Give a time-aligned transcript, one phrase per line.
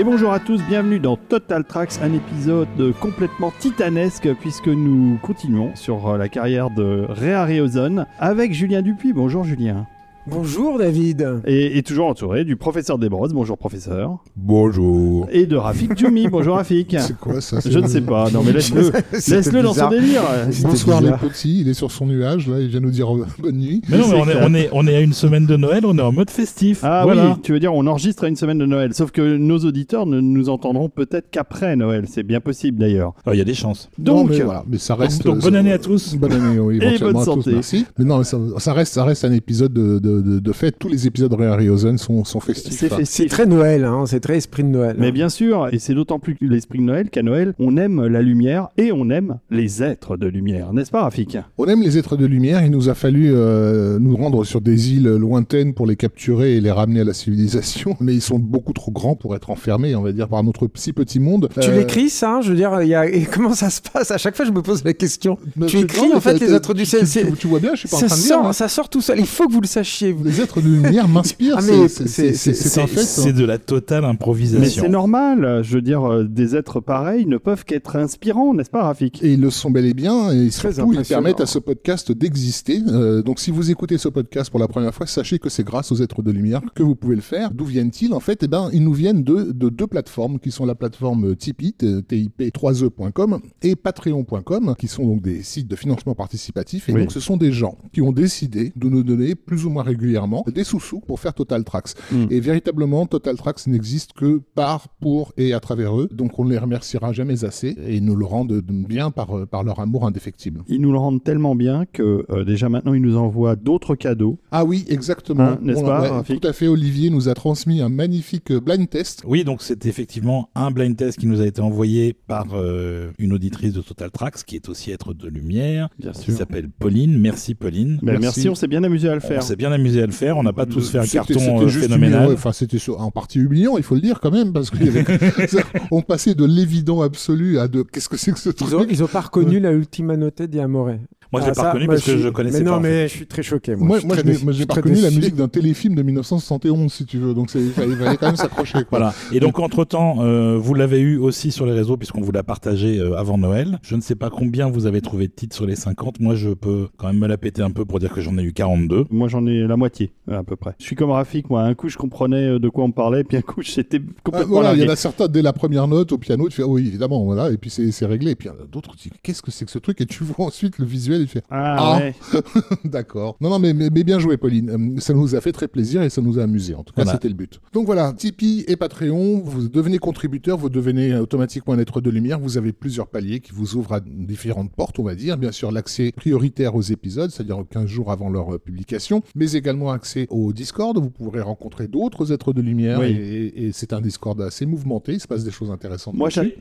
[0.00, 5.76] Et bonjour à tous, bienvenue dans Total Tracks, un épisode complètement titanesque puisque nous continuons
[5.76, 9.12] sur la carrière de Ray Harryhausen avec Julien Dupuis.
[9.12, 9.86] Bonjour Julien.
[10.26, 11.40] Bonjour David.
[11.46, 13.32] Et, et toujours entouré du professeur Desbrosses.
[13.32, 14.18] Bonjour professeur.
[14.36, 15.26] Bonjour.
[15.32, 16.28] Et de Rafik Djoumi.
[16.30, 16.94] Bonjour Rafik.
[17.00, 18.30] C'est quoi ça Je ne sais pas.
[18.30, 20.20] Non mais laisse-le laisse-le dans son délire.
[20.62, 23.56] Bonsoir les petits, il est sur son nuage là, il vient nous dire euh, bonne
[23.56, 23.80] nuit.
[23.88, 25.96] Mais non, mais on est, on, est, on est à une semaine de Noël, on
[25.96, 26.80] est en mode festif.
[26.84, 27.30] Ah voilà.
[27.30, 28.92] oui, tu veux dire on enregistre à une semaine de Noël.
[28.94, 32.04] Sauf que nos auditeurs ne nous entendront peut-être qu'après Noël.
[32.06, 33.14] C'est bien possible d'ailleurs.
[33.24, 33.90] Alors, Il y a des chances.
[33.98, 35.24] Non, Donc, mais, voilà, mais ça reste.
[35.24, 36.14] Donc, euh, bonne ça- année à tous.
[36.16, 37.52] Bonne année, oui, éventuellement bonne à tous, santé.
[37.54, 37.86] merci.
[37.98, 40.76] Mais non, ça, ça reste, ça reste un épisode de, de, de, de fête.
[40.78, 42.72] Tous les épisodes de Ray Harryhausen sont, sont festifs.
[42.78, 42.96] c'est hein.
[42.96, 43.28] Festif.
[43.30, 44.96] très Noël, hein, c'est très esprit de Noël.
[44.98, 48.22] Mais bien sûr, et c'est d'autant plus l'esprit de Noël qu'à Noël, on aime la
[48.22, 51.38] lumière et on aime les êtres de lumière, n'est-ce pas Rafik?
[51.58, 52.64] On aime les êtres de lumière.
[52.64, 56.60] Il nous a fallu euh, nous rendre sur des îles lointaines pour les capturer et
[56.60, 57.96] les ramener à la civilisation.
[58.00, 60.92] Mais ils sont beaucoup trop grands pour être enfermés, on va dire, par notre si
[60.92, 61.48] petit monde.
[61.60, 63.06] Tu Euh, l'écris ça Je veux dire, il y a...
[63.06, 64.10] et comment ça se passe?
[64.10, 65.38] À chaque fois, je me pose la question.
[65.56, 67.46] mais tu écris, non, en fait, les êtres du tu- ciel, tu- c'est- Tu, tu
[67.46, 68.28] vois bien, je suis pas en Ça train de dire.
[68.28, 68.52] sort, hein.
[68.52, 69.18] ça sort tout seul.
[69.18, 69.99] Il faut que vous le sachiez.
[70.12, 70.24] Vous.
[70.24, 71.56] Les êtres de lumière m'inspirent.
[71.58, 73.02] Ah, mais c'est- c'est- c'est c'est- c'est un C'est fait.
[73.02, 73.32] c'est hein.
[73.32, 74.82] de la totale Mais improvisation.
[74.84, 78.82] c'est normal, je veux dire, euh, des êtres pareils ne peuvent qu'être inspirants, n'est-ce pas
[78.82, 79.22] Rafik?
[79.22, 82.80] Et ils le sont bel et bien, et surtout ils permettent à ce podcast d'exister.
[82.88, 85.92] Euh, donc si vous écoutez ce podcast pour la première fois, sachez que c'est grâce
[85.92, 87.50] aux êtres de lumière que vous pouvez le faire.
[87.52, 88.12] D'où viennent-ils?
[88.14, 91.36] En fait, eh ben, ils nous viennent de, de deux plateformes qui sont la plateforme
[91.36, 91.74] Tipeee,
[92.08, 96.88] TIP3E.com, et Patreon.com, qui sont donc des sites de financement participatif.
[96.88, 97.00] Et Oui.
[97.00, 100.44] donc ce sont des gens qui ont décidé de nous donner plus ou moins régulièrement
[100.52, 101.92] des sous-sous pour faire Total Tracks.
[102.12, 102.26] Mm.
[102.30, 106.08] Et véritablement, Total Tracks n'existe que par, pour et à travers eux.
[106.12, 108.60] Donc on ne les remerciera jamais assez et ils nous le rendent
[108.94, 110.62] bien par, euh, par leur amour indéfectible.
[110.68, 114.38] Ils nous le rendent tellement bien que euh, déjà maintenant ils nous envoient d'autres cadeaux.
[114.50, 115.42] Ah oui, exactement.
[115.44, 119.22] Hein, n'est-ce pas, Tout à fait, Olivier nous a transmis un magnifique euh, blind test.
[119.26, 123.32] Oui, donc c'est effectivement un blind test qui nous a été envoyé par euh, une
[123.32, 127.18] auditrice de Total Tracks, qui est aussi être de lumière, Bien qui s'appelle Pauline.
[127.18, 127.98] Merci Pauline.
[128.02, 128.40] Ben, merci.
[128.40, 128.48] Merci.
[128.48, 129.42] on s'est bien amusé à le On faire.
[129.42, 130.36] s'est bien amusé à le faire.
[130.38, 132.32] On n'a pas tous fait un carton euh, phénoménal.
[132.32, 135.04] Enfin, c'était en partie humiliant, il faut le dire quand même, parce qu'il y avait-
[135.48, 138.76] ça- on passait de l'évident absolu à de qu'est-ce que c'est que ce truc Ils
[138.76, 140.90] ont, ils ont pas reconnu la Ultima Note di Amore.
[141.32, 142.70] Moi, je l'ai Ah, pas reconnu parce que je connaissais mais pas.
[142.72, 142.88] non, en fait.
[142.88, 143.76] mais je suis très choqué.
[143.76, 144.16] Moi, Moi,
[144.52, 147.34] j'ai pas reconnu la musique d'un téléfilm de 1971, si tu veux.
[147.34, 148.78] Donc, c'est- il fallait, quand même s'accrocher.
[148.90, 149.14] Voilà.
[149.32, 152.98] Et donc, entre-temps, euh, vous l'avez eu aussi sur les réseaux, puisqu'on vous l'a partagé
[152.98, 153.78] euh, avant Noël.
[153.82, 156.20] Je ne sais pas combien vous avez trouvé de titres sur les 50.
[156.20, 158.42] Moi, je peux quand même me la péter un peu pour dire que j'en ai
[158.42, 159.06] eu 42.
[159.10, 160.74] Moi j'en ai la moitié à peu près.
[160.78, 161.62] Je suis comme Rafik, moi.
[161.62, 164.54] Un coup je comprenais euh, de quoi on parlait, puis un coup j'étais Ah, complètement
[164.54, 166.66] voilà, il y en a certains dès la première note au piano, tu fais ah
[166.66, 168.96] oui évidemment voilà et puis c'est c'est réglé et puis il y en a d'autres
[168.96, 170.00] tu dis qu'est-ce que c'est que ce truc?
[170.00, 171.98] Et tu vois ensuite le visuel fais Ah, Ah.
[171.98, 172.14] ouais.
[172.84, 173.36] d'accord.
[173.40, 174.70] Non non mais, mais, mais bien joué Pauline.
[174.70, 176.74] Euh, ça nous a fait très plaisir et ça nous a amusé.
[176.74, 177.12] En tout cas Voilà.
[177.12, 177.60] c'était le but.
[177.72, 182.38] Donc voilà Tipeee et Patreon vous devenez contributeur vous devenez automatiquement un être de lumière.
[182.40, 185.36] Vous avez plusieurs paliers qui vous ouvrent à différentes portes on va dire.
[185.36, 189.90] Bien sûr l'accès prioritaire aux épisodes c'est-à-dire 15 jours avant leur euh, publication mais également
[189.90, 190.96] accès au Discord.
[190.98, 193.06] Vous pourrez rencontrer d'autres êtres de lumière Oui.
[193.06, 195.12] et, et c'est un Discord assez mouvementé.
[195.14, 196.14] Il se passe des choses intéressantes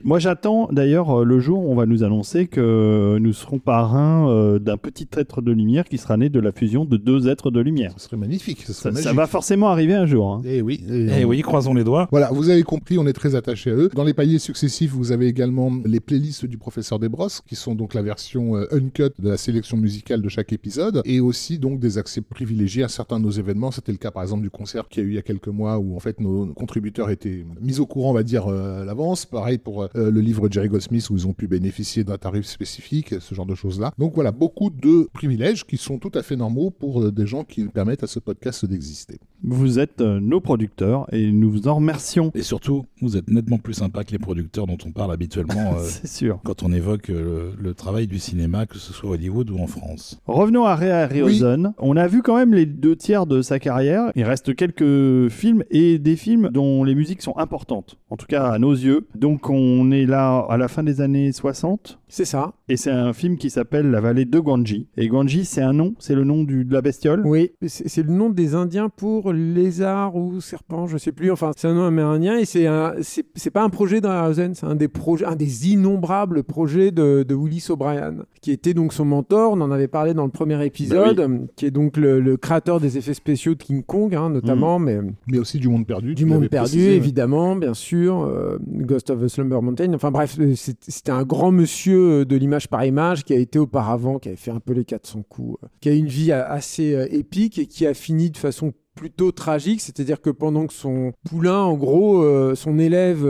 [0.03, 4.29] moi, j'attends d'ailleurs euh, le jour où on va nous annoncer que nous serons parrains
[4.55, 7.51] euh, d'un petit être de lumière qui sera né de la fusion de deux êtres
[7.51, 7.93] de lumière.
[7.97, 9.17] Ce serait magnifique, ce Ça, serait ça magique.
[9.17, 10.31] va forcément arriver un jour.
[10.33, 10.41] hein.
[10.45, 10.83] Eh oui.
[10.89, 12.07] Eh oui, croisons les doigts.
[12.11, 13.89] Voilà, vous avez compris, on est très attaché à eux.
[13.93, 17.93] Dans les paliers successifs, vous avez également les playlists du professeur Desbrosses, qui sont donc
[17.93, 21.97] la version euh, uncut de la sélection musicale de chaque épisode, et aussi donc des
[21.97, 23.71] accès privilégiés à certains de nos événements.
[23.71, 25.47] C'était le cas par exemple du concert qu'il y a eu il y a quelques
[25.47, 28.85] mois, où en fait nos contributeurs étaient mis au courant, on va dire, euh, à
[28.85, 29.25] l'avance.
[29.25, 33.15] Pareil pour le livre de Jerry Goldsmith, où ils ont pu bénéficier d'un tarif spécifique,
[33.19, 33.91] ce genre de choses-là.
[33.97, 37.43] Donc voilà, beaucoup de privilèges qui sont tout à fait normaux pour euh, des gens
[37.43, 39.19] qui permettent à ce podcast d'exister.
[39.43, 42.31] Vous êtes euh, nos producteurs et nous vous en remercions.
[42.35, 45.83] Et surtout, vous êtes nettement plus sympa que les producteurs dont on parle habituellement euh,
[45.83, 46.39] C'est sûr.
[46.43, 49.67] quand on évoque euh, le, le travail du cinéma, que ce soit Hollywood ou en
[49.67, 50.19] France.
[50.25, 51.73] Revenons à Ray Harryhausen.
[51.77, 54.11] On a vu quand même les deux tiers de sa carrière.
[54.15, 58.47] Il reste quelques films et des films dont les musiques sont importantes, en tout cas
[58.49, 59.07] à nos yeux.
[59.15, 61.99] Donc on est là à la fin des années 60.
[62.09, 62.53] C'est ça.
[62.67, 64.87] Et c'est un film qui s'appelle La vallée de Guanji.
[64.97, 67.23] Et Guanji, c'est un nom, c'est le nom du, de la bestiole?
[67.25, 71.31] Oui, c'est le nom des Indiens pour lézard ou serpent, je sais plus.
[71.31, 74.75] Enfin, c'est un nom amérindien et c'est un, c'est pas un projet d'Harryhausen, c'est un
[74.75, 79.53] des projets, un des innombrables projets de, de Willis O'Brien, qui était donc son mentor.
[79.53, 82.97] On en avait parlé dans le premier épisode, qui est donc le, le créateur des
[82.97, 86.13] effets spéciaux de King Kong, hein, notamment, mais Mais aussi du monde perdu.
[86.15, 86.95] du monde perdu, précisé, ouais.
[86.95, 89.93] évidemment, bien sûr, euh, Ghost of the Slumber Mountain.
[89.93, 94.18] Enfin bref, euh, c'était un grand monsieur de l'image par image qui a été auparavant,
[94.19, 96.93] qui avait fait un peu les 400 coups, euh, qui a une vie euh, assez
[96.93, 101.13] euh, épique et qui a fini de façon plutôt tragique, c'est-à-dire que pendant que son
[101.23, 102.21] poulain, en gros,
[102.55, 103.25] son élève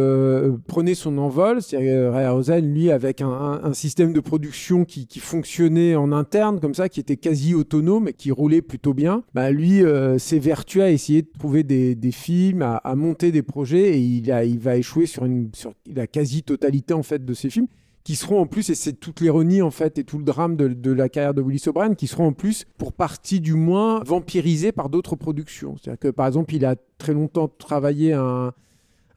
[0.68, 6.12] prenait son envol, c'est-à-dire Ray Harryhausen, lui, avec un, système de production qui, fonctionnait en
[6.12, 10.18] interne, comme ça, qui était quasi autonome et qui roulait plutôt bien, bah, lui euh,
[10.18, 14.76] s'est vertué à essayer de trouver des, films, à, monter des projets, et il, va
[14.76, 17.68] échouer sur, sur la quasi-totalité, en fait, de ses films
[18.10, 20.92] qui seront en plus, et c'est toute l'ironie en fait et tout le drame de,
[20.92, 24.90] la carrière de Willis O'Brien, qui seront en plus, pour partie du moins, vampirisés par
[24.90, 25.76] d'autres productions.
[25.78, 28.52] C'est-à-dire que par exemple, il a très longtemps travaillé un,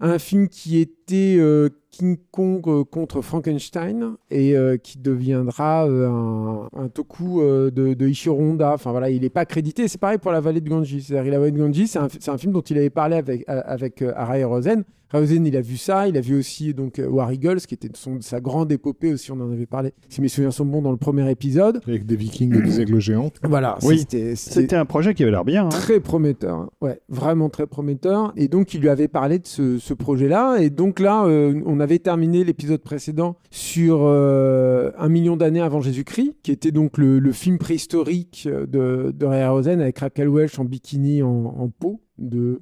[0.01, 6.69] un film qui était euh, King Kong euh, contre Frankenstein et euh, qui deviendra un,
[6.77, 8.63] un toku de, de.
[8.63, 9.89] Enfin voilà, il n'est pas crédité.
[9.89, 10.99] C'est pareil pour La Vallée de Ganges.
[10.99, 14.45] C'est-à-dire, La Vallée de Ganges, c'est un, film dont il avait parlé avec, avec Arai
[14.45, 14.85] Rosen.
[15.13, 16.09] Rosen, il a vu ça.
[16.09, 19.31] Il a vu aussi donc euh, War Eagles, qui était son, sa grande épopée aussi.
[19.33, 21.81] On en avait parlé, si mes souvenirs sont bons, dans le premier épisode.
[21.87, 23.31] Avec des vikings et des aigles géants.
[23.43, 24.05] Voilà, Oui.
[24.35, 25.67] c'était un projet qui avait l'air bien.
[25.67, 25.69] hein.
[25.71, 26.71] Très prometteur, hein.
[26.81, 28.33] ouais, vraiment très prometteur.
[28.37, 30.59] Et donc, il lui avait parlé de ce, ce projet-là.
[30.61, 35.81] Et donc là, euh, on avait terminé l'épisode précédent sur euh, Un million d'années avant
[35.81, 40.59] Jésus-Christ, qui était donc le, le film préhistorique de, de Ray Harryhausen avec Raquel Welch
[40.59, 41.29] en bikini en,
[41.59, 42.61] en peau de...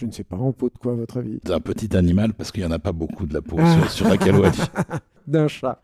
[0.00, 2.50] Je ne sais pas, en peau de quoi, à votre avis d'un petit animal parce
[2.52, 3.76] qu'il y en a pas beaucoup de la peau Ah.
[3.82, 4.56] sur, sur Raquel Welch.
[5.26, 5.80] D'un chat.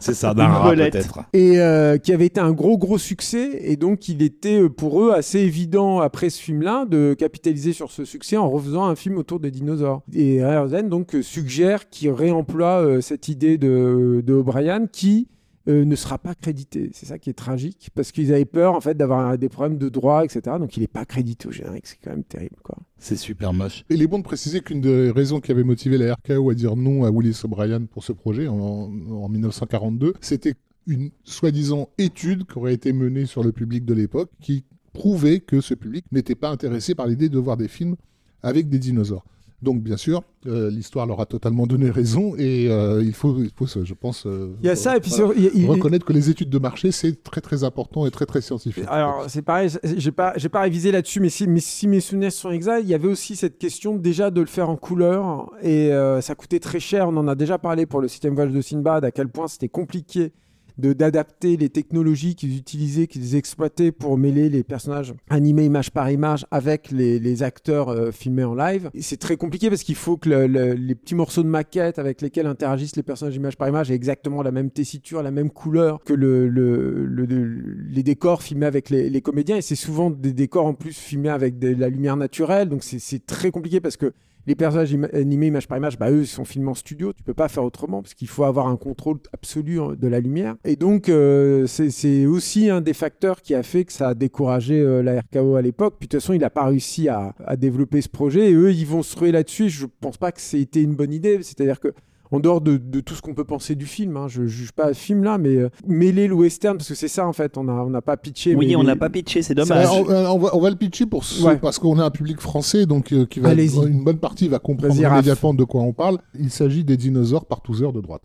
[0.00, 1.20] C'est ça, d'un rat peut-être.
[1.32, 5.02] et euh, qui avait été un gros gros succès et donc il était euh, pour
[5.02, 9.18] eux assez évident après ce film-là de capitaliser sur ce succès en refaisant un film
[9.18, 10.02] autour des dinosaures.
[10.14, 15.28] Et Ryerson donc suggère qu'il réemploie euh, cette idée de, de O'Brien qui
[15.68, 16.90] euh, ne sera pas crédité.
[16.94, 19.88] C'est ça qui est tragique parce qu'ils avaient peur en fait d'avoir des problèmes de
[19.88, 20.56] droit, etc.
[20.58, 22.76] Donc il n'est pas crédité au générique, c'est quand même terrible quoi.
[22.98, 23.84] C'est super moche.
[23.90, 26.54] Et il est bon de préciser qu'une des raisons qui avait motivé la RKO à
[26.54, 30.54] dire non à Willis O'Brien pour ce projet en, en 1942, c'était
[30.86, 35.60] une soi-disant étude qui aurait été menée sur le public de l'époque qui prouvait que
[35.60, 37.96] ce public n'était pas intéressé par l'idée de voir des films
[38.42, 39.24] avec des dinosaures.
[39.62, 43.50] Donc bien sûr, euh, l'histoire leur a totalement donné raison et euh, il faut, il
[43.54, 46.06] faut, se- je pense, euh, Il y a ça et puis voilà, il il- reconnaître
[46.06, 48.84] que les études de marché c'est très très important et très très scientifique.
[48.88, 52.32] Alors, c'est pareil, j'ai pas, j'ai pas révisé là-dessus, mais si, mais si mes souvenirs
[52.32, 55.90] sont exacts, il y avait aussi cette question déjà de le faire en couleur, et
[56.22, 57.08] ça coûtait très cher.
[57.08, 59.68] On en a déjà parlé pour le système voyage de Sinbad, à quel point c'était
[59.68, 60.32] compliqué
[60.80, 66.46] d'adapter les technologies qu'ils utilisaient, qu'ils exploitaient pour mêler les personnages animés image par image
[66.50, 68.90] avec les, acteurs euh, filmés en live.
[69.00, 72.20] C'est très compliqué parce qu'il faut que le- le- les petits morceaux de maquette avec
[72.20, 76.00] lesquels interagissent les personnages image par image aient exactement la même tessiture, la même couleur
[76.04, 79.56] que le, le- le- le- les décors filmés avec les, les comédiens.
[79.56, 82.68] Et c'est souvent des décors en plus filmés avec de la lumière naturelle.
[82.68, 84.12] Donc c'est très compliqué parce que
[84.46, 87.12] les personnages animés image par image, bah, eux, ils sont filmés en studio.
[87.12, 90.20] Tu peux pas faire autrement parce qu'il faut avoir un contrôle absolu hein, de la
[90.20, 90.56] lumière.
[90.64, 94.14] Et donc, euh, c'est c'est aussi un des facteurs qui a fait que ça a
[94.14, 95.96] découragé euh, la RKO à l'époque.
[95.98, 98.50] Puis de toute façon, il n'a pas réussi à, à développer ce projet.
[98.50, 99.68] Et eux, ils vont se ruer là-dessus.
[99.68, 101.42] Je pense pas que c'était une bonne idée.
[101.42, 101.92] C'est-à-dire que
[102.32, 104.88] en dehors de, de tout ce qu'on peut penser du film, hein, je juge pas
[104.88, 107.64] le film là, mais euh, mêler le western, parce que c'est ça en fait, on
[107.64, 108.54] n'a on pas pitché.
[108.54, 109.88] Oui, mais on les- n'a pas pitché, c'est dommage.
[109.90, 111.56] on, euh, on va, on va le pitcher pour ce- Ouais.
[111.56, 114.94] parce qu'on a un public français, donc euh, qui va une bonne partie va comprendre
[114.96, 116.18] immédiatement de quoi on parle.
[116.38, 118.22] Il s'agit des dinosaures partouzeurs de droite.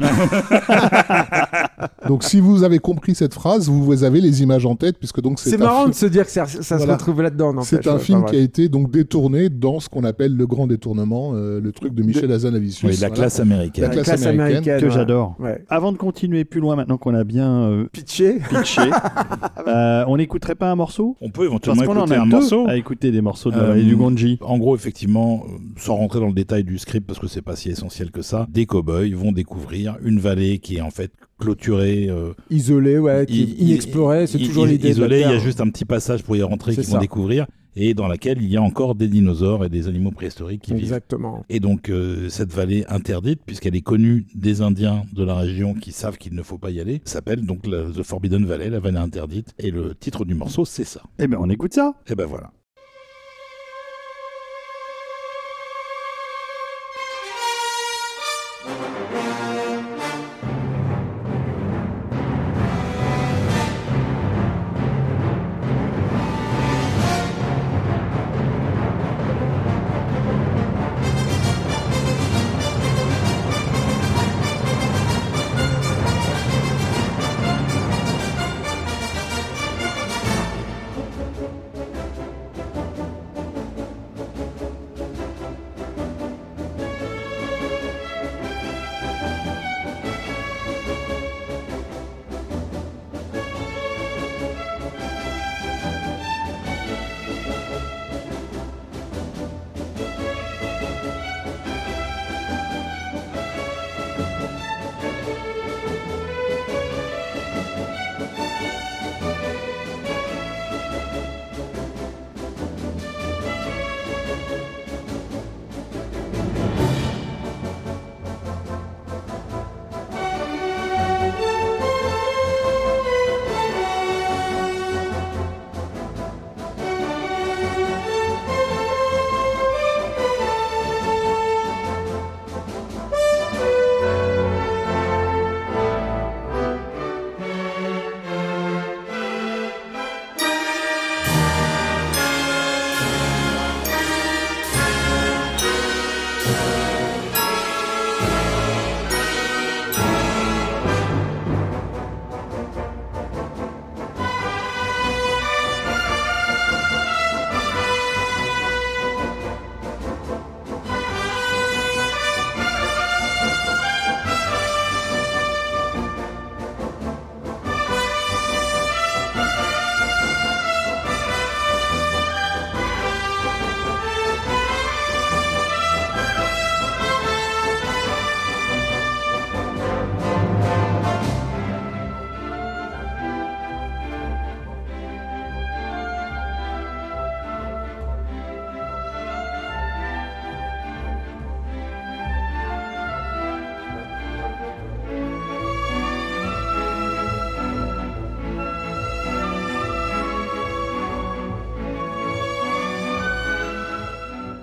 [2.08, 5.38] donc si vous avez compris cette phrase, vous avez les images en tête, puisque donc
[5.38, 7.60] c'est C'est marrant film- de se dire que ça, ça se retrouve là-dedans.
[7.62, 10.66] C'est un film enfin, qui a été donc détourné dans ce qu'on appelle le grand
[10.66, 12.90] détournement, euh, le truc de Michel Hazanavicius.
[12.90, 13.14] Oui, la voilà.
[13.14, 13.88] classe américaine.
[13.90, 14.90] La La classe américaine, que ouais.
[14.90, 15.36] j'adore.
[15.38, 15.64] Ouais.
[15.68, 18.38] Avant de continuer plus loin, maintenant qu'on a bien euh, Pitché.
[18.48, 18.80] pitché,
[19.66, 21.16] euh, on n'écouterait pas un morceau?
[21.20, 22.66] On peut Parce éventuellement qu'on en écouter a un deux morceau.
[22.68, 24.38] à écouter des morceaux de la Euh, du Ganji.
[24.42, 27.56] En gros, effectivement, euh, sans rentrer dans le détail du script parce que c'est pas
[27.56, 32.06] si essentiel que ça, des cow-boys vont découvrir une vallée qui est en fait clôturée,
[32.08, 34.26] euh, Isolé, ouais, qui i- est inexploré.
[34.26, 34.94] C'est i- toujours i- l'idée.
[34.94, 36.92] de la Isolée, il y a juste un petit passage pour y rentrer C'est qu'ils
[36.92, 40.62] vont découvrir et dans laquelle il y a encore des dinosaures et des animaux préhistoriques
[40.62, 40.82] qui vivent.
[40.82, 41.44] Exactement.
[41.48, 45.92] Et donc euh, cette vallée interdite, puisqu'elle est connue des Indiens de la région qui
[45.92, 48.98] savent qu'il ne faut pas y aller, s'appelle donc la- The Forbidden Valley, la vallée
[48.98, 49.54] interdite.
[49.58, 51.02] Et le titre du morceau, c'est ça.
[51.18, 51.94] Eh ben, on écoute ça.
[52.08, 52.50] Et ben voilà.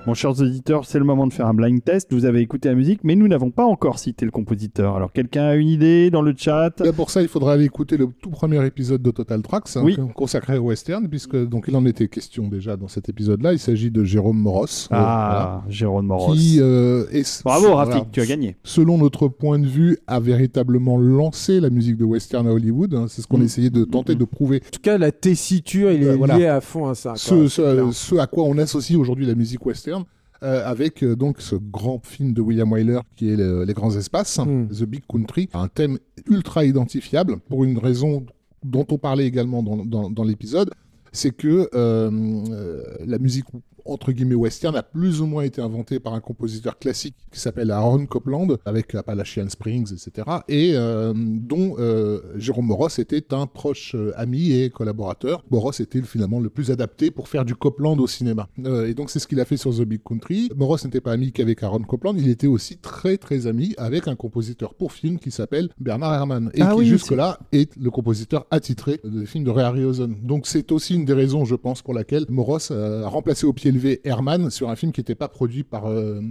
[0.07, 2.13] Mon chers auditeurs, c'est le moment de faire un blind test.
[2.13, 4.95] Vous avez écouté la musique, mais nous n'avons pas encore cité le compositeur.
[4.95, 6.79] Alors, quelqu'un a une idée dans le chat?
[6.79, 9.81] Là, pour ça, il faudra aller écouter le tout premier épisode de Total Tracks, hein,
[9.83, 9.97] Oui.
[10.15, 13.51] consacré au western, puisque donc il en était question déjà dans cet épisode-là.
[13.51, 14.63] Il s'agit de Jérôme Moros.
[14.63, 16.31] euh, Ah, Jérôme Moros.
[16.31, 18.55] qui euh, est Bravo, voilà, Rafik, tu as gagné.
[18.63, 22.93] selon notre point de vue, a véritablement lancé la musique de western à Hollywood.
[22.93, 23.07] hein.
[23.09, 23.43] C'est ce qu'on Mm.
[23.43, 24.61] essayait de tenter de prouver.
[24.65, 26.37] En tout cas, la tessiture, il est Euh, voilà.
[26.37, 27.09] lié à fond à ça.
[27.09, 27.17] quoi.
[27.17, 27.85] Ce, C'est ce- clair.
[27.91, 29.96] ce à quoi on associe aujourd'hui la musique western.
[30.43, 33.95] Euh, avec euh, donc ce grand film de William Wyler qui est le- Les Grands
[33.95, 34.67] Espaces, Mm.
[34.69, 35.97] The Big Country, un thème
[36.29, 38.25] ultra identifiable pour une raison
[38.63, 40.71] dont on parlait également dans, dans- dans l'épisode,
[41.11, 42.11] c'est que euh,
[42.51, 43.45] euh, la musique
[43.87, 47.71] entre guillemets western a plus ou moins été inventée par un compositeur classique qui s'appelle
[47.71, 50.27] Aaron Copland avec Appalachian Springs, etc.
[50.47, 55.43] et euh, dont euh, Jérôme Moros était un proche euh, ami et collaborateur.
[55.49, 58.49] Moros était finalement le plus adapté pour faire du Copland au cinéma?
[58.57, 60.49] Et donc c'est ce qu'il a fait sur The Big Country.
[60.55, 64.15] Moros n'était pas ami qu'avec Aaron Copland, il était aussi très très ami avec un
[64.15, 68.45] compositeur pour film qui s'appelle Bernard Herrmann et Ah qui oui, jusque-là est le compositeur
[68.51, 70.15] attitré des films de Ray Harryhausen.
[70.23, 73.71] Donc c'est aussi une des raisons, je pense, pour laquelle Moros a remplacé au pied
[74.03, 76.21] Herman sur un film qui n'était pas produit par euh,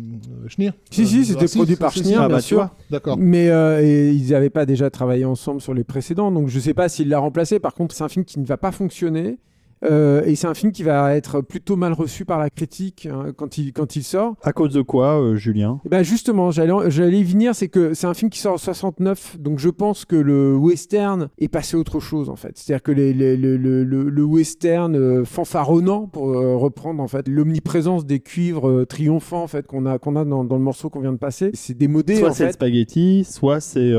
[0.49, 0.73] Schneer.
[0.91, 2.15] Si, Euh, si, c'était ah, si, produit si, par si, Schneer, si.
[2.17, 2.69] Ah bien bah, sûr.
[2.91, 3.17] D'accord.
[3.19, 6.75] Mais euh, et ils n'avaient pas déjà travaillé ensemble sur les précédents, donc je sais
[6.75, 7.59] pas s'il l'a remplacé.
[7.59, 9.39] Par contre, c'est un film qui ne va pas fonctionner.
[9.85, 13.33] Euh, et c'est un film qui va être plutôt mal reçu par la critique hein,
[13.37, 14.35] quand, il, quand il sort.
[14.43, 15.81] À cause de quoi, euh, Julien?
[15.85, 18.59] Et ben justement, j'allais j'allais y venir, c'est que c'est un film qui sort en
[18.59, 22.53] 69, donc je pense que le western est passé à autre chose en fait.
[22.55, 27.29] C'est-à-dire que les, les- le, le- le- le western euh, fanfaronnant, pour reprendre en fait
[27.29, 31.01] l'omniprésence des cuivres triomphants en fait qu'on a qu'on a dans, dans le morceau qu'on
[31.01, 32.53] vient de passer, c'est démodé Soit en c'est le fait.
[32.55, 33.93] spaghetti, soit c'est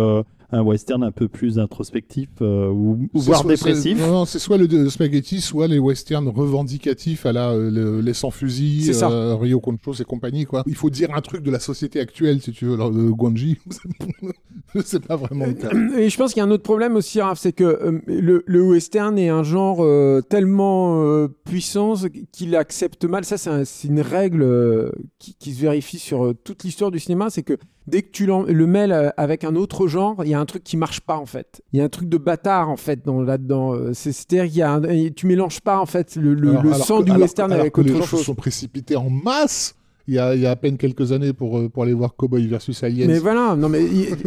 [0.51, 3.99] un western un peu plus introspectif euh, ou, voire soit- dépressif.
[3.99, 7.99] Non, non, c'est soit le, le spaghetti, soit les westerns revendicatifs à la euh, le-
[8.01, 9.09] les sans fusil, C'est ça.
[9.11, 10.63] euh, Rio Conchos et compagnie quoi.
[10.65, 13.57] Il faut dire un truc de la société actuelle si tu veux, alors, de Guanji.
[14.85, 15.69] c'est pas vraiment le cas.
[15.97, 18.43] Et je pense qu'il y a un autre problème aussi, Raph, c'est que euh, le,
[18.45, 21.93] le western est un genre euh, tellement euh, puissant
[22.31, 23.25] qu'il accepte mal.
[23.25, 26.91] Ça, c'est un- c'est une règle euh, qui, qui se vérifie sur euh, toute l'histoire
[26.91, 30.29] du cinéma, c'est que dès que tu le mêles euh, avec un autre genre, il
[30.29, 31.61] y a un truc qui marche pas en fait.
[31.73, 33.73] Il y a un truc de bâtard en fait dans, là-dedans.
[33.73, 36.63] Euh, c'est- C'est-à-dire qu'il y a un- tu mélanges pas en fait le, le- Alors-
[36.63, 38.25] le alors sang que- du alors- western alors avec que les autre gens se chose.
[38.25, 39.73] sont précipités en masse.
[40.09, 42.15] Il y, a, il y a à peine quelques années pour, euh, pour aller voir
[42.15, 43.07] Cowboy versus Aliens.
[43.07, 44.11] Mais voilà, non mais, il-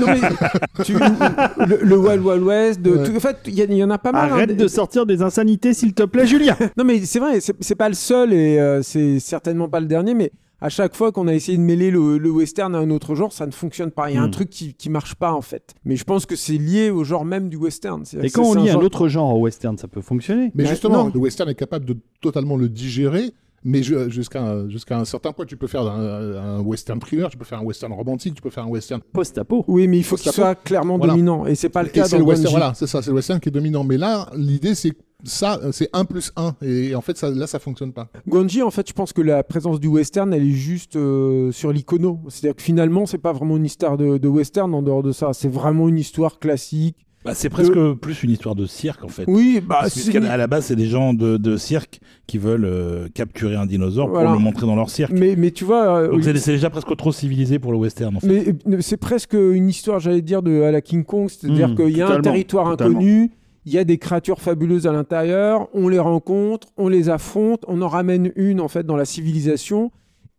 [0.00, 3.04] non, mais tu- le, le Wild Wild West, de, Ouais.
[3.04, 4.30] tout- en fait, il y, en a pas mal.
[4.30, 6.56] hein, Arrête de sortir des insanités, s'il te plaît, Julien.
[6.76, 9.86] Non, mais c'est vrai, c'est c'est pas le seul et euh, c'est certainement pas le
[9.86, 10.32] dernier, mais
[10.62, 13.32] à chaque fois qu'on a essayé de mêler le, le western à un autre genre,
[13.32, 14.10] ça ne fonctionne pas.
[14.10, 14.30] Il y a un Hmm.
[14.30, 15.74] truc qui, qui marche pas en fait.
[15.84, 18.04] Mais je pense que c'est lié au genre même du western.
[18.04, 20.50] C'est- Et quand on lit un genre- autre genre au western, ça peut fonctionner.
[20.54, 21.10] Mais Ouais, justement, non.
[21.12, 23.32] le western est capable de totalement le digérer.
[23.64, 27.36] Mais jusqu'à un, jusqu'à un certain point, tu peux faire un, un western thriller, tu
[27.38, 29.00] peux faire un western romantique, tu peux faire un western.
[29.12, 29.64] Post-apo.
[29.68, 31.12] Oui, mais il faut qu'il soit clairement Voilà.
[31.12, 31.46] dominant.
[31.46, 33.48] Et c'est pas le cas dans le western, voilà, c'est ça, c'est le western qui
[33.48, 33.84] est dominant.
[33.84, 36.56] Mais là, l'idée, c'est que ça, c'est 1 plus 1.
[36.62, 38.08] Et en fait, ça, là, ça fonctionne pas.
[38.26, 41.72] Gwanji, en fait, je pense que la présence du western, elle est juste euh, sur
[41.72, 42.18] l'icono.
[42.28, 45.32] C'est-à-dire que finalement, c'est pas vraiment une histoire de, de western en dehors de ça.
[45.32, 46.96] C'est vraiment une histoire classique.
[47.24, 49.24] Bah, c'est presque plus une histoire de cirque en fait.
[49.28, 53.08] Oui, bah, c'est- à la base, c'est des gens de, de cirque qui veulent euh,
[53.14, 54.30] capturer un dinosaure Voilà.
[54.30, 55.12] pour le montrer dans leur cirque.
[55.12, 58.16] mais, mais tu vois, euh, Donc c'est c'est déjà presque trop civilisé pour le western
[58.16, 58.26] en fait.
[58.26, 61.76] Mais euh, c'est presque une histoire, j'allais dire, de à la King Kong, c'est-à-dire Mmh,
[61.76, 62.98] qu'il y a un territoire totalement.
[62.98, 63.30] inconnu,
[63.66, 67.80] il y a des créatures fabuleuses à l'intérieur, on les rencontre, on les affronte, on
[67.82, 69.92] en ramène une en fait dans la civilisation,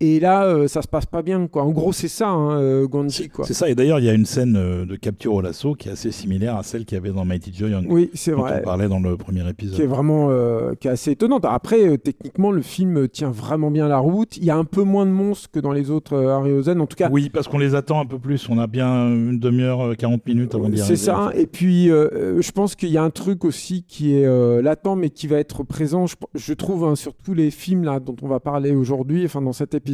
[0.05, 1.63] et là euh, ça se passe pas bien quoi.
[1.63, 3.45] En gros c'est ça, hein, euh, Gandhi quoi.
[3.45, 5.89] C'est ça, et d'ailleurs il y a une scène euh, de capture au lasso qui
[5.89, 8.59] est assez similaire à celle qu'il y avait dans Mighty Joe Young, Oui c'est vrai.
[8.61, 9.81] on parlait dans le premier Qui est épisode.
[9.87, 11.45] vraiment euh, qui est assez étonnante.
[11.45, 14.37] Après, techniquement, le film tient vraiment bien la route.
[14.37, 16.79] Il y a un peu moins de monstres que dans les autres Harryhausen.
[16.81, 19.39] En tout cas, Oui, parce qu'on les attend un peu plus, on a bien une
[19.39, 20.95] demi-heure, euh, 40 minutes avant d'y C'est arriver.
[20.97, 21.19] ça.
[21.19, 21.41] en fait.
[21.41, 25.27] Et puis, je pense qu'il y a un truc aussi qui est latent, mais qui
[25.27, 28.39] va être présent, je, je trouve, hein, sur tous les films là, dont on va
[28.39, 29.92] parler aujourd'hui, enfin dans cet épisode,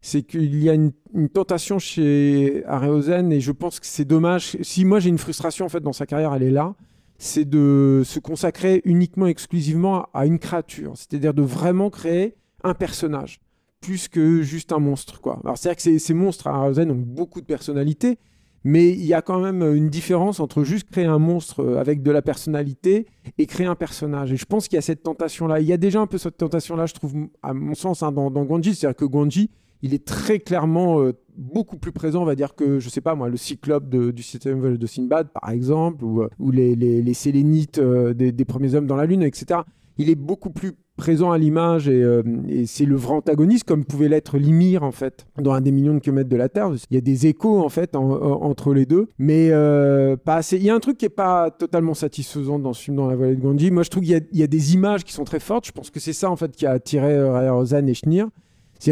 [0.00, 0.92] c'est qu'il y a une,
[1.32, 4.56] tentation chez Harryhausen, et je pense que c'est dommage.
[4.62, 6.74] Si moi j'ai une frustration en fait dans sa carrière, elle est là.
[7.18, 10.94] C'est de se consacrer uniquement, exclusivement à, une créature.
[10.96, 13.40] C'est-à-dire de vraiment créer un personnage,
[13.80, 15.20] plus que juste un monstre.
[15.20, 15.38] Quoi.
[15.44, 18.18] Alors c'est-à-dire que ces, monstres à Harryhausen ont beaucoup de personnalité,
[18.64, 22.02] mais il y a quand même une différence entre juste créer un monstre euh, avec
[22.02, 23.06] de la personnalité
[23.38, 24.32] et créer un personnage.
[24.32, 25.60] Et je pense qu'il y a cette tentation-là.
[25.60, 28.30] Il y a déjà un peu cette tentation-là, je trouve, à mon sens, hein, dans,
[28.30, 28.46] dans.
[28.62, 29.50] C'est-à-dire que Gwanji,
[29.82, 33.14] il est très clairement euh, beaucoup plus présent, on va dire, que, je sais pas
[33.14, 34.22] moi, le cyclope de- du
[34.54, 39.22] vol de Sinbad, par exemple, ou, euh, les, Sélénites des premiers hommes dans la Lune,
[39.22, 39.60] etc.
[39.98, 43.84] il est beaucoup plus présent à l'image et, euh, et c'est le vrai antagoniste comme
[43.84, 46.70] pouvait l'être Limir en fait dans un des millions de kilomètres de la Terre.
[46.90, 50.36] Il y a des échos en fait en- en- entre les deux, mais euh, pas
[50.36, 50.56] assez.
[50.58, 53.16] Il y a un truc qui est pas totalement satisfaisant dans ce film dans la
[53.16, 53.70] vallée de Gandhi.
[53.70, 55.66] Moi je trouve qu'il y, y a des images qui sont très fortes.
[55.66, 58.26] Je pense que c'est ça en fait qui a attiré euh, Raya Ozan et Schneer.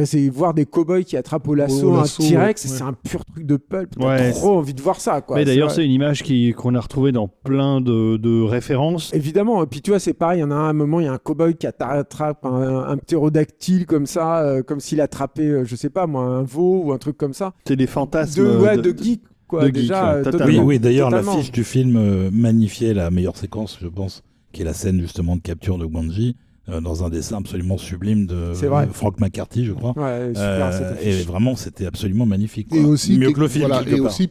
[0.04, 2.70] C'est voir des cow-boys qui attrapent au lasso Au un T-Rex, ouais.
[2.70, 3.90] c'est un pur truc de pulp.
[3.98, 5.20] T'as Ouais, trop envie de voir ça.
[5.20, 5.36] Quoi.
[5.36, 9.12] Mais d'ailleurs, c'est une image qui- qu'on a retrouvée dans plein de, de références.
[9.14, 11.06] Évidemment, et puis tu vois, c'est pareil, il y en a un, un moment, il
[11.06, 15.42] y a un cow-boy qui attrape un, un ptérodactyle comme ça, euh, comme s'il attrapait,
[15.42, 17.52] euh, je sais pas moi, un veau ou un truc comme ça.
[17.66, 18.42] C'est des fantasmes.
[18.44, 20.14] De, ouais, de- de geek, quoi, de déjà.
[20.14, 20.24] euh.
[20.46, 24.22] Oui, oui d'ailleurs, l'affiche du film euh, magnifiait la meilleure séquence, je pense,
[24.52, 26.36] qui est la scène justement de capture de Guanji,
[26.70, 28.88] euh, dans un dessin absolument sublime de vrai.
[28.92, 29.92] Frank McCarthy, je crois.
[29.96, 32.74] Ouais, super, Euh, et vraiment, c'était absolument magnifique.
[32.74, 34.06] Et aussi, Mieux que le film, voilà, et part.
[34.06, 34.30] aussi,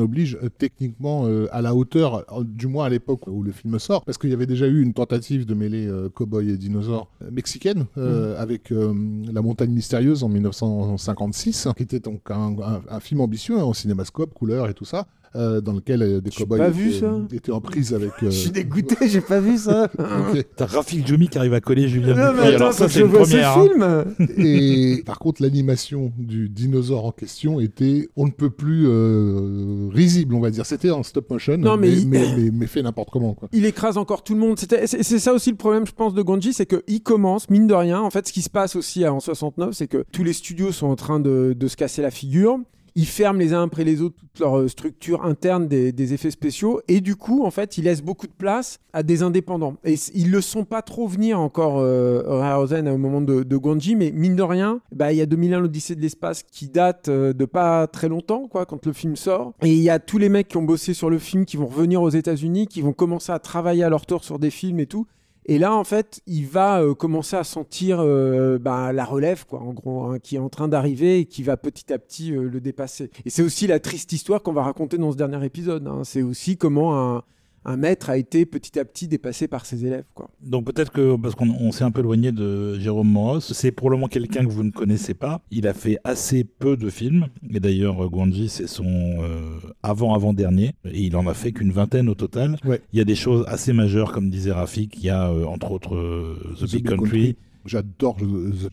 [0.00, 4.04] oblige, euh, techniquement euh, à la hauteur, du moins à l'époque où le film sort,
[4.04, 7.30] parce qu'il y avait déjà eu une tentative de mêler euh, cowboy et dinosaures euh,
[7.30, 8.92] mexicaine euh, avec euh,
[9.32, 13.72] La Montagne Mystérieuse en 1956, qui était donc un, un- un film ambitieux hein, en
[13.72, 15.06] cinémascope, couleur et tout ça.
[15.34, 17.20] Euh, dans lequel euh, des J'ai cowboys pas vu étaient, ça.
[17.32, 18.10] étaient en prise avec.
[18.22, 19.90] euh, Je suis dégoûté, j'ai pas vu ça.
[19.98, 20.44] ok.
[20.56, 23.04] T'as Rafik Djoumi qui arrive à coller Julien Non, mais attends, Alors ça, c'est je
[23.04, 23.58] une vois ce première.
[23.58, 24.04] hein.
[24.18, 24.36] film.
[24.46, 30.34] Et par contre, l'animation du dinosaure en question était, on ne peut plus euh, risible,
[30.34, 30.66] on va dire.
[30.66, 33.34] C'était en stop motion, Non, mais mais, il- mais, mais- mais fait n'importe comment.
[33.34, 33.48] Quoi.
[33.52, 34.58] il écrase encore tout le monde.
[34.58, 37.66] C'était- C'est c'est ça aussi le problème, je pense, de Gonji, c'est qu'il commence, mine
[37.66, 38.00] de rien.
[38.00, 40.86] En fait, ce qui se passe aussi en 69, c'est que tous les studios sont
[40.88, 42.58] en train de, de se casser la figure.
[42.94, 46.80] Ils ferment les uns après les autres toute leur euh, structure interne des, effets spéciaux.
[46.88, 49.76] Et du coup, en fait, ils laissent beaucoup de place à des indépendants.
[49.84, 53.94] Et ils le sont pas trop venir encore, euh, Harryhausen, au moment de, de.
[53.96, 57.32] Mais mine de rien, bah, il y a 2001, l'Odyssée de l'espace, qui date euh,
[57.32, 59.54] de pas très longtemps, quoi, quand le film sort.
[59.62, 61.66] Et il y a tous les mecs qui ont bossé sur le film, qui vont
[61.66, 64.86] revenir aux États-Unis, qui vont commencer à travailler à leur tour sur des films et
[64.86, 65.06] tout.
[65.46, 69.60] Et là, en fait, il va euh, commencer à sentir euh, bah, la relève, quoi,
[69.60, 72.48] en gros, hein, qui est en train d'arriver et qui va petit à petit euh,
[72.48, 73.10] le dépasser.
[73.24, 75.86] Et c'est aussi la triste histoire qu'on va raconter dans ce dernier épisode.
[75.88, 76.02] hein.
[76.04, 77.24] C'est aussi comment un,
[77.64, 80.30] un maître a été petit à petit dépassé par ses élèves, quoi.
[80.40, 84.08] Donc peut-être que, parce qu'on on s'est un peu éloigné de Jérôme Moros, c'est probablement
[84.08, 85.40] quelqu'un que vous ne connaissez pas.
[85.50, 87.26] Il a fait assez peu de films.
[87.52, 90.74] Et d'ailleurs, Guanji, c'est son euh, avant-avant-dernier.
[90.84, 92.56] Et il en a fait qu'une vingtaine au total.
[92.64, 92.80] Ouais.
[92.92, 94.96] Il y a des choses assez majeures, comme disait Rafik.
[94.98, 97.36] Il y a euh, entre autres euh, The, Big Country.
[97.64, 98.70] J'adore The, The.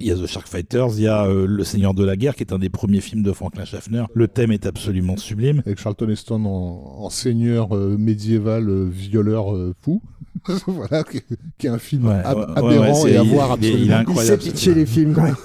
[0.00, 2.34] Il y a The Shark Fighters, il y a euh, Le Seigneur de la Guerre,
[2.34, 4.04] qui est un des premiers films de Franklin Schaffner.
[4.14, 5.62] Le thème est absolument sublime.
[5.66, 10.02] Avec Charlton Heston en, en seigneur euh, médiéval, euh, violeur euh, fou.
[10.66, 11.20] voilà, qui,
[11.58, 13.68] qui est un film Ouais, ab- ouais, aberrant ouais, et à il- voir il est-
[13.68, 13.96] il est absolument.
[13.98, 14.42] incroyable.
[14.42, 15.36] Il sait pitcher les films, quand même.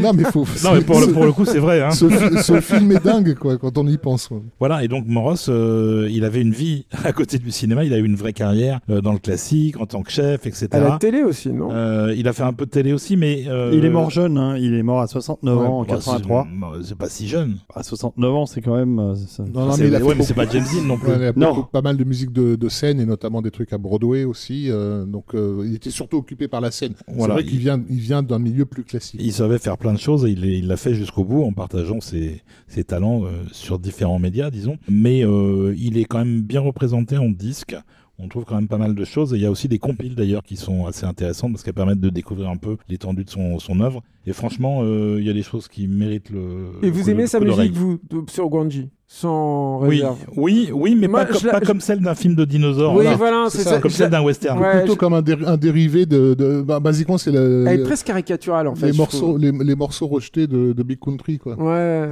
[0.00, 0.44] Non, mais faut.
[0.64, 1.82] Non, mais pour ce, le, pour le coup, c'est vrai.
[1.82, 1.90] Hein.
[1.90, 4.28] ce fi- ce film est dingue, quoi, quand on y pense.
[4.58, 7.98] Voilà, et donc Moros, euh, il avait une vie à côté du cinéma, il a
[7.98, 10.68] eu une vraie carrière euh, dans le classique, en tant que chef, etc.
[10.72, 11.70] À la télé aussi, non?
[11.72, 13.44] Euh, il a fait un peu de télé aussi, mais...
[13.48, 14.56] euh, Il est mort jeune, hein.
[14.56, 16.46] il est mort à 69 Ouais, ans en bah, 83.
[16.82, 17.56] c'est- pas si jeune.
[17.74, 18.98] À 69 ans, c'est quand même.
[18.98, 20.82] euh, ça- Non, non, mais il a fait ouais, mais beaucoup- c'est pas James Dean
[20.86, 21.10] non plus.
[21.10, 21.54] Ouais, il a Non.
[21.54, 24.66] beaucoup- pas mal de musique de, de scène et notamment des trucs à Broadway aussi.
[24.70, 26.92] euh, donc euh, il était surtout occupé par la scène.
[27.08, 29.20] Voilà, c'est vrai qu'il il- vient, il vient d'un milieu plus classique.
[29.22, 32.42] Il savait faire plein de choses et il l'a fait jusqu'au bout en partageant ses,
[32.66, 34.76] ses talents euh, sur différents médias, disons.
[34.88, 37.76] Mais euh, il est quand même bien représenté en disque.
[38.22, 39.32] On trouve quand même pas mal de choses.
[39.32, 42.00] Et il y a aussi des compiles d'ailleurs qui sont assez intéressantes parce qu'elles permettent
[42.00, 44.02] de découvrir un peu l'étendue de son, son œuvre.
[44.26, 46.72] Et franchement, euh, il y a des choses qui méritent le.
[46.82, 50.70] Et le vous coup aimez sa musique, vous, de- sur Guanji Sans Oui, réserve oui,
[50.72, 52.94] oui, mais Moi, pas, la- pas comme celle d'un film de dinosaure.
[52.94, 53.16] Oui, là.
[53.16, 54.56] voilà, c'est ça, comme celle d'un western.
[54.60, 56.34] Ouais, Plutôt je- comme un, dé- un dérivé de.
[56.34, 58.86] de bah, basiquement, c'est le- Elle est presque caricaturale, en fait.
[58.86, 61.38] les, morceaux, les, les morceaux rejetés de, de Big Country.
[61.38, 61.56] Quoi.
[61.60, 62.08] Ouais.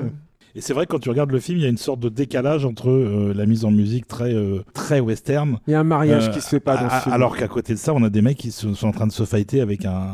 [0.57, 2.09] Et c'est vrai que quand tu regardes le film, il y a une sorte de
[2.09, 5.59] décalage entre euh, la mise en musique très, euh, très western.
[5.69, 7.15] Il y a un mariage euh, qui se fait pas dans ce film.
[7.15, 9.13] Alors qu'à côté de ça, on a des mecs qui se- sont en train de
[9.13, 10.09] se fighter avec un,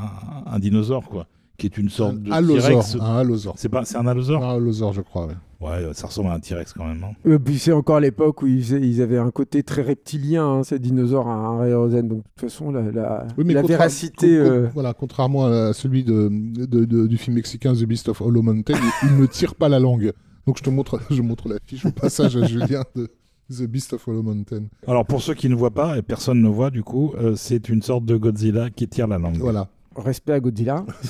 [0.47, 1.27] un dinosaure, quoi.
[1.57, 2.69] Qui est une sorte de Un allosaure.
[2.85, 2.97] T-Rex.
[3.01, 3.55] Un allosaure.
[3.57, 5.27] C'est pas, c'est un allosaure Un allosaure, je crois.
[5.29, 5.35] ouais.
[5.65, 7.03] Ouais, ça ressemble à un T-Rex quand même.
[7.05, 7.15] hein.
[7.27, 11.27] Euh, puis c'est encore l'époque où ils, avaient un côté très reptilien, hein, ces dinosaures
[11.29, 12.07] à Ray Rosen.
[12.07, 14.37] Donc de toute façon, la, la, Oui, mais la contra- véracité.
[14.39, 18.09] con- con- euh, Voilà, contrairement à celui de, de- de- du film mexicain The Beast
[18.11, 20.13] of Hollow Mountain, il, il ne tire pas la langue.
[20.47, 23.09] Donc je te montre, je montre la fiche au passage à Julien de
[23.51, 24.65] The Beast of Hollow Mountain.
[24.87, 27.69] Alors pour ceux qui ne voient pas, et personne ne voit du coup, euh, c'est
[27.71, 29.37] une sorte de Godzilla qui tire la langue.
[29.39, 29.69] Voilà.
[29.97, 30.85] Respect à Godzilla.
[31.03, 31.09] je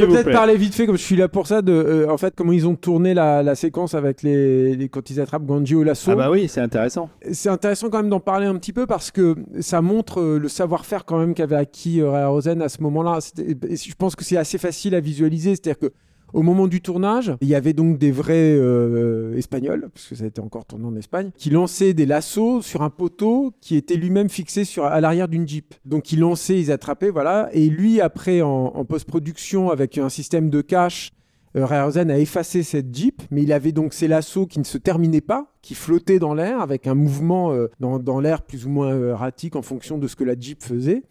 [0.00, 2.34] peux peut-être parler vite fait, comme je suis là pour ça, de euh, en fait
[2.36, 5.82] comment ils ont tourné la, la séquence avec les, les- quand ils attrapent Ganji au
[5.82, 6.10] lasso.
[6.12, 7.10] Ah bah oui, c'est intéressant.
[7.32, 10.48] C'est intéressant quand même d'en parler un petit peu parce que ça montre euh, le
[10.48, 13.18] savoir-faire quand même qu'avait acquis euh, Rosen à ce moment-là.
[13.38, 15.92] Et Je pense que c'est assez facile à visualiser, c'est-à-dire que
[16.32, 20.26] Au moment du tournage, il y avait donc des vrais euh, Espagnols, puisque ça a
[20.26, 24.28] été encore tourné en Espagne, qui lançaient des lassos sur un poteau qui était lui-même
[24.28, 25.74] fixé sur, à l'arrière d'une Jeep.
[25.84, 27.48] Donc ils lançaient, ils attrapaient, voilà.
[27.52, 31.12] Et lui, après, en, post-production, avec un système de cache,
[31.56, 34.76] euh, Ryerson a effacé cette Jeep, mais il avait donc ces lassos qui ne se
[34.76, 38.92] terminaient pas, qui flottaient dans l'air, avec un mouvement euh, dans, l'air plus ou moins
[38.92, 41.04] euh, erratique en fonction de ce que la Jeep faisait.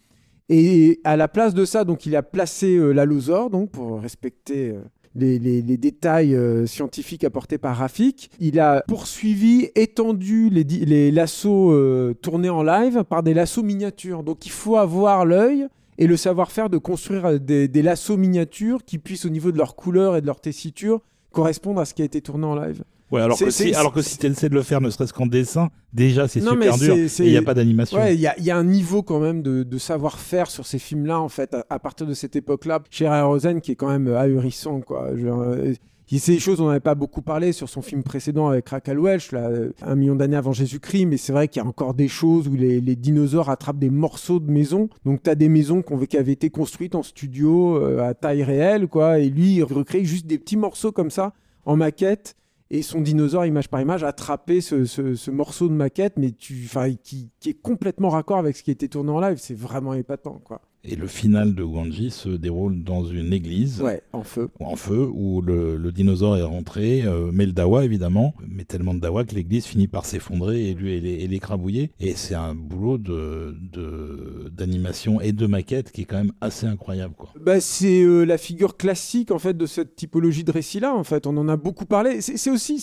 [0.50, 4.76] Et à la place de ça, donc il a placé euh, l'allosor, donc pour respecter
[5.18, 8.30] les, détails euh, scientifiques apportés par Rafik.
[8.40, 14.24] Il a poursuivi, étendu les lassos euh, tournés en live par des lassos miniatures.
[14.24, 18.84] Donc il faut avoir l'œil et le savoir-faire de construire euh, des, des lassos miniatures
[18.86, 21.02] qui puissent, au niveau de leur couleur et de leur tessiture,
[21.32, 22.84] correspondre à ce qui a été tourné en live.
[23.12, 25.28] Ouais, alors que, si, alors que si tu essaies de le faire, ne serait-ce qu'en
[25.28, 27.98] dessin, déjà c'est super dur il n'y a pas d'animation.
[27.98, 30.66] Ouais, il y, a- il y a un niveau quand même de, de savoir-faire sur
[30.66, 33.88] ces films-là, en fait, à, à partir de cette époque-là, chez Rosen, qui est quand
[33.90, 35.12] même euh, ahurissant, quoi.
[35.16, 35.74] Je- euh,
[36.10, 39.48] des choses, on n'avait pas beaucoup parlé sur son film précédent avec Raquel Welch, là,
[39.50, 42.48] euh, un million d'années avant Jésus-Christ, mais c'est vrai qu'il y a encore des choses
[42.48, 44.88] où les, les dinosaures attrapent des morceaux de maisons.
[45.06, 48.88] Donc, tu as des maisons qui avaient été construites en studio euh, à taille réelle,
[48.88, 51.34] quoi, et lui, il recrée juste des petits morceaux comme ça,
[51.66, 52.36] en maquette,
[52.70, 56.68] et son dinosaure, image par image, attrapé ce, ce- ce morceau de maquette, mais tu,
[57.04, 59.38] qui, qui est complètement raccord avec ce qui a été tourné en live.
[59.38, 60.62] C'est vraiment épatant, quoi.
[60.84, 63.82] Et le final de Wanji se déroule dans une église.
[63.82, 64.48] Ouais, en feu.
[64.62, 68.94] en feu où le, le dinosaure est rentré, euh, mais le dawa évidemment, mais tellement
[68.94, 71.92] de dawa que l'église finit par s'effondrer et lui et l'écrabouiller.
[72.00, 76.66] Et c'est un boulot de de- d'animation et de maquette qui est quand même assez
[76.68, 77.34] incroyable quoi.
[77.42, 80.96] Bah, c'est euh, la figure classique en fait de cette typologie de récit-là.
[80.96, 82.22] En fait, on en a beaucoup parlé.
[82.22, 82.82] C'est aussi,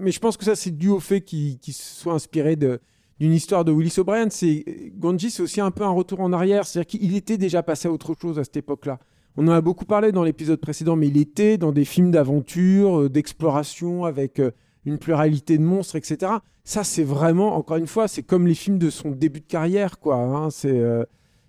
[0.00, 2.80] mais je pense que ça c'est dû au fait qu'il qu'il soit inspiré de
[3.20, 4.28] d'une histoire de Willis O'Brien.
[4.30, 4.64] C'est
[4.96, 6.66] Ganji, c'est aussi un peu un retour en arrière.
[6.66, 8.98] C'est-à-dire qu'il était déjà passé à autre chose à cette époque-là.
[9.36, 13.02] On en a beaucoup parlé dans l'épisode précédent, mais il était dans des films d'aventure,
[13.02, 14.50] euh, d'exploration avec euh,
[14.84, 16.32] une pluralité de monstres, etc.
[16.64, 19.98] Ça, c'est vraiment, encore une fois, c'est comme les films de son début de carrière,
[20.00, 20.16] quoi.
[20.16, 20.50] hein.
[20.50, 21.04] C'est euh,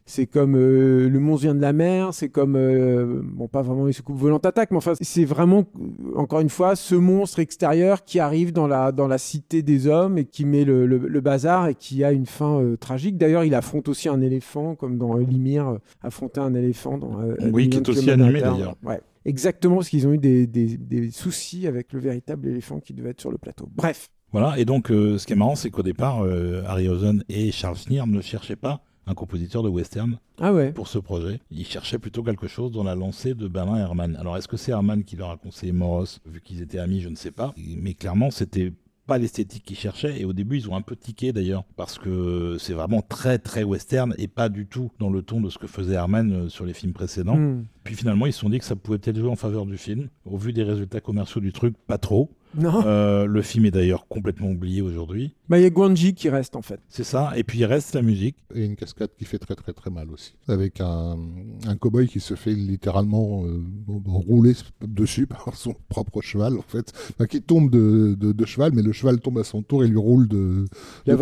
[0.10, 3.86] c'est comme euh, Le monstre vient de la mer, c'est comme, euh, bon, pas vraiment
[3.86, 5.66] les soucoupes volantes attaque, mais enfin, c'est vraiment,
[6.16, 10.18] encore une fois, ce monstre extérieur qui arrive dans la, dans la cité des hommes
[10.18, 13.18] et qui met le, le- le bazar et qui a une fin euh, tragique.
[13.18, 17.20] D'ailleurs, il affronte aussi un éléphant, comme dans Limir, affronter un éléphant dans.
[17.52, 18.76] Oui, qui est aussi animé, d'ailleurs.
[18.84, 19.00] Ouais.
[19.26, 23.10] Exactement, parce qu'ils ont eu des, des- des soucis avec le véritable éléphant qui devait
[23.12, 23.68] être sur le plateau.
[23.76, 24.10] Bref.
[24.32, 27.78] Voilà, et donc euh, ce qui est marrant, c'est qu'au départ, euh, Harryhausen et Charles
[27.78, 30.72] Schneer ne cherchaient pas un compositeur de western Ah ouais.
[30.72, 31.40] pour ce projet.
[31.52, 34.16] Ils cherchaient plutôt quelque chose dans la lancée de Bernard Herrmann.
[34.16, 37.10] Alors est-ce que c'est Herrmann qui leur a conseillé Moros, vu qu'ils étaient amis, je
[37.10, 37.54] ne sais pas.
[37.58, 38.72] Mais clairement, c'était
[39.08, 42.58] pas l'esthétique qu'ils cherchaient et au début ils ont un peu tiqué d'ailleurs parce que
[42.60, 45.66] c'est vraiment très très western et pas du tout dans le ton de ce que
[45.66, 47.36] faisait Herrmann euh, sur les films précédents.
[47.36, 47.66] Hmm.
[47.84, 50.10] Puis finalement ils se sont dit que ça pouvait peut-être jouer en faveur du film.
[50.26, 52.30] Au vu des résultats commerciaux du truc, pas trop.
[52.58, 52.82] Non.
[52.86, 55.36] Euh, le film est d'ailleurs complètement oublié aujourd'hui.
[55.50, 56.80] Bah, il y a Guanji qui reste en fait.
[56.90, 57.32] C'est ça.
[57.36, 58.36] Et puis il reste la musique.
[58.56, 60.34] Et une cascade qui fait très très très mal aussi.
[60.48, 61.18] Avec un,
[61.68, 63.62] un cow-boy qui se fait littéralement euh,
[64.06, 66.92] rouler dessus par son propre cheval, en fait.
[67.16, 69.88] Enfin, qui tombe de, de, de cheval, mais le cheval tombe à son tour et
[69.88, 70.66] lui roule de,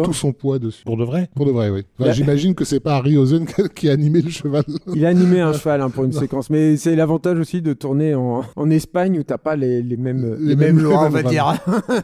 [0.03, 0.83] tout son poids dessus.
[0.85, 1.29] Pour de vrai?
[1.35, 1.83] Pour de vrai, oui.
[1.97, 4.63] Enfin, La- J'imagine que c'est pas Harryhausen qui a animé le cheval.
[4.93, 8.15] Il a animé un cheval hein, pour une séquence, mais c'est l'avantage aussi de tourner
[8.15, 11.53] en, en Espagne où t'as pas les, les mêmes Les mêmes lois, mêmes va dire.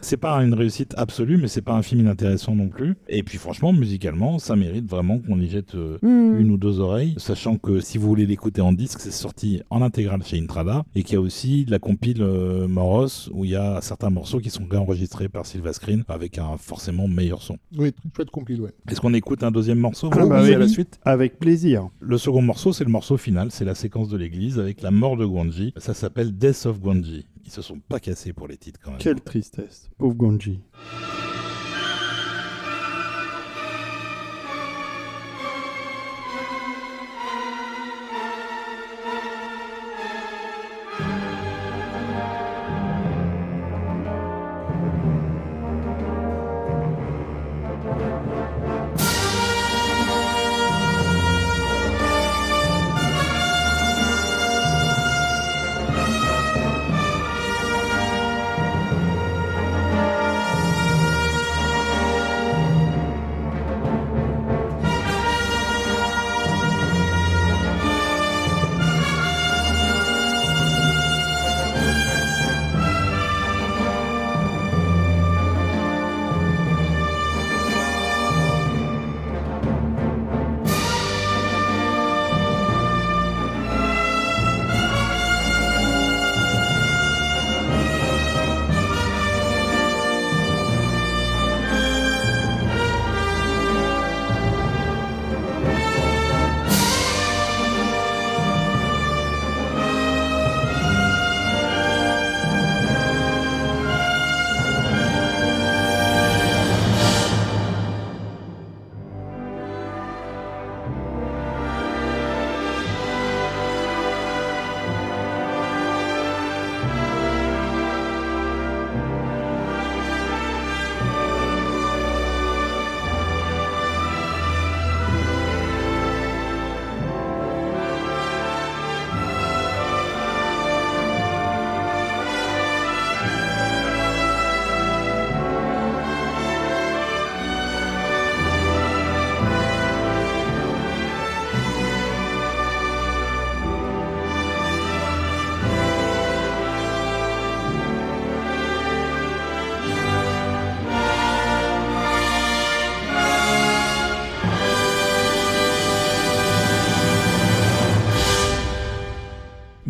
[0.01, 2.95] C'est pas une réussite absolue, mais c'est pas un film inintéressant non plus.
[3.07, 6.39] Et puis franchement, musicalement, ça mérite vraiment qu'on y jette euh, Hmm.
[6.39, 9.81] une ou deux oreilles, sachant que si vous voulez l'écouter en disque, c'est sorti en
[9.81, 13.55] intégrale chez Intrada, et qu'il y a aussi la compile euh, Moros, où il y
[13.55, 17.57] a certains morceaux qui sont enregistrés par Silva Screen, avec un forcément meilleur son.
[17.77, 18.71] Oui, très chouette compile, ouais.
[18.89, 20.53] Est-ce qu'on écoute un deuxième morceau Ah vous, bah ou oui.
[20.53, 20.99] à la suite?
[21.05, 21.87] Avec plaisir.
[21.99, 25.15] Le second morceau, c'est le morceau final, c'est la séquence de l'église avec la mort
[25.17, 25.73] de Guanji.
[25.77, 27.25] Ça s'appelle Death of Guanji.
[27.45, 28.99] Ils se sont pas cassés pour les titres quand même.
[28.99, 29.89] Quelle tristesse.
[29.97, 30.61] Pauvre Gonji.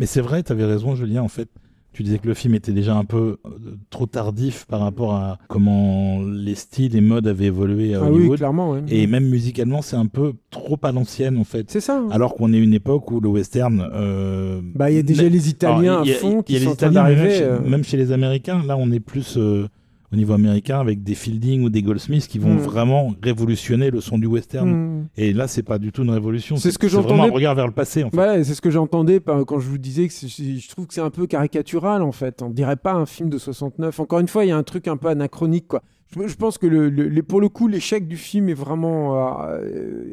[0.04, 1.48] Mais c'est vrai, tu avais raison, Julien, en fait.
[1.94, 3.48] Tu disais que le film était déjà un peu euh,
[3.88, 8.16] trop tardif par rapport à comment les styles et modes avaient évolué à Ah oui,
[8.18, 8.36] Hollywood.
[8.36, 8.72] clairement.
[8.72, 8.82] ouais.
[8.88, 11.70] et même musicalement, c'est un peu trop à l'ancienne, en fait.
[11.70, 11.96] C'est ça.
[12.00, 12.08] hein.
[12.10, 13.88] Alors qu'on est une époque où le western.
[13.94, 16.58] euh, Bah, il y a déjà mais- les Italiens alors, a- à fond qui a
[16.58, 19.68] les sont même chez, euh, même chez les Américains, là, on est plus euh,
[20.14, 22.58] au niveau américain avec des Fielding ou des Goldsmiths qui vont Mm.
[22.58, 24.68] vraiment révolutionner le son du western.
[24.70, 25.08] hmm.
[25.16, 26.56] Et là, c'est pas du tout une révolution.
[26.56, 28.16] C'est ce que vraiment j'entendais- un regard vers le passé, en fait.
[28.16, 31.00] Voilà, c'est ce que j'entendais par- quand je vous disais que je trouve que c'est
[31.00, 32.42] un peu caricatural en fait.
[32.42, 33.98] On dirait pas un film de 69.
[34.00, 35.82] Encore une fois, il y a un truc un peu anachronique quoi.
[36.26, 39.50] Je, pense que le, le- les- pour le coup, l'échec du film est vraiment à,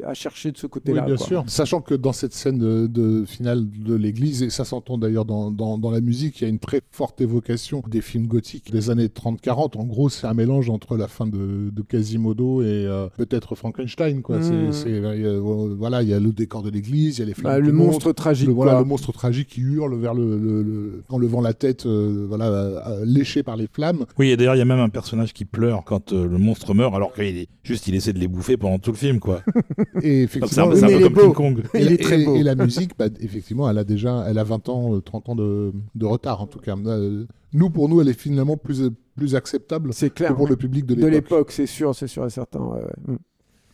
[0.06, 1.02] à chercher de ce Oui, côté-là.
[1.02, 1.26] bien quoi.
[1.26, 1.44] sûr.
[1.48, 5.52] Sachant que dans cette scène de, de finale de l'église, et ça s'entend d'ailleurs dans,
[5.52, 8.90] dans, dans la musique, il y a une très forte évocation des films gothiques des
[8.90, 9.78] années 30-40.
[9.78, 14.22] En gros, c'est un mélange entre la fin de, de Quasimodo et euh, peut-être Frankenstein.
[14.22, 14.40] Quoi.
[14.40, 14.72] Mm.
[14.72, 15.40] C'est, c'est, euh,
[15.78, 17.72] voilà, il y a le décor de l'église, il y a les flammes Bah, le
[17.72, 18.48] monstre tragique.
[18.48, 21.86] le, voilà, le monstre tragique qui hurle vers le, le- le- en levant la tête,
[21.86, 24.06] euh, voilà, euh, euh, léché par les flammes.
[24.18, 26.74] Oui, et d'ailleurs, il y a même un personnage qui pleure quand euh, le monstre
[26.74, 29.42] meurt, alors qu'il est juste, il essaie de les bouffer pendant tout le film, quoi.
[30.02, 31.34] Et Donc, C'est un, effectivement, peu- c'est un peu comme King.
[31.34, 31.64] Kong.
[31.74, 32.36] Et, Il est très et- beau.
[32.38, 35.36] et la musique, bah, effectivement, elle a déjà, elle a 20 ans, euh, 30 ans
[35.36, 36.76] de, de retard en tout cas.
[36.78, 40.36] Euh, nous, pour nous, elle est finalement plus, plus acceptable C'est que clair.
[40.36, 41.14] pour le public de De l'époque.
[41.14, 42.60] l'époque, c'est sûr, c'est sûr et certain.
[42.62, 43.16] ouais, ouais.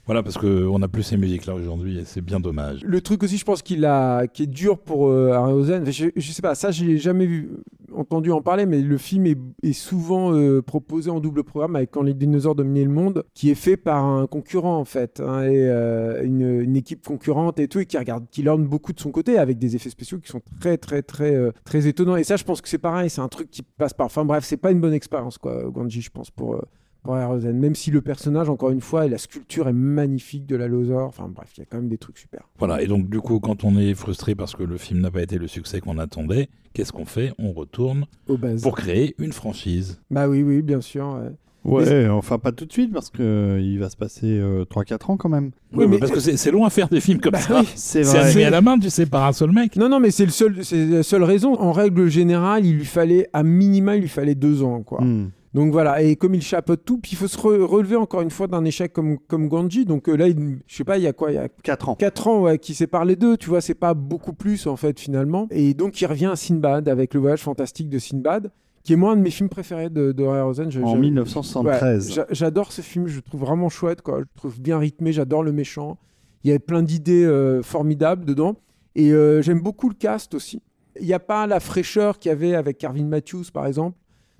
[0.07, 2.81] Voilà, parce qu'on n'a plus ces musiques-là aujourd'hui, et c'est bien dommage.
[2.83, 6.31] Le truc aussi, je pense qu'il a, qui est dur pour euh, Harryhausen, je, je
[6.31, 7.49] sais pas, ça j'ai jamais vu,
[7.97, 12.03] entendu en parler, mais le film est, souvent euh, proposé en double programme avec Quand
[12.03, 15.69] les dinosaures dominaient le monde, qui est fait par un concurrent en fait, hein, et
[15.69, 19.37] euh, une, équipe concurrente et tout, et qui regarde, qui lorne beaucoup de son côté
[19.37, 22.17] avec des effets spéciaux qui sont très très très euh, très étonnants.
[22.17, 24.05] Et ça, je pense que c'est pareil, c'est un truc qui passe par.
[24.05, 26.61] Enfin bref, c'est pas une bonne expérience quoi, Gandhi, je pense pour.
[27.07, 30.55] Euh, pour même si le personnage, encore une fois, et la sculpture est magnifique de
[30.55, 31.07] la Lothar.
[31.07, 32.41] Enfin bref, il y a quand même des trucs super.
[32.59, 35.21] Voilà, et donc du coup, quand on est frustré parce que le film n'a pas
[35.21, 37.33] été le succès qu'on attendait, qu'est-ce qu'on fait?
[37.39, 38.61] On retourne Au base.
[38.61, 40.01] pour créer une franchise.
[40.11, 41.05] Bah oui, oui, bien sûr.
[41.21, 41.31] ouais.
[41.65, 45.11] Ouais, enfin pas tout de suite parce que euh, il va se passer euh, 3-4
[45.11, 45.51] ans quand même.
[45.73, 47.59] Oui, mais mais- parce que c'est c'est long à faire des films comme Bah ça.
[47.59, 47.67] oui.
[47.75, 49.75] C'est animé à la main, tu sais, par un seul mec.
[49.75, 51.55] Non, non, mais c'est le seul, c'est la seule raison.
[51.59, 55.03] En règle générale, il lui fallait, à minima, il lui fallait deux ans, quoi.
[55.03, 55.31] Hmm.
[55.57, 58.29] Donc voilà, et comme il chapeaute tout, puis il faut se re- relever encore une
[58.29, 59.85] fois d'un échec comme, comme Ganji.
[59.85, 61.89] Donc euh, là, il- je sais pas, il y a quoi Il y a 4
[61.89, 61.95] ans.
[61.95, 64.99] 4 ans ouais, qui séparent les deux, tu vois, c'est pas beaucoup plus en fait
[64.99, 65.47] finalement.
[65.49, 68.51] Et donc il revient à Sinbad avec le voyage fantastique de Sinbad,
[68.83, 70.23] qui est moi un de mes films préférés de, de.
[70.23, 72.07] Je- En je- 1973.
[72.09, 74.17] Ouais, j'a- J'adore ce film, je le trouve vraiment chouette, quoi.
[74.17, 75.97] Je le trouve bien rythmé, j'adore le méchant.
[76.43, 78.55] Il y a plein d'idées euh, formidables dedans.
[78.95, 80.61] Et euh, j'aime beaucoup le cast aussi.
[80.99, 83.97] Il n'y a pas la fraîcheur qu'il y avait avec Carvin Matthews, par exemple,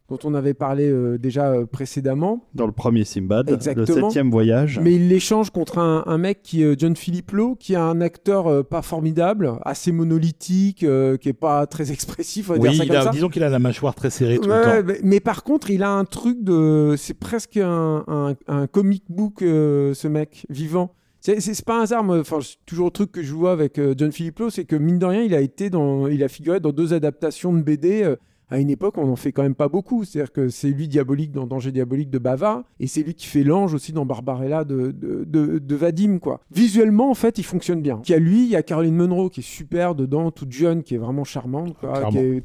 [0.09, 2.45] dont on avait parlé euh, déjà euh, précédemment.
[2.53, 3.85] Dans le premier Simbad, Exactement.
[3.87, 4.79] le septième voyage.
[4.81, 7.99] Mais il l'échange contre un, un mec qui est John Philip Lowe, qui est un
[7.99, 12.69] acteur euh, pas formidable, assez monolithique, euh, qui est pas très expressif, on va Oui,
[12.69, 13.09] dire ça il comme a- ça.
[13.09, 14.87] disons qu'il a la mâchoire très serrée tout Ouais, le temps.
[14.87, 16.95] mais, mais par contre, il a un truc de.
[16.97, 20.93] C'est presque un, un, un comic book, euh, ce mec, vivant.
[21.19, 22.19] C'est pas un hasard, moi.
[22.19, 24.99] Enfin, toujours le truc que je vois avec euh, John Philip Lowe, c'est que mine
[24.99, 28.03] de rien, il a été dans, il a figuré dans deux adaptations de BD.
[28.03, 28.15] euh,
[28.49, 30.03] à une époque, on en fait quand même pas beaucoup.
[30.03, 33.43] C'est-à-dire que c'est lui diabolique dans Danger diabolique de Bava, et c'est lui qui fait
[33.43, 36.39] l'ange aussi dans Barbarella de, de, de- de Vadim, quoi.
[36.51, 38.01] Visuellement, en fait, il fonctionne bien.
[38.07, 40.83] Il y a lui, il y a Caroline Munro qui est super dedans, toute jeune,
[40.83, 42.43] qui est vraiment charmante, quoi, qui est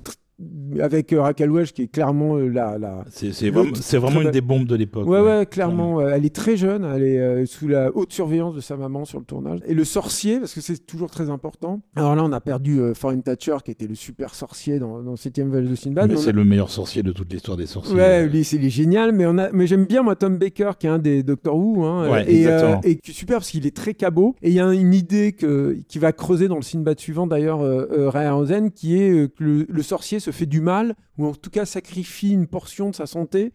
[0.80, 3.04] avec euh, Raquel Welch qui est clairement euh, la, la...
[3.10, 5.06] C'est vraiment, vraiment une des bombes de l'époque.
[5.06, 6.00] Ouais, ouais, clairement.
[6.00, 9.04] euh, Elle est très jeune, elle est euh, sous la haute surveillance de sa maman
[9.04, 9.60] sur le tournage.
[9.66, 11.80] Et le sorcier, parce que c'est toujours très important.
[11.96, 15.14] Alors là, on a perdu euh, Foreign Thatcher, qui était le super sorcier dans, dans
[15.14, 16.10] 7ème Voyage de Sinbad.
[16.10, 17.94] Mais c'est a- le meilleur sorcier de toute l'histoire des sorciers.
[17.96, 20.72] Ouais, lui, c'est il est génial, mais, on a, mais j'aime bien moi Tom Baker,
[20.78, 22.80] qui est un des Doctor Who, hein, Ouais, et, exactement.
[22.84, 24.34] et qui est super parce qu'il est très cabot.
[24.42, 27.60] Et il y a une idée que, qui va creuser dans le Sinbad suivant d'ailleurs,
[27.60, 30.94] euh, euh, Ray Harryhausen, qui est euh, que le, le sorcier se fait du mal,
[31.18, 33.52] ou en tout cas sacrifie une portion de sa santé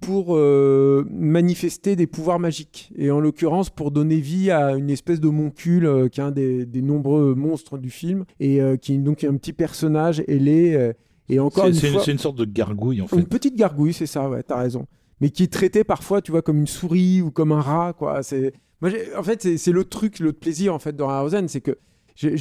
[0.00, 2.92] pour euh, manifester des pouvoirs magiques.
[2.96, 6.32] Et en l'occurrence, pour donner vie à une espèce de moncule euh, qui est un
[6.32, 10.74] des, des nombreux monstres du film, et euh, qui est donc un petit personnage ailé.
[10.74, 10.92] euh,
[11.28, 13.16] et encore C'est une fois, c'est une sorte de gargouille en fait.
[13.16, 14.86] une petite gargouille, c'est ça, ouais, t'as raison.
[15.20, 18.22] Mais qui est traité parfois, tu vois, comme une souris ou comme un rat, quoi.
[18.22, 21.78] C'est, moi, en fait, c'est, l'autre truc, l'autre plaisir, en fait, de Harryhausen, c'est que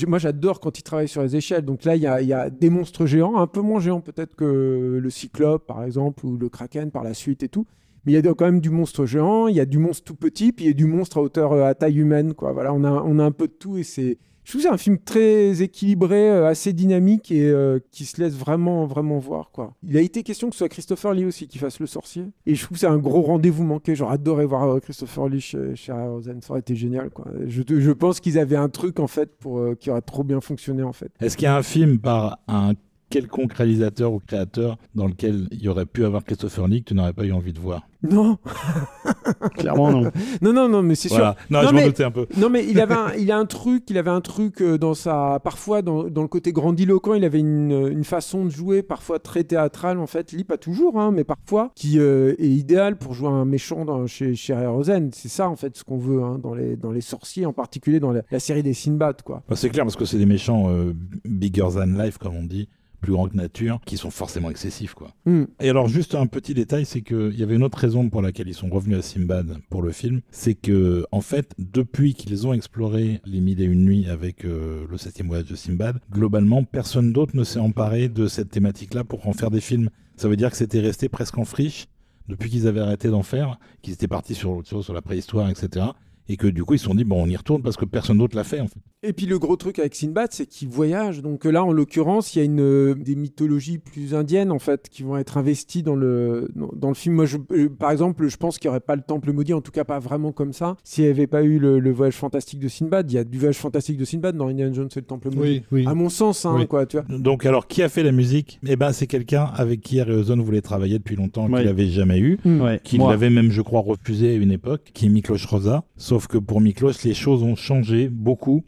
[0.07, 1.65] moi, j'adore quand il travaille sur les échelles.
[1.65, 4.01] Donc là, il y a, il y a des monstres géants, un peu moins géants
[4.01, 7.65] peut-être que le Cyclope, par exemple, ou le Kraken par la suite et tout.
[8.05, 10.15] Mais il y a quand même du monstre géant, il y a du monstre tout
[10.15, 12.53] petit, puis il y a du monstre à hauteur, euh, à taille humaine, quoi.
[12.53, 14.73] Voilà, on a, on a un peu de tout et c'est Je trouve que c'est
[14.73, 19.49] un film très équilibré, euh, assez dynamique et euh, qui se laisse vraiment, vraiment voir.
[19.51, 19.73] Quoi.
[19.81, 22.25] Il a été question que ce soit Christopher Lee aussi qui fasse le sorcier.
[22.45, 23.95] Et je trouve que c'est un gros rendez-vous manqué.
[23.95, 26.43] J'aurais adoré voir euh, Christopher Lee chez, chez Rosen.
[26.43, 27.09] Ça aurait été génial.
[27.09, 27.25] Quoi.
[27.47, 30.93] Je, pense qu'ils avaient un truc en fait pour, qui aurait trop bien fonctionné en
[30.93, 31.11] fait.
[31.19, 32.73] Est-ce qu'il y a un film par un
[33.15, 36.95] quelconque réalisateur ou créateur dans lequel il y aurait pu avoir Christopher Lee que tu
[36.95, 38.37] n'aurais pas eu envie de voir Non.
[39.57, 40.11] Clairement non.
[40.41, 41.33] non, non, non, mais c'est sûr.
[41.49, 42.27] Non, je m'en doutais un peu.
[42.35, 44.93] Non, mais il avait un, il a un truc, il avait un truc euh, dans
[44.93, 49.19] sa, parfois dans, dans le côté grandiloquent, il avait une, une, façon de jouer parfois
[49.19, 53.13] très théâtrale en fait, Lee pas toujours, hein, mais parfois, qui euh, est idéal pour
[53.13, 55.11] jouer un méchant dans, chez, chez Rosen.
[55.13, 58.01] C'est ça en fait ce qu'on veut hein, dans les dans les sorciers, en particulier
[58.01, 59.41] dans la, série des Sinbad quoi.
[59.47, 60.93] Bah, c'est clair parce que c'est des méchants euh,
[61.23, 64.93] bigger than life comme on dit plus grands que nature, qui sont forcément excessifs.
[64.93, 65.13] Quoi.
[65.25, 65.43] Mm.
[65.59, 68.47] Et alors, juste un petit détail, c'est qu'il y avait une autre raison pour laquelle
[68.47, 72.53] ils sont revenus à Simbad pour le film, c'est que, en fait, depuis qu'ils ont
[72.53, 77.13] exploré les mille et une nuits avec euh, le septième voyage de Simbad, globalement, personne
[77.13, 79.89] d'autre ne s'est emparé de cette thématique-là pour en faire des films.
[80.17, 81.87] Ça veut dire que c'était resté presque en friche
[82.27, 85.49] depuis qu'ils avaient arrêté d'en faire, qu'ils étaient partis sur autre chose, sur la préhistoire,
[85.49, 85.87] etc
[86.27, 88.17] et que du coup ils se sont dit bon on y retourne parce que personne
[88.17, 88.79] d'autre l'a fait en fait.
[89.03, 92.39] Et puis le gros truc avec Sinbad c'est qu'il voyage donc là en l'occurrence il
[92.39, 95.95] y a une euh, des mythologies plus indiennes en fait qui vont être investies dans
[95.95, 97.15] le dans, le film.
[97.15, 99.61] Moi je, euh, par exemple je pense qu'il n'y aurait pas le temple maudit en
[99.61, 102.67] tout cas pas vraiment comme ça s'il n'y avait pas eu le, voyage fantastique de
[102.67, 103.11] Sinbad.
[103.11, 105.63] Il y a du voyage fantastique de Sinbad dans Indiana Jones et le temple maudit.
[105.71, 107.05] Oui, À mon sens hein, quoi tu vois.
[107.17, 108.59] Donc alors qui a fait la musique?
[108.67, 112.39] Eh ben c'est quelqu'un avec qui Harry voulait travailler depuis longtemps qu'il n'avait jamais eu,
[112.43, 112.77] mmh.
[112.83, 115.83] qu'il avait même je crois refusé à une époque, qui est Miklos Rosa.
[115.97, 118.63] Sauf que pour Miklos, les choses ont changé beaucoup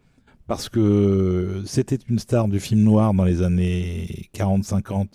[0.48, 5.08] parce que c'était une star du film noir dans les années 40-50.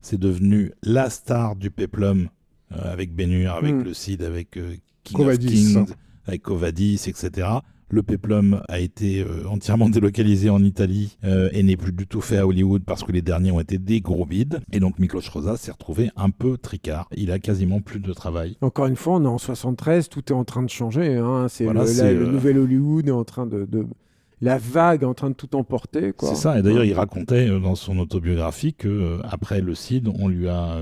[0.00, 2.28] C'est devenu la star du peplum
[2.72, 3.82] euh, avec Bénur, avec hmm.
[3.82, 5.86] le Cid, avec euh, King of Kings,
[6.26, 7.48] avec Covadis, etc.
[7.92, 12.20] Le Peplum a été euh, entièrement délocalisé en Italie euh, et n'est plus du tout
[12.20, 14.60] fait à Hollywood parce que les derniers ont été des gros bides.
[14.72, 17.08] Et donc Miklos Rosa s'est retrouvé un peu tricard.
[17.16, 18.56] Il a quasiment plus de travail.
[18.60, 21.16] Encore une fois, on est en 73, tout est en train de changer.
[21.16, 21.46] Hein.
[21.48, 23.66] C'est le, euh, nouvel Hollywood est en train de,
[24.40, 26.12] la vague est en train de tout emporter.
[26.20, 30.48] C'est ça, et d'ailleurs il racontait dans son autobiographie que après le CID, on lui
[30.48, 30.78] a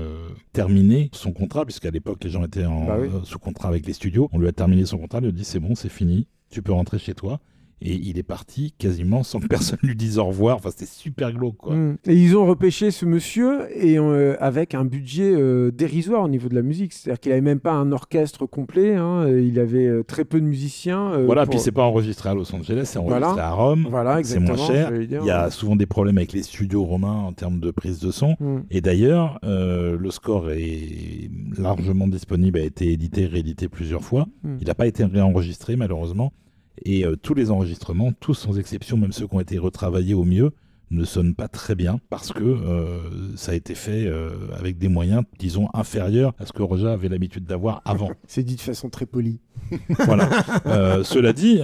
[0.53, 4.29] terminé son contrat, puisqu'à l'époque les gens étaient en, bah sous contrat avec les studios,
[4.31, 6.61] on lui a terminé son contrat, il lui a dit c'est bon, c'est fini, tu
[6.61, 7.39] peux rentrer chez toi.
[7.81, 10.57] Et il est parti quasiment sans que personne lui dise au revoir.
[10.57, 11.75] Enfin, c'était super glauque, quoi.
[11.75, 11.97] Mm.
[12.07, 16.49] Et ils ont repêché ce monsieur et euh, avec un budget euh, dérisoire au niveau
[16.49, 16.93] de la musique.
[16.93, 18.95] C'est-à-dire qu'il avait même pas un orchestre complet.
[18.95, 19.27] Hein.
[19.29, 21.19] Il avait euh, très peu de musiciens.
[21.25, 23.87] voilà, puis c'est pas enregistré à Los Angeles, c'est enregistré à Rome.
[23.89, 24.91] Voilà, c'est moins cher.
[24.95, 28.11] il y a souvent des problèmes avec les studios romains en termes de prise de
[28.11, 28.35] son.
[28.39, 28.59] Mm.
[28.71, 34.27] Et d'ailleurs, le score est largement disponible, a été édité, réédité plusieurs fois.
[34.43, 34.57] Mm.
[34.61, 36.33] Il n'a pas été réenregistré, malheureusement.
[36.83, 40.23] Et euh, tous les enregistrements, tous sans exception, même ceux qui ont été retravaillés au
[40.23, 40.51] mieux,
[40.91, 42.99] ne sonnent pas très bien parce que euh,
[43.35, 47.09] ça a été fait euh, avec des moyens, disons, inférieurs à ce que Roger avait
[47.09, 48.09] l'habitude d'avoir avant.
[48.27, 49.39] C'est dit de façon très polie.
[50.05, 50.29] voilà.
[51.03, 51.59] cela dit,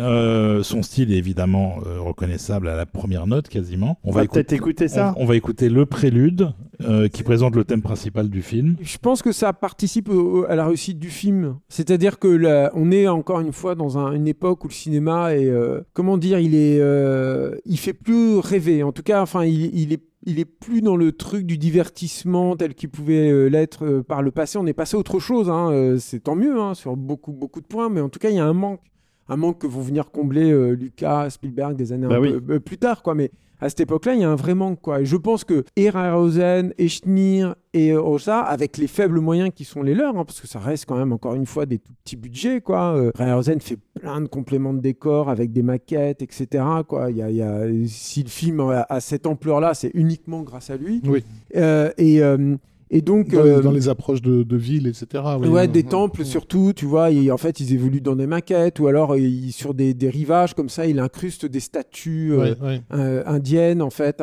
[0.64, 4.00] son style est évidemment reconnaissable à la première note quasiment.
[4.04, 5.14] On, va, peut-être écouter ça.
[5.18, 6.52] on, va écouter le prélude
[6.84, 8.76] euh, qui présente le thème principal du film.
[8.82, 10.10] Je pense que ça participe
[10.50, 11.58] à la réussite du film.
[11.70, 15.82] C'est-à-dire que on est encore une fois dans une époque où le cinéma est, euh,
[15.94, 18.84] comment dire, il est, euh, il fait plus rêver.
[18.84, 23.50] En tout cas, enfin, il, est plus dans le truc du divertissement tel qu'il pouvait
[23.50, 24.58] l'être par le passé.
[24.58, 25.50] On est passé à autre chose.
[25.50, 25.96] Hein.
[26.00, 28.40] C'est tant mieux hein, sur beaucoup, beaucoup de points, mais en tout cas, il y
[28.40, 28.82] a un manque.
[29.28, 33.02] Un manque que vont venir combler Lucas, Spielberg des années bah un peu plus tard.
[33.02, 33.16] Quoi.
[33.16, 34.82] Mais à cette époque-là, il y a un vrai manque.
[34.82, 35.02] Quoi.
[35.02, 39.94] Et je pense que Ehrenhausen, Eschnir et Rosa, avec les faibles moyens qui sont les
[39.94, 42.62] leurs, hein, parce que ça reste quand même encore une fois des tout petits budgets,
[42.62, 42.96] quoi.
[42.96, 43.12] Euh,
[43.60, 46.64] fait plein de compléments de décors avec des maquettes, etc.
[46.88, 47.12] Quoi.
[47.12, 51.02] Il y a, si le film a, cette ampleur-là, c'est uniquement grâce à lui.
[51.06, 51.24] Oui.
[51.56, 52.56] Euh, et euh,
[52.92, 55.24] et donc, dans, les, euh, approches de, de villes, etc.
[55.48, 57.10] Ouais, des temples surtout, tu vois.
[57.32, 59.16] en fait, ils évoluent dans des maquettes ou alors
[59.50, 62.54] sur des, des, rivages comme ça, il incruste des statues euh,
[62.94, 64.22] euh, indiennes, en fait,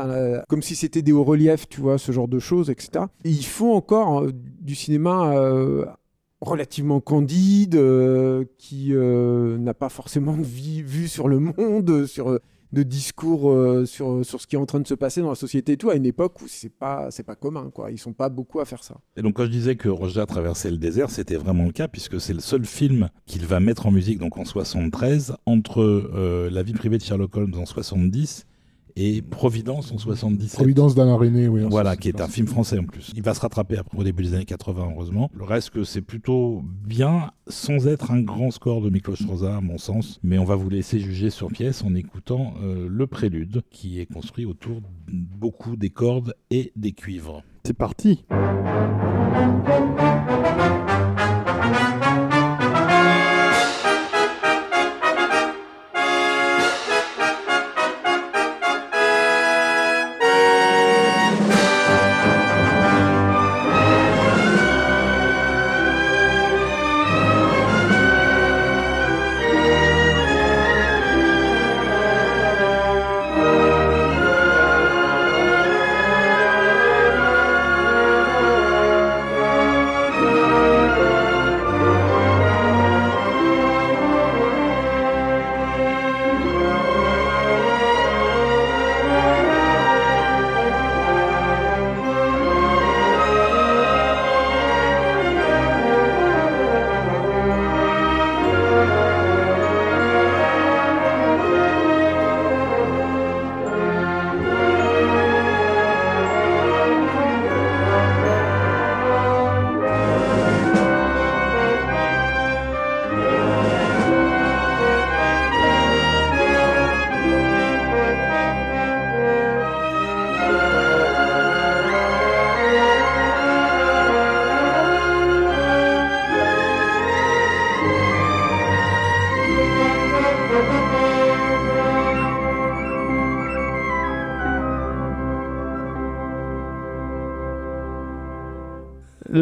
[0.48, 3.06] comme si c'était des hauts-reliefs, tu vois, ce genre de choses, etc.
[3.24, 4.26] Et ils font encore
[4.60, 5.34] du cinéma
[6.40, 7.80] relativement candide,
[8.58, 12.38] qui n'a pas forcément de vue sur le monde, sur
[12.72, 15.34] de discours euh, sur, sur ce qui est en train de se passer dans la
[15.34, 17.90] société et tout, à une époque où c'est pas, c'est pas commun, quoi.
[17.90, 18.96] Ils sont pas beaucoup à faire ça.
[19.16, 22.20] Et donc, quand je disais que Roger traversait le désert, c'était vraiment le cas, puisque
[22.20, 26.62] c'est le seul film qu'il va mettre en musique, donc en 73, entre euh, La
[26.62, 28.46] vie privée de Sherlock Holmes en 70
[28.96, 30.56] et Providence en 77.
[30.56, 31.62] Providence d'Alain René, oui.
[31.68, 32.00] Voilà, 77.
[32.00, 33.12] qui est un film français en plus.
[33.14, 35.30] Il va se rattraper après, au début des années 80, heureusement.
[35.34, 39.60] Le reste, que c'est plutôt bien, sans être un grand score de Miklos Rosa, à
[39.60, 40.18] mon sens.
[40.22, 44.06] Mais on va vous laisser juger sur pièce en écoutant euh, le prélude, qui est
[44.06, 47.42] construit autour de beaucoup des cordes et des cuivres.
[47.64, 48.24] C'est parti.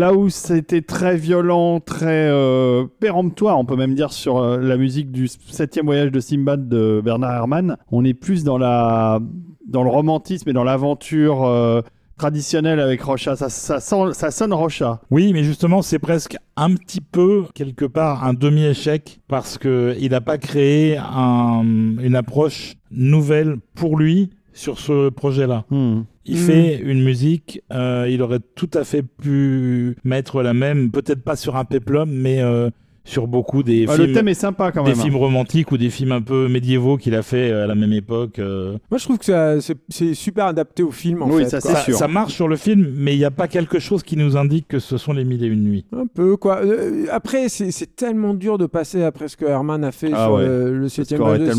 [0.00, 4.78] Là où c'était très violent, très euh, péremptoire, on peut même dire sur euh, la
[4.78, 9.20] musique du septième voyage de Simbad de Bernard Herrmann, on est plus dans la
[9.68, 11.82] dans le romantisme et dans l'aventure euh,
[12.16, 13.36] traditionnelle avec Rocha.
[13.36, 15.02] Ça, ça, sent- ça sonne Rocha.
[15.10, 20.12] Oui, mais justement, c'est presque un petit peu, quelque part, un demi-échec parce que il
[20.12, 25.66] n'a pas créé un- une approche nouvelle pour lui sur ce projet-là.
[25.70, 26.04] Hmm.
[26.26, 26.46] Il Mm.
[26.46, 31.36] fait une musique, euh, il aurait tout à fait pu mettre la même, peut-être pas
[31.36, 32.70] sur un peplum, mais euh,
[33.10, 34.06] sur beaucoup des Ah, films.
[34.08, 34.98] le thème est sympa quand des même.
[34.98, 35.02] hein.
[35.02, 37.92] films romantiques ou des films un peu médiévaux qu'il a fait euh, à la même
[37.92, 38.38] époque.
[38.38, 38.76] euh.
[38.90, 39.56] Moi, je trouve que ça-
[39.88, 41.50] c'est super adapté au film, en Oui, fait.
[41.50, 41.70] ça, quoi.
[41.70, 41.94] C'est Ça, sûr.
[41.96, 44.68] ça marche sur le film, mais il n'y a pas quelque chose qui nous indique
[44.68, 45.84] que ce sont les mille et une nuits.
[45.92, 46.60] Un peu, quoi.
[46.64, 50.34] Euh, après, c'est tellement dur de passer après ce que Herman a fait Ah sur
[50.34, 50.46] ouais.
[50.46, 51.50] le, le septième est de.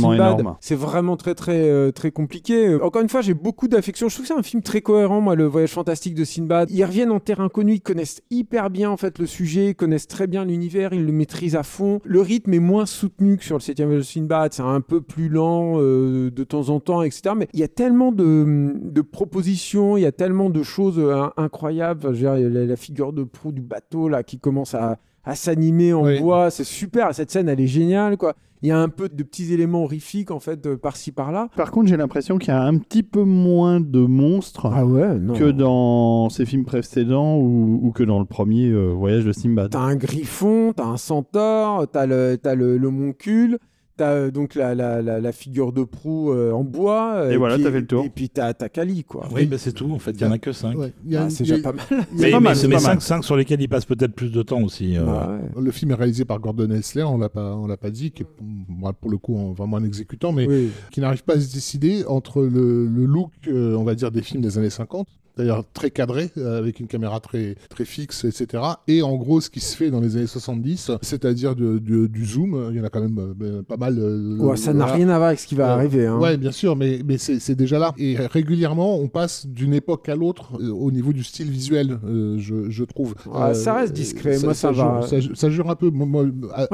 [0.61, 2.75] C'est vraiment très, très, euh, très compliqué.
[2.81, 4.07] Encore une fois, j'ai beaucoup d'affection.
[4.09, 6.69] Je trouve que c'est un film très cohérent, moi, le voyage fantastique de Sinbad.
[6.71, 10.07] Ils reviennent en terrain connu, ils connaissent hyper bien, en fait, le sujet, ils connaissent
[10.07, 11.99] très bien l'univers, ils le maîtrisent à fond.
[12.05, 14.53] Le rythme est moins soutenu que sur le septième voyage de Sinbad.
[14.53, 17.33] C'est un peu plus lent euh, de temps en temps, etc.
[17.37, 21.25] Mais il y a tellement de, de propositions, il y a tellement de choses euh,
[21.37, 21.99] incroyables.
[22.03, 24.97] Enfin, je veux dire, la, la figure de proue du bateau, là, qui commence à,
[25.23, 26.19] à s'animer en Oui.
[26.19, 26.49] bois.
[26.51, 27.13] C'est super.
[27.13, 28.35] Cette scène, elle est géniale, quoi.
[28.63, 31.49] Il y a un peu de petits éléments horrifiques, en fait, de par-ci, par-là.
[31.55, 35.17] Par contre, j'ai l'impression qu'il y a un petit peu moins de monstres Ah ouais,
[35.35, 39.71] que dans ces films précédents ou, ou que dans le premier euh, voyage de Simbad.
[39.71, 43.57] T'as un griffon, t'as un centaure, t'as le, t'as le, le moncule,
[44.01, 47.13] t'as euh, donc la, la, la, la figure de proue euh, en bois.
[47.17, 48.05] euh, Et voilà, puis- t'as fait le tour.
[48.05, 49.27] Et puis t'as, t'as Kali, quoi.
[49.33, 49.91] Oui, bah, c'est tout.
[49.91, 50.77] En fait, il n'y en a que cinq.
[50.77, 51.85] Ouais, il y a Ah, une- c'est déjà pas mal.
[51.89, 52.91] C'est Mais, pas mal, mais- c'est mais pas mal.
[52.93, 54.97] cinq, cinq sur lesquels il passe peut-être plus de temps aussi.
[54.97, 55.05] euh.
[55.05, 55.61] Bah ouais.
[55.61, 58.23] Le film est réalisé par Gordon Hessler, on l'a pas, on l'a pas dit, qui
[58.23, 58.27] est
[58.67, 60.69] moi, pour le coup vraiment un exécutant, mais Oui.
[60.91, 64.21] qui n'arrive pas à se décider entre le, le look, euh, on va dire, des
[64.21, 68.63] films des années 50, d'ailleurs très cadré, euh, avec une caméra très, très fixe, etc.
[68.87, 72.77] Et en gros, ce qui se fait dans les années 70, c'est-à-dire du zoom, il
[72.77, 73.97] y en a quand même euh, ben, pas mal.
[73.99, 76.05] euh, Ouais, ça n'a rien à voir avec ce qui va Euh, arriver.
[76.07, 76.19] Hein.
[76.19, 77.93] Ouais, bien sûr, mais, mais c'est déjà là.
[77.97, 81.99] Et régulièrement, on passe d'une époque à l'autre au niveau du style visuel,
[82.37, 83.15] je, je trouve.
[83.53, 85.01] Ça reste discret, moi, ça va.
[85.01, 85.89] jure- Ça, ça jure un peu.
[85.89, 86.25] Moi,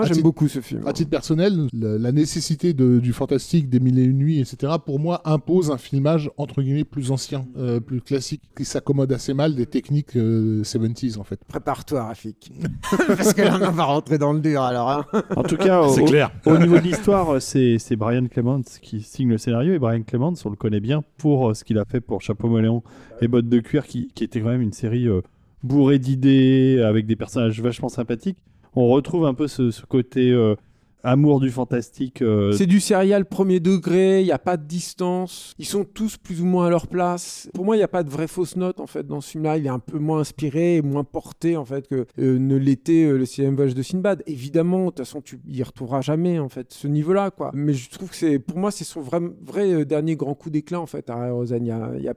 [0.04, 0.86] j'aime beaucoup ce film.
[0.88, 4.74] à titre personnel, la, la nécessité de- du fantastique, des mille et une nuits, etc.,
[4.86, 7.46] pour moi, impose un filmage entre guillemets plus ancien,
[7.86, 11.40] plus classique, qui s'accommode assez mal des techniques euh, 70s en fait.
[11.48, 12.52] Prépare-toi, Rafik.
[13.08, 14.90] Parce que là, on va rentrer dans le dur, alors.
[14.90, 15.06] hein.
[15.36, 16.32] En tout cas, au, C'est clair.
[16.46, 19.74] au niveau de l'histoire, c'est c'est Brian Clements qui signe le scénario.
[19.74, 22.48] Et Brian Clements, on le connaît bien pour euh, ce qu'il a fait pour Chapeau
[22.50, 22.84] Moléon
[23.22, 25.22] et Bottes de cuir, qui, qui était quand même une série euh,
[25.64, 28.38] bourrée d'idées, avec des personnages vachement sympathiques.
[28.76, 30.56] On retrouve un peu ce, ce côté euh,
[31.04, 32.22] amour du fantastique.
[32.22, 36.18] euh, C'est du serial premier degré, il n'y a pas de distance, ils sont tous
[36.18, 37.50] plus ou moins à leur place.
[37.54, 39.58] Pour moi, il n'y a pas de vraie fausse note en fait dans ce film-là,
[39.58, 43.06] il est un peu moins inspiré et moins porté en fait que euh, ne l'était
[43.06, 44.24] euh, le sixième voyage de Sinbad.
[44.28, 47.52] Évidemment, de toute façon, tu y retrouveras jamais en fait ce niveau-là quoi.
[47.54, 50.82] Mais je trouve que c'est, pour moi, c'est son vrai, vrai dernier grand coup d'éclat
[50.82, 51.64] en fait à Rosanne.
[51.66, 52.14] Il y a- il y a-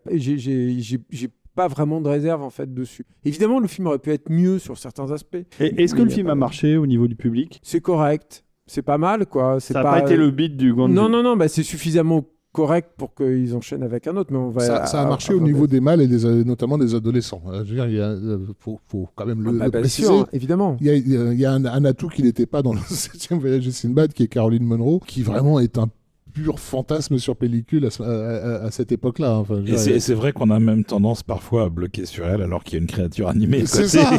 [1.10, 3.04] j'ai- pas vraiment de réserve en fait dessus.
[3.24, 5.36] Évidemment, le film aurait pu être mieux sur certains aspects.
[5.58, 7.60] Est-ce que le film a marché au niveau du public?
[7.64, 9.58] C'est correct, c'est pas mal quoi.
[9.60, 12.24] C'est Ça n'a pas, été le beat du Grand non, non, non, bah, c'est suffisamment
[12.52, 14.32] correct pour qu'ils enchaînent avec un autre.
[14.32, 16.42] Mais on va, Ça, ça a marché à- au niveau des mâles et des, euh,
[16.44, 17.42] notamment des adolescents.
[17.48, 19.64] Euh, Je veux dire, il y a, euh, faut, faut quand même le, Ah, bah,
[19.66, 20.06] le préciser.
[20.08, 20.76] sûr, évidemment.
[20.80, 23.38] Il y a, il y a- un, un atout qui n'était pas dans le septième
[23.38, 25.88] voyage de Sinbad, qui est Caroline Munro, qui vraiment est un
[26.32, 28.06] pur fantasme sur pellicule à, ce- à-
[28.62, 29.38] à- à cette époque-là.
[29.38, 32.62] Enfin, veux Et c'est vrai qu'on a même tendance parfois à bloquer sur elle alors
[32.64, 33.64] qu'il y a une créature animée.
[33.66, 34.10] c'est ça.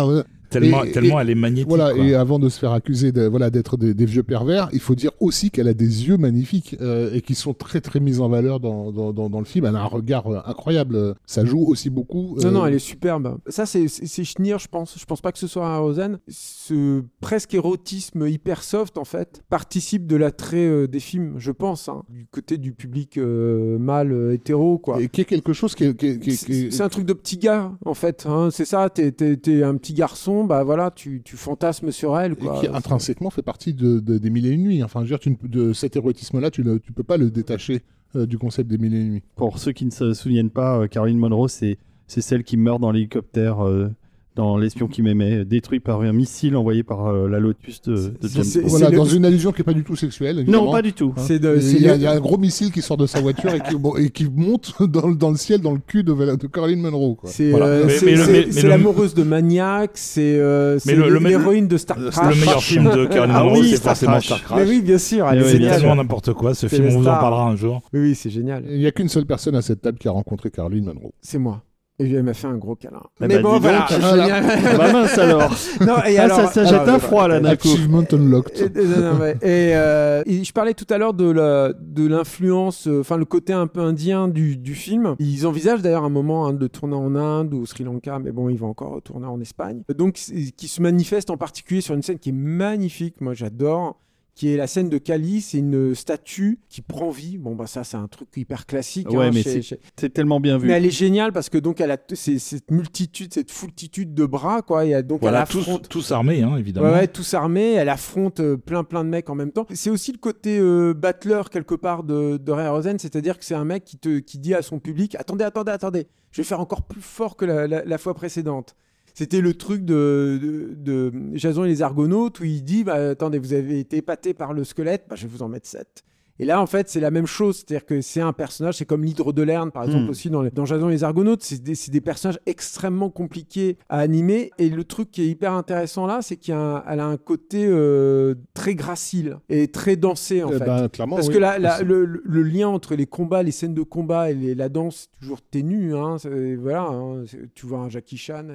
[0.51, 1.67] Tellement, Et- tellement elle est magnétique.
[1.67, 2.03] Voilà, quoi.
[2.05, 4.95] et avant de se faire accuser de, voilà, d'être des, des vieux pervers, il faut
[4.95, 8.29] dire aussi qu'elle a des yeux magnifiques euh, et qui sont très très mis en
[8.29, 9.65] valeur dans, dans, dans, dans le film.
[9.65, 11.15] Elle a un regard euh, incroyable.
[11.25, 12.35] Ça joue aussi beaucoup.
[12.37, 13.37] Non, euh, non, elle est superbe.
[13.47, 14.95] Ça, c'est c'est- c'est Schneer, je pense.
[14.99, 16.19] Je pense pas que ce soit un Rosen.
[16.27, 21.87] Ce presque érotisme hyper soft, en fait, participe de l'attrait euh, des films, je pense,
[21.89, 25.01] hein, du côté du public euh, mâle euh, hétéro, quoi.
[25.01, 25.95] Et qui est quelque chose qui est.
[25.95, 28.25] qui est- qui est- qui C'est est- c'est un truc de petit gars, en fait.
[28.27, 28.49] hein.
[28.51, 32.33] C'est ça, t'es t'es- t'es un petit garçon, bah voilà, tu, tu fantasmes sur elle,
[32.33, 32.59] et quoi.
[32.59, 34.83] qui intrinsèquement fait partie de, de- des mille et une nuits.
[34.83, 37.81] Enfin, je veux dire, tu de cet érotisme-là, tu ne tu peux pas le détacher
[38.15, 39.23] euh, du concept des mille et une nuits.
[39.35, 41.77] Pour ceux qui ne se souviennent pas, euh, Caroline Monroe, c'est
[42.07, 43.89] c'est celle qui meurt dans l'hélicoptère euh,
[44.35, 48.27] dans L'espion qui m'aimait, détruit par un missile envoyé par euh, la Lotus de, de
[48.29, 48.67] James Bond.
[48.69, 50.45] Voilà, le- dans une allusion qui n'est pas du tout sexuelle.
[50.47, 51.13] Non, pas du tout.
[51.17, 51.21] Hein.
[51.29, 51.51] Il y, a-
[51.95, 53.95] le- il y a un gros missile qui sort de sa voiture et qui, bon,
[53.97, 57.15] et qui monte dans, le- dans le ciel, dans le cul de, de Caroline Munro.
[57.15, 57.29] Quoi.
[57.29, 57.65] C'est Voilà.
[57.65, 62.39] euh, le- le- l'amoureuse de Maniac, c'est euh, le- le- l'héroïne de Star Le Crash.
[62.39, 64.19] meilleur film de Caroline Ah Munro, oui, c'est Star forcément.
[64.21, 64.59] Star Crash.
[64.59, 66.53] Mais oui, bien sûr, oui, C'est tellement n'importe quoi.
[66.53, 67.81] Ce film, le on vous en parlera un jour.
[67.93, 68.63] Oui, oui, c'est génial.
[68.69, 71.13] Il n'y a qu'une seule personne à cette table qui a rencontré Caroline Munro.
[71.21, 71.63] C'est moi.
[72.03, 73.01] Et elle m'a fait un gros câlin.
[73.19, 73.87] Mais bon, voilà.
[73.89, 73.99] donc.
[74.01, 75.41] Ah bah mince alors.
[75.81, 77.49] non, et Ah, alors, ça, ça alors, jette un froid là d'un.
[77.51, 78.57] Achievement Unlocked.
[78.75, 79.33] Et, et- non, non, ouais.
[79.41, 83.25] Et, euh, et je parlais tout à l'heure de la- de l'influence, euh, enfin le
[83.25, 85.15] côté un peu indien du, du film.
[85.19, 88.31] Ils envisagent d'ailleurs un moment hein, de tourner en Inde ou au Sri Lanka, mais
[88.31, 89.83] bon, ils vont encore tourner en Espagne.
[89.97, 93.97] Donc, qui se manifeste en particulier sur une scène qui est magnifique, moi j'adore,
[94.33, 95.41] qui est la scène de Kali.
[95.41, 97.37] C'est une statue qui prend vie.
[97.37, 99.09] Bon, bah ça, c'est un truc hyper classique.
[99.11, 99.79] Ouais, hein, mais c'est- chez-
[100.09, 100.67] tellement bien vu.
[100.67, 104.61] mais elle est géniale parce que donc elle a cette multitude, cette foultitude de bras,
[104.61, 104.85] quoi.
[104.85, 105.89] Et donc Voilà, elle tous, affronte.
[105.89, 106.87] tous armés, hein, évidemment.
[106.87, 109.65] Ouais, ouais, tous armés, elle affronte euh, plein plein de mecs en même temps.
[109.73, 113.55] C'est aussi le côté euh, battler quelque part de, de Ray Rosen, c'est-à-dire que c'est
[113.55, 116.59] un mec qui, te, qui dit à son public Attendez, attendez, attendez, je vais faire
[116.59, 118.75] encore plus fort que la, la- la fois précédente.
[119.13, 120.75] C'était le truc de, de,
[121.11, 124.53] de Jason et les Argonautes où il dit bah, Attendez, vous avez été épaté par
[124.53, 126.03] le squelette, bah, je vais vous en mettre 7.
[126.39, 127.57] Et là, en fait, c'est la même chose.
[127.57, 130.09] C'est-à-dire que c'est un personnage, c'est comme l'hydre de Lerne, par exemple, Hmm.
[130.09, 131.43] aussi dans, les- dans Jason et les Argonautes.
[131.43, 134.49] C'est des, c'est des personnages extrêmement compliqués à animer.
[134.57, 138.33] Et le truc qui est hyper intéressant là, c'est qu'elle a, a un côté euh,
[138.55, 140.65] très gracile et très dansé, en Eh fait.
[140.65, 141.33] ben, Parce oui.
[141.35, 145.09] que la- le, lien entre les combats, les scènes de combat et les- la danse,
[145.13, 145.95] c'est toujours ténu.
[145.95, 146.15] Hein,
[146.59, 148.47] voilà, hein, tu vois un Jackie Chan,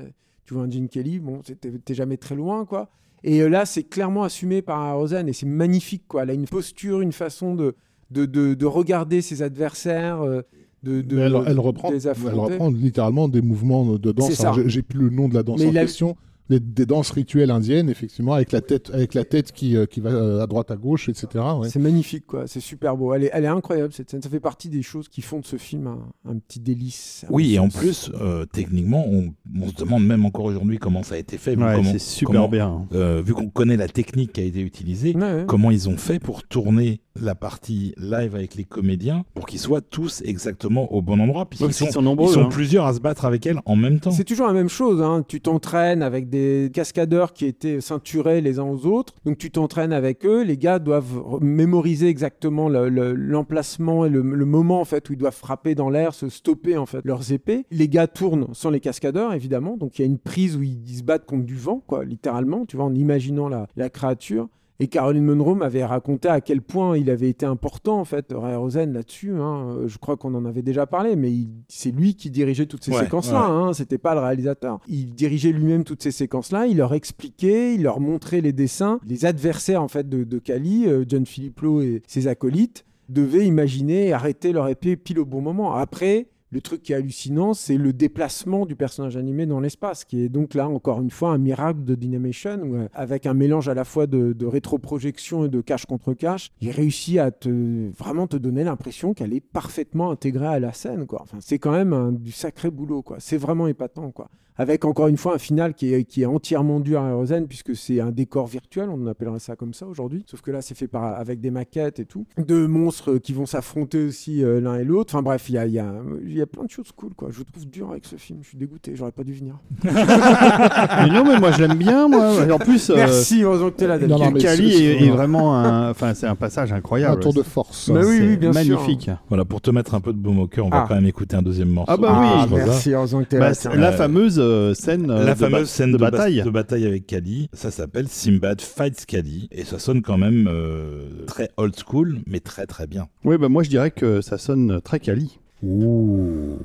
[0.46, 1.40] tu vois un Gene Kelly, bon,
[1.84, 2.88] t'es jamais très loin, quoi.
[3.24, 6.22] Et euh, là, c'est clairement assumé par Rosanne et c'est magnifique, quoi.
[6.22, 7.74] Elle a une posture, une façon de,
[8.10, 10.42] de, de, de regarder ses adversaires, euh,
[10.82, 14.40] de, de elle, elle reprend, elle reprend littéralement des mouvements de danse.
[14.66, 16.16] J'ai plus le nom de la danse en question.
[16.48, 20.00] Des, des danses rituelles indiennes, effectivement, avec la tête, avec la tête qui, euh, qui
[20.00, 21.26] va euh, à droite, à gauche, etc.
[21.58, 21.68] ouais.
[21.68, 22.46] C'est magnifique, quoi.
[22.46, 23.12] C'est super beau.
[23.14, 24.22] Elle est, elle est incroyable, cette scène.
[24.22, 25.98] Ça fait partie des choses qui font de ce film un,
[26.30, 27.24] un petit délice.
[27.30, 31.16] Oui, et en plus, euh, techniquement, on, on se demande même encore aujourd'hui comment ça
[31.16, 31.56] a été fait.
[31.56, 32.86] Ouais, comment- c'est super comment- bien.
[32.92, 35.44] euh, vu qu'on connaît la technique qui a été utilisée, Ouais, ouais.
[35.48, 39.80] comment ils ont fait pour tourner la partie live avec les comédiens pour qu'ils soient
[39.80, 41.46] tous exactement au bon endroit.
[41.48, 42.48] puisqu'ils sont, sont nombreux, ils sont hein.
[42.50, 44.10] plusieurs à se battre avec elle en même temps.
[44.10, 45.00] C'est toujours la même chose.
[45.02, 45.24] hein.
[45.26, 46.35] Tu t'entraînes avec des
[46.72, 49.14] cascadeurs qui étaient ceinturés les uns aux autres.
[49.24, 50.42] Donc tu t'entraînes avec eux.
[50.42, 55.18] Les gars doivent mémoriser exactement le- le- l'emplacement et le, moment en fait où ils
[55.18, 57.66] doivent frapper dans l'air, se stopper en fait leurs épées.
[57.70, 59.76] Les gars tournent sans les cascadeurs évidemment.
[59.76, 62.66] Donc il y a une prise où ils, se battent contre du vent, quoi, littéralement.
[62.66, 64.48] Tu vois, en imaginant la créature.
[64.78, 68.54] Et Caroline Munro m'avait raconté à quel point il avait été important en fait, Ray
[68.56, 69.32] Rosen là-dessus.
[69.32, 69.68] hein.
[69.78, 71.32] Euh, Je crois qu'on en avait déjà parlé, mais
[71.68, 73.46] c'est lui qui dirigeait toutes ces Ouais, séquences-là.
[73.46, 73.72] hein.
[73.72, 74.80] C'était pas le réalisateur.
[74.86, 76.66] Il dirigeait lui-même toutes ces séquences-là.
[76.66, 79.00] Il leur expliquait, il leur montrait les dessins.
[79.06, 83.46] Les adversaires en fait de, de Kali, euh, John Philippe Lowe et ses acolytes, devaient
[83.46, 85.74] imaginer et arrêter leur épée pile au bon moment.
[85.74, 86.26] Après.
[86.50, 90.28] Le truc qui est hallucinant, c'est le déplacement du personnage animé dans l'espace, qui est
[90.28, 93.84] donc là, encore une fois, un miracle de Dynamation, euh, avec un mélange à la
[93.84, 98.36] fois de, de rétroprojection et de cache contre cache, il réussit à te, vraiment te
[98.36, 101.06] donner l'impression qu'elle est parfaitement intégrée à la scène.
[101.40, 103.02] C'est quand même du sacré boulot.
[103.02, 103.16] Quoi.
[103.18, 104.10] C'est vraiment épatant.
[104.10, 104.28] Quoi.
[104.58, 107.76] Avec encore une fois un final qui est, qui est entièrement dû à Aerozen, puisque
[107.76, 110.24] c'est un décor virtuel, on appellerait ça comme ça aujourd'hui.
[110.30, 112.26] Sauf que là, c'est fait par, avec des maquettes et tout.
[112.38, 115.14] De monstres qui vont s'affronter aussi euh, l'un et l'autre.
[115.14, 115.92] Enfin bref, il y a, il y, a,
[116.24, 117.12] il y a plein de choses cool.
[117.14, 117.28] Quoi.
[117.30, 118.38] Je trouve dur avec ce film.
[118.42, 118.92] Je suis dégoûté.
[118.94, 119.58] J'aurais pas dû venir.
[119.84, 122.32] mais non, mais moi je l'aime bien, moi.
[122.52, 124.16] En plus, euh, Merci, heureusement que t'es là, David.
[124.16, 127.16] Non, non, mais Kali c'est- est, vraiment un, enfin c'est un passage incroyable.
[127.18, 127.90] Un tour de force.
[127.90, 128.78] Bah oui, oui, bien sûr.
[128.80, 129.10] magnifique.
[129.28, 130.86] Voilà, pour te mettre un peu de baume au cœur, on va Ah.
[130.88, 131.92] quand même écouter un deuxième morceau.
[131.92, 132.26] Ah bah oui.
[132.32, 132.54] Ah, ça.
[132.56, 133.54] merci, heureusement que t'es Bah, là.
[133.54, 133.74] tiens.
[133.74, 134.38] la fameuse
[134.74, 136.42] scène euh, La de fameuse scène de bataille.
[136.42, 141.24] de bataille avec Kali, ça s'appelle Simbad Fights Kali et ça sonne quand même euh,
[141.26, 143.08] très old school, mais très très bien.
[143.24, 145.38] Oui, bah moi je dirais que ça sonne très quali.
[145.62, 146.58] Ouh.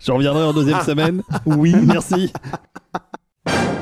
[0.00, 1.22] Je reviendrai en deuxième semaine.
[1.46, 2.32] Oui, merci.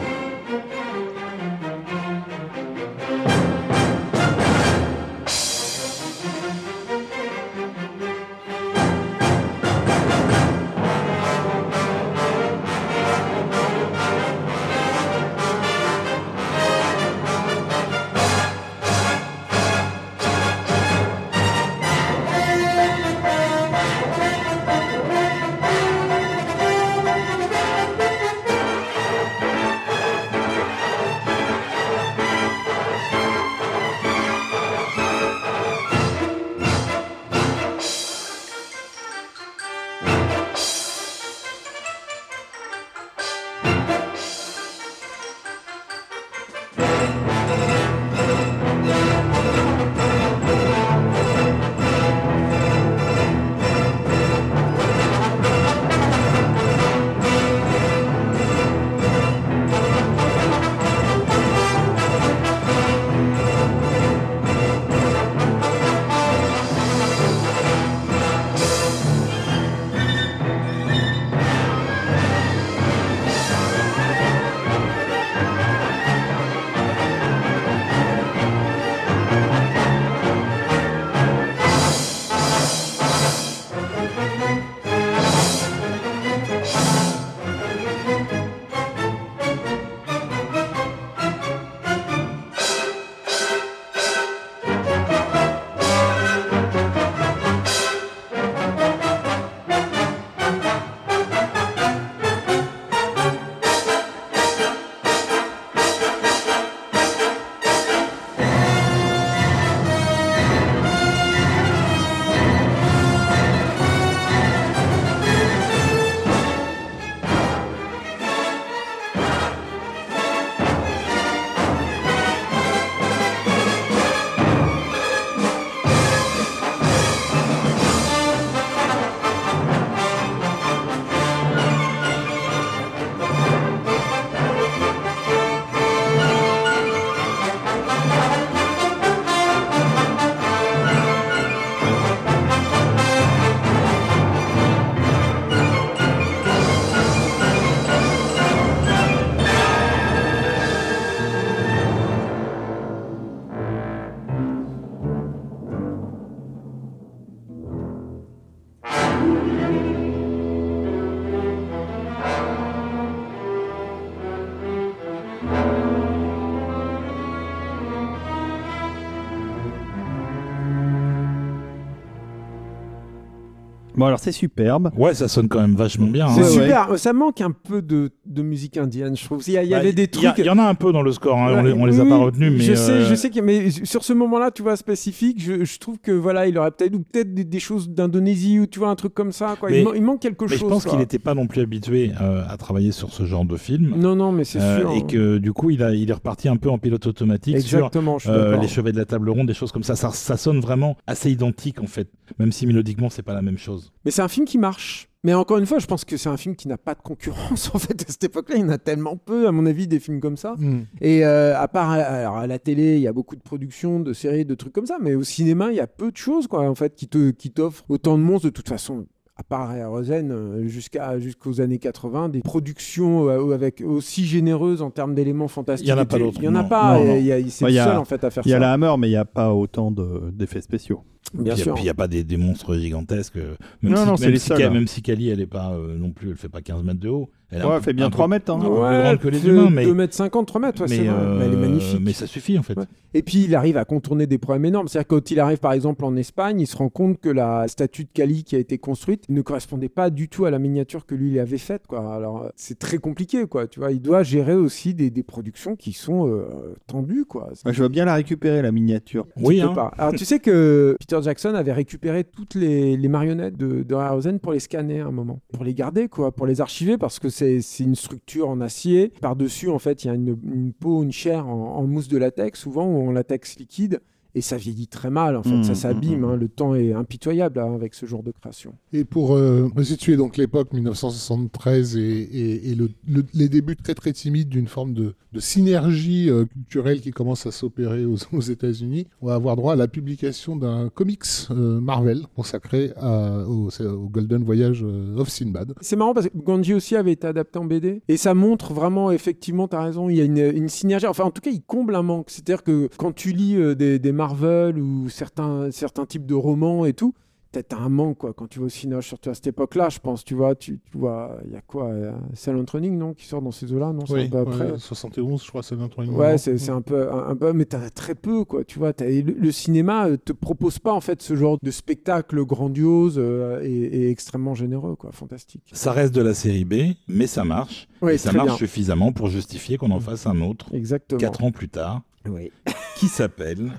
[174.00, 174.90] Bon, alors c'est superbe.
[174.96, 176.26] Ouais, ça sonne quand même vachement bien.
[176.30, 176.44] C'est hein.
[176.44, 176.98] Ouais, super.
[176.98, 179.42] Ça manque un peu de, de musique indienne, je trouve.
[179.46, 180.30] Il y, a- il y Bah, avait des trucs.
[180.38, 182.04] Il y, en a un peu dans le score, hein, on, les, on les a
[182.04, 184.62] Oui, pas retenus, mais je sais, euh, je sais que mais sur ce moment-là, tu
[184.62, 187.88] vois spécifique, je, je trouve que voilà, il aurait peut-être ou peut-être des, des choses
[187.90, 189.56] d'Indonésie ou tu vois un truc comme ça.
[189.58, 189.70] Quoi.
[189.70, 190.68] Mais- il, man- il manque quelque mais je chose.
[190.70, 193.94] pense qu'il n'était pas non plus habitué euh, à travailler sur ce genre de film.
[193.96, 194.92] Non, non, mais c'est Euh, sûr.
[194.92, 197.78] et que du coup, il, a, il est reparti un peu en pilote automatique sur
[197.78, 198.18] Exactement.
[198.24, 198.60] D'accord.
[198.62, 199.96] les chevets de la table ronde, des choses comme ça.
[199.96, 200.10] ça.
[200.10, 202.08] Ça sonne vraiment assez identique en fait,
[202.38, 203.92] même si mélodiquement, c'est pas la même chose.
[204.04, 205.08] Mais c'est un film qui marche.
[205.22, 207.70] Mais encore une fois, je pense que c'est un film qui n'a pas de concurrence.
[207.74, 210.00] En fait, à cette époque-là, il y en a tellement peu, à mon avis, des
[210.00, 210.54] films comme ça.
[210.56, 210.84] Hmm.
[211.00, 214.12] Et euh, à part alors, à la télé, il y a beaucoup de productions, de
[214.12, 214.96] séries, de trucs comme ça.
[215.00, 217.50] Mais au cinéma, il y a peu de choses, quoi, en fait, qui te, qui
[217.50, 218.46] t'offrent autant de monstres.
[218.46, 219.06] De toute façon,
[219.40, 224.90] à part Rosen, euh, jusqu'à jusqu'aux années 80, des productions euh, avec aussi généreuses en
[224.90, 225.86] termes d'éléments fantastiques.
[225.86, 226.68] Il y en a et pas d'autres, Il y en a non.
[226.68, 226.98] pas.
[226.98, 227.14] Non, non.
[227.14, 228.42] et il y a- c'est Bah, le il y a- seul en fait à faire
[228.44, 228.60] Il y a ça.
[228.60, 231.02] la Hammer, mais il n'y a pas autant de- d'effets spéciaux.
[231.32, 231.74] Bien puis, sûr.
[231.74, 233.36] Puis il n'y a pas des, des, monstres gigantesques.
[233.36, 234.70] Même non, si, non, même, les si, seuls, hein.
[234.70, 237.08] même si Kali, elle est pas euh, non plus, elle fait pas 15 mètres de
[237.08, 237.30] haut.
[237.52, 238.52] Elle, ouais, elle fait bien 3 mètres.
[238.52, 238.58] Hein.
[238.58, 241.36] peu plus grande que les humains, mais 2 mètres 50, 3 mètres, ouais, mais, euh,
[241.38, 242.00] Mais elle est magnifique.
[242.00, 242.78] mais ça suffit en fait.
[242.78, 242.84] Ouais.
[243.12, 244.86] Et puis il arrive à contourner des problèmes énormes.
[244.86, 247.66] C'est-à-dire que quand il arrive par exemple en Espagne, il se rend compte que la
[247.66, 251.06] statue de Cali qui a été construite ne correspondait pas du tout à la miniature
[251.06, 251.86] que lui il avait faite.
[251.88, 252.14] Quoi.
[252.14, 253.46] Alors c'est très compliqué.
[253.46, 253.66] Quoi.
[253.66, 257.24] Tu vois, il doit gérer aussi des, des productions qui sont euh, tendues.
[257.24, 257.50] Quoi.
[257.66, 259.26] Je veux bien la récupérer, la miniature.
[259.36, 259.72] Oui, Tu hein.
[259.74, 259.92] pas.
[259.98, 264.38] Alors tu sais que Peter Jackson avait récupéré toutes les, les marionnettes de, de Harryhausen
[264.38, 267.28] pour les scanner à un moment, pour les garder, quoi, pour les archiver parce que
[267.60, 269.12] c'est une structure en acier.
[269.20, 272.18] Par-dessus, en fait, il y a une, une peau, une chair en, en mousse de
[272.18, 274.00] latex, souvent ou en latex liquide.
[274.34, 276.20] Et ça vieillit très mal, en fait, Mmh, ça s'abîme.
[276.20, 276.36] mmh, hein.
[276.36, 278.74] Le temps est impitoyable hein, avec ce genre de création.
[278.92, 283.94] Et pour euh, resituer donc l'époque 1973 et, et- et le- le- les débuts très
[283.94, 288.40] très timides d'une forme de, de synergie euh, culturelle qui commence à s'opérer aux, aux
[288.40, 293.68] États-Unis, on va avoir droit à la publication d'un comics euh, Marvel consacré à- au,
[294.10, 295.74] Golden Voyage euh, of Sinbad.
[295.80, 299.10] C'est marrant parce que Ganji aussi avait été adapté en BD et ça montre vraiment,
[299.10, 301.06] effectivement, tu as raison, il y a une, une synergie.
[301.06, 302.30] Enfin, en tout cas, il comble un manque.
[302.30, 306.84] C'est-à-dire que quand tu lis euh, des, des Marvel ou certains, certains types de romans
[306.84, 307.14] et tout,
[307.52, 308.32] t'as un manque quoi.
[308.34, 310.98] Quand tu vas au cinéma, surtout à cette époque-là, je pense, tu vois, tu, tu
[310.98, 314.04] vois, il y a quoi euh, Silent Running, non Qui sort dans ces eaux-là, non
[314.06, 314.72] C'est un peu après.
[314.72, 317.64] ouais, 71, je crois, c'est notre Ouais, c'est c'est un peu, un, un peu, mais
[317.64, 318.62] t'as très peu, quoi.
[318.62, 321.56] Tu vois, t'as- et le, le cinéma euh, te propose pas en fait ce genre
[321.60, 325.10] de spectacle grandiose euh, et, et extrêmement généreux, quoi.
[325.12, 325.62] Fantastique.
[325.72, 326.74] Ça reste de la série B,
[327.08, 327.88] mais ça marche.
[328.02, 328.56] Ouais, et ça marche bien.
[328.58, 331.18] suffisamment pour justifier qu'on en fasse un autre, Exactement.
[331.18, 332.52] quatre ans plus tard, Oui.
[332.96, 333.72] qui s'appelle.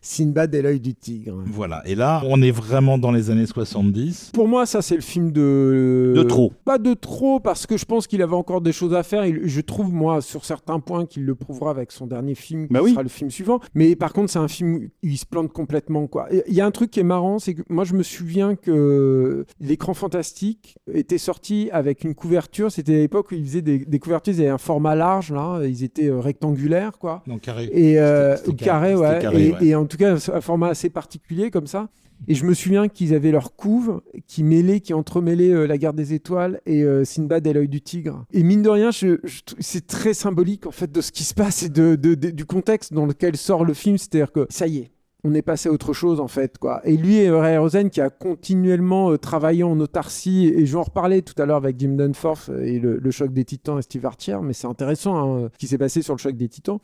[0.00, 1.42] Sinbad et l'œil du tigre.
[1.46, 1.82] Voilà.
[1.84, 4.30] Et là, on est vraiment dans les années 70.
[4.32, 6.12] Pour moi, ça, c'est le film de.
[6.14, 6.52] De trop.
[6.64, 9.26] Pas de trop, parce que je pense qu'il avait encore des choses à faire.
[9.26, 12.72] Il- je trouve, moi, sur certains points, qu'il le prouvera avec son dernier film, qui
[12.72, 12.92] Bah oui.
[12.92, 13.60] sera le film suivant.
[13.74, 16.28] Mais par contre, c'est un film où il se plante complètement, quoi.
[16.46, 19.44] Il y a un truc qui est marrant, c'est que moi, je me souviens que
[19.60, 22.70] l'écran fantastique était sorti avec une couverture.
[22.70, 25.60] C'était à l'époque où ils faisaient des, des couvertures, ils avaient un format large, là.
[25.64, 27.22] Ils étaient euh, rectangulaires, quoi.
[27.26, 27.68] Non, carré.
[27.72, 29.08] Et euh, carré, carré, ouais.
[29.08, 29.66] c'était carré, et, ouais.
[29.66, 31.88] et en tout cas, un format assez particulier comme ça.
[32.26, 35.92] Et je me souviens qu'ils avaient leur couve qui mêlait, qui entremêlait euh, la guerre
[35.92, 38.24] des étoiles et euh, Sinbad et l'œil du tigre.
[38.32, 41.68] Et mine de rien, c'est très symbolique en fait de ce qui se passe et
[41.68, 43.98] du contexte dans lequel sort le film.
[43.98, 44.90] C'est-à-dire que ça y est.
[45.24, 46.56] On est passé à autre chose en fait.
[46.84, 50.78] Et lui, euh, Ray Rosen qui a continuellement euh, travaillé en autarcie et je vais
[50.78, 53.82] en reparler tout à l'heure avec Jim Danforth et le, le choc des Titans et
[53.82, 56.78] Steve Archer, mais c'est intéressant hein, ce qui s'est passé sur le choc des Titans.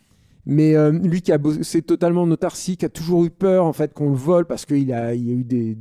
[0.47, 2.27] Mais euh, lui qui a bossé totalement
[2.77, 5.33] qui a toujours eu peur en fait qu'on le vole parce qu'il a, il a
[5.33, 5.77] eu des,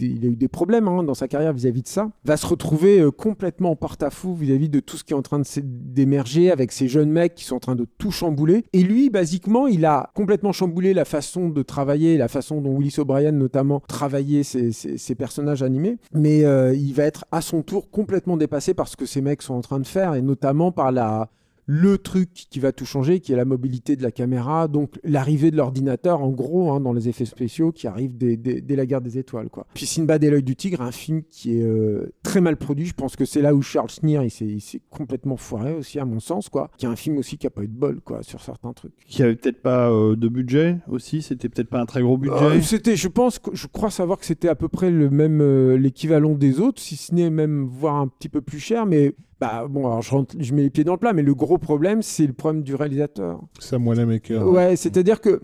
[0.00, 3.00] il a eu des problèmes hein, dans sa carrière vis-à-vis de ça, va se retrouver
[3.00, 6.88] euh, complètement en porte-à-faux vis-à-vis de tout ce qui est en train d'émerger avec ces
[6.88, 8.64] jeunes mecs qui sont en train de tout chambouler.
[8.72, 12.96] Et lui, basiquement, il a complètement chamboulé la façon de travailler, la façon dont Willis
[12.98, 15.96] O'Brien notamment travaillait ses, ses- ses personnages animés.
[16.12, 19.42] Mais euh, il va être à son tour complètement dépassé par ce que ces mecs
[19.42, 21.30] sont en train de faire et notamment par la
[21.66, 25.50] le truc qui va tout changer, qui est la mobilité de la caméra, donc l'arrivée
[25.50, 28.84] de l'ordinateur, en gros, hein, dans les effets spéciaux, qui arrivent dès, dès- dès la
[28.86, 29.48] guerre des étoiles.
[29.48, 29.66] Quoi.
[29.74, 32.86] Puis Sinbad et l'œil du tigre, un film qui est euh, très mal produit.
[32.86, 36.20] Je pense que c'est là où Charles Schneer, il s'est, complètement foiré aussi, à mon
[36.20, 36.70] sens, quoi.
[36.76, 38.92] Qui est un film aussi qui a pas eu de bol, quoi, sur certains trucs.
[39.06, 42.34] Qui avait peut-être pas euh, de budget aussi, c'était peut-être pas un très gros budget.
[42.42, 45.76] Euh, c'était, je pense, je crois savoir que c'était à peu près le même, euh,
[45.76, 49.66] l'équivalent des autres, si ce n'est même voire un petit peu plus cher, mais bah
[49.68, 52.02] bon, alors je, rentre- je mets les pieds dans le plat, mais le gros problème,
[52.02, 53.40] c'est le problème du réalisateur.
[53.58, 54.46] Samuel Maker.
[54.48, 55.40] Ouais, c'est-à-dire que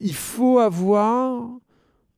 [0.00, 1.48] il faut avoir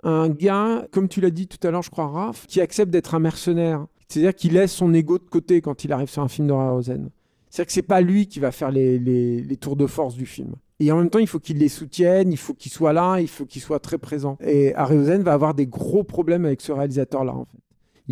[0.04, 3.14] un gars, comme tu l'as dit tout à l'heure, je crois, Raph, qui accepte d'être
[3.14, 3.86] un mercenaire.
[4.08, 7.08] C'est-à-dire qu'il laisse son ego de côté quand il arrive sur un film de Rosen.
[7.48, 10.26] C'est-à-dire que c'est pas lui qui va faire les, les- les tours de force du
[10.26, 10.54] film.
[10.80, 13.28] Et en même temps, il faut qu'il les soutienne, il faut qu'il soit là, il
[13.28, 14.36] faut qu'il soit très présent.
[14.44, 17.58] Et Harryhausen va avoir des gros problèmes avec ce réalisateur-là, en fait.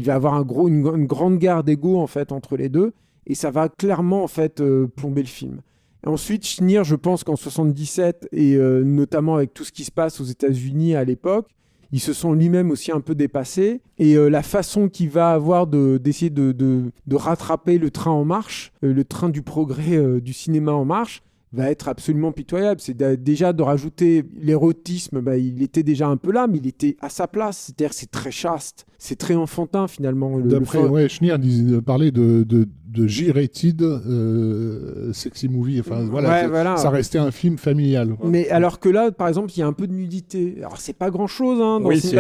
[0.01, 2.95] Il va avoir une, grande guerre d'ego, en fait, entre les deux.
[3.27, 5.61] Et ça va clairement, en fait, euh, plomber le film.
[6.07, 10.19] Ensuite, Schneer, je pense qu'en 77, et euh, notamment avec tout ce qui se passe
[10.23, 11.49] aux États-Unis à l'époque,
[11.93, 13.83] il se sent lui-même aussi un peu dépassé.
[13.99, 18.25] Et euh, la façon qu'il va avoir de- d'essayer de, de- rattraper le train en
[18.25, 21.23] marche, le train du progrès du cinéma en marche,
[21.53, 22.81] va être absolument pitoyable.
[22.81, 26.97] C'est déjà de rajouter l'érotisme, bah, il était déjà un peu là, mais il était
[27.03, 27.59] à sa place.
[27.67, 30.37] C'est-à-dire c'est très chaste, c'est très enfantin finalement.
[30.37, 35.49] Le- le D'après for- ouais, Schneer disait- euh, parlait de, de, de G-rated euh, sexy
[35.49, 35.81] movie.
[35.81, 36.77] Enfin, voilà, Ouais, voilà.
[36.77, 38.15] ça restait un film familial.
[38.15, 38.29] quoi.
[38.29, 40.57] Mais alors que là, par exemple, il y a un peu de nudité.
[40.59, 42.15] Alors c'est pas grand-chose hein, dans Oui, c'est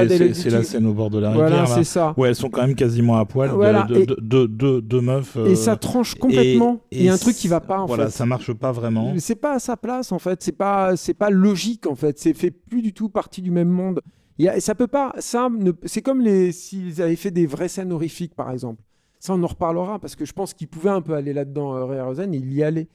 [0.51, 1.68] la scène au bord de la Voilà, rivière.
[1.68, 1.74] là.
[1.74, 2.14] c'est ça.
[2.16, 3.51] Ouais, elles sont quand même quasiment à poil.
[3.51, 5.37] Voilà, de, et- de- de- meufs.
[5.37, 6.81] euh, Et ça tranche complètement.
[6.91, 8.12] et- Il y a un truc qui va pas en voilà, fait.
[8.12, 9.12] ça marche pas vraiment.
[9.18, 10.43] C'est pas à sa place en fait.
[10.43, 12.18] C'est pas c'est pas logique en fait.
[12.18, 14.01] C'est fait plus du tout partie du même monde.
[14.41, 15.12] Y a- ça peut pas.
[15.18, 15.49] Ça,
[15.84, 18.82] c'est comme les s'ils avaient fait des vraies scènes horrifiques, par exemple.
[19.18, 21.84] Ça, on en reparlera parce que je pense qu'il pouvait un peu aller là-dedans, euh,
[21.84, 22.88] Ray Harryhausen, il y allait.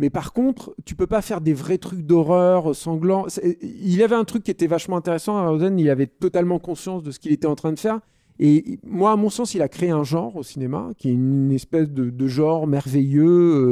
[0.00, 3.26] Mais par contre, tu peux pas faire des vrais trucs d'horreur euh, sanglants.
[3.28, 5.36] C'est- Il avait un truc qui était vachement intéressant.
[5.36, 8.00] Harryhausen, il avait totalement conscience de ce qu'il était en train de faire.
[8.40, 11.50] Et moi, à mon sens, il a créé un genre au cinéma qui est une
[11.52, 13.24] espèce de, genre merveilleux,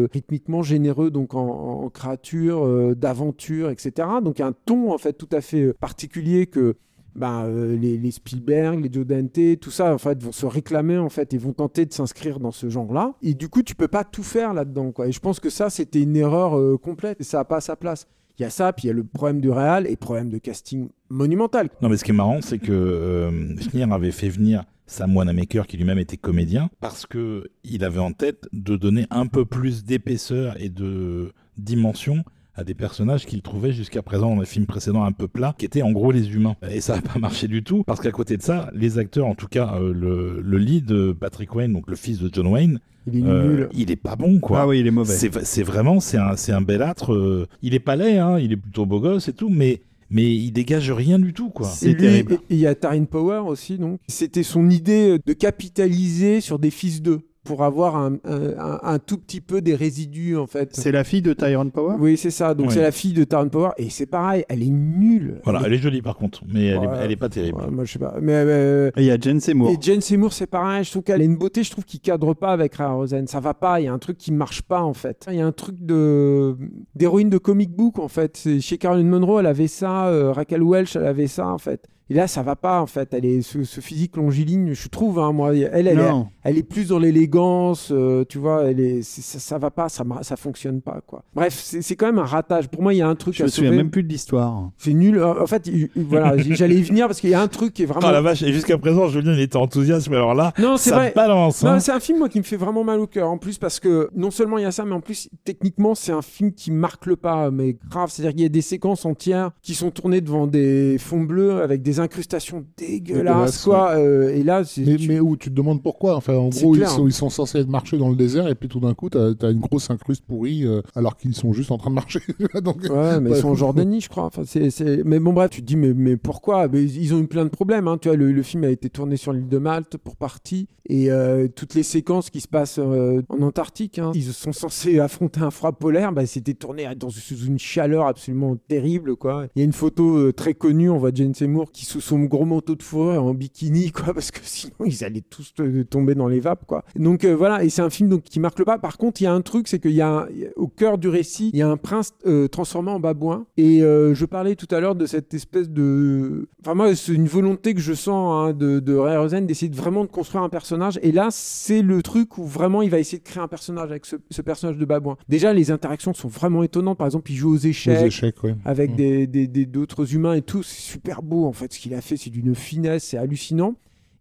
[0.05, 1.47] euh, rythmiquement généreux, donc en,
[1.85, 4.09] en créature, euh, d'aventure, etc.
[4.23, 6.75] Donc un ton en fait tout à fait euh, particulier que
[7.17, 11.09] ben, euh, les, Spielberg, les Joe Dante, tout ça en fait vont se réclamer en
[11.09, 13.15] fait et vont tenter de s'inscrire dans ce genre-là.
[13.23, 15.09] Et du coup, tu peux pas tout faire là-dedans, quoi.
[15.09, 17.77] Et je pense que ça, c'était une erreur euh, complète et ça a pas sa
[17.77, 18.07] place.
[18.39, 20.37] Il y a ça, puis il y a le problème du réal et problème de
[20.37, 21.71] casting monumental.
[21.81, 25.79] Non, mais ce qui est marrant, c'est que euh, avait fait venir Sam Wanamaker, qui
[25.79, 30.61] lui-même était comédien, parce que il avait en tête de donner un peu plus d'épaisseur
[30.61, 32.25] et de dimension
[32.57, 35.65] à des personnages qu'il trouvait jusqu'à présent dans les films précédents un peu plats, qui
[35.67, 36.57] étaient en gros les humains.
[36.71, 39.35] Et ça n'a pas marché du tout, parce qu'à côté de ça, les acteurs, en
[39.35, 43.19] tout cas euh, le, le lead, Patrick Wayne, donc le fils de John Wayne, Il
[43.19, 43.69] est euh, nul.
[43.75, 44.61] il est pas bon, quoi.
[44.63, 45.13] Ah oui, il est mauvais.
[45.15, 47.13] C'est c'est vraiment, c'est un, c'est un bel âtre.
[47.13, 50.35] euh, il est pas laid, hein, il est plutôt beau gosse et tout, mais, mais
[50.35, 51.67] il dégage rien du tout, quoi.
[51.69, 52.33] C'est Et lui, terrible.
[52.35, 54.01] et- Il y a Tarin Power aussi, donc.
[54.09, 58.99] C'était son idée de capitaliser sur des fils d'eux pour avoir un, un- un- un
[58.99, 60.71] tout petit peu des résidus, en fait.
[60.75, 61.97] C'est la fille de Tyrone Power?
[61.99, 62.55] Oui, c'est ça.
[62.55, 62.75] Donc Oui.
[62.75, 65.41] c'est la fille de Taran Power et c'est pareil, elle est nulle.
[65.45, 67.59] Voilà, elle est jolie par contre, mais elle, est, elle est pas terrible.
[67.61, 68.17] Ouais, moi je sais pas.
[68.21, 69.71] Mais euh, Et il y a Jane Seymour.
[69.71, 70.85] et Jane Seymour, c'est pareil.
[70.85, 73.27] Je trouve qu'elle a une beauté, je trouve, qui cadre pas avec Ray Rosen.
[73.27, 73.81] Ça va pas.
[73.81, 75.27] Il y a un truc qui marche pas en fait.
[75.31, 76.57] Il y a un truc de
[76.95, 78.37] d'héroïne de comic book en fait.
[78.37, 80.07] C'est- Chez Caroline Monroe, elle avait ça.
[80.09, 81.87] euh, Raquel Welch, elle avait ça en fait.
[82.09, 83.13] Et là, ça va pas en fait.
[83.15, 85.19] Elle est ce, ce physique longiligne, je trouve.
[85.19, 88.79] hein, moi, elle, elle, est, non, elle est plus dans l'élégance, euh, tu vois, elle
[88.81, 91.25] est, ça, ça va pas, ça, ça fonctionne pas, quoi.
[91.35, 92.69] Bref, c'est quand même un ratage.
[92.69, 93.77] Pour moi, il y a un truc je à me souviens sauver.
[93.79, 94.71] même plus de l'histoire.
[94.79, 95.23] C'est nul.
[95.23, 97.83] En fait, il- il- voilà, j'allais y venir parce qu'il y a un truc qui
[97.83, 98.07] est vraiment.
[98.09, 100.91] Oh la vache, et jusqu'à présent, Julien, il était enthousiaste, mais alors là, non, c'est
[100.91, 101.13] ça vrai.
[101.15, 101.63] balance.
[101.65, 101.81] Non, hein.
[101.81, 104.09] c'est un film moi qui me fait vraiment mal au cœur en plus parce que
[104.15, 107.07] non seulement il y a ça mais en plus techniquement c'est un film qui marque
[107.07, 110.47] le pas mais grave c'est-à-dire qu'il y a des séquences entières qui sont tournées devant
[110.47, 115.21] des fonds bleus avec des incrustations dégueulasses quoi euh, et là c'est Mais, tu- mais
[115.21, 117.99] où tu te demandes pourquoi Enfin, en gros, ils sont, ils sont censés être marcher
[117.99, 120.81] dans le désert et puis tout d'un coup, t'as as une grosse incruste pourrie euh,
[120.95, 122.21] alors qu'ils sont juste en train de marcher.
[122.63, 124.25] Donc, Ouais, mais ils sont en Jordanie, je crois.
[124.25, 126.69] Enfin, c'est, Mais bon, bref, tu te dis, mais, mais pourquoi?
[126.69, 127.89] Mais Ils ont eu plein de problèmes.
[127.89, 127.99] hein.
[128.01, 130.69] Tu vois, le, le film a été tourné sur l'île de Malte pour partie.
[130.89, 135.41] Et euh, toutes les séquences qui se passent en Antarctique, hein, ils sont censés affronter
[135.41, 136.13] un froid polaire.
[136.13, 139.17] Bah, c'était tourné dans, sous une chaleur absolument terrible.
[139.17, 139.47] Quoi.
[139.57, 140.91] Il y a une photo très connue.
[140.91, 144.31] On voit Jane Seymour qui, sous son gros manteau de fourrure, en bikini, quoi, parce
[144.31, 145.55] que sinon, ils allaient tous
[145.89, 146.65] tomber dans les vapes.
[146.67, 146.85] Quoi.
[146.97, 148.79] Donc euh, voilà, et c'est un film donc, qui marque le pas.
[148.79, 151.09] Par contre, il y a un truc, c'est qu'il y a, un- au cœur du
[151.09, 153.47] récit, il y a un prince euh, transformé en babouin.
[153.57, 156.49] Et euh, je parlais tout à l'heure de cette espèce de.
[156.63, 159.77] Enfin, moi, c'est une volonté que je sens hein, de, de Ray Rosen d'essayer de
[159.77, 160.99] vraiment de construire un personnage.
[161.03, 164.07] Et là, c'est le truc où vraiment il va essayer de créer un personnage avec
[164.07, 165.17] ce, ce personnage de babouin.
[165.29, 166.99] Déjà, les interactions sont vraiment étonnantes.
[166.99, 168.55] Par exemple, il joue aux échecs échecs, ouais.
[168.65, 168.97] avec Mm.
[168.97, 170.63] des- des des- d'autres humains et tout.
[170.63, 171.73] C'est super beau en fait.
[171.77, 173.75] Ce qu'il a fait, c'est d'une finesse, c'est hallucinant.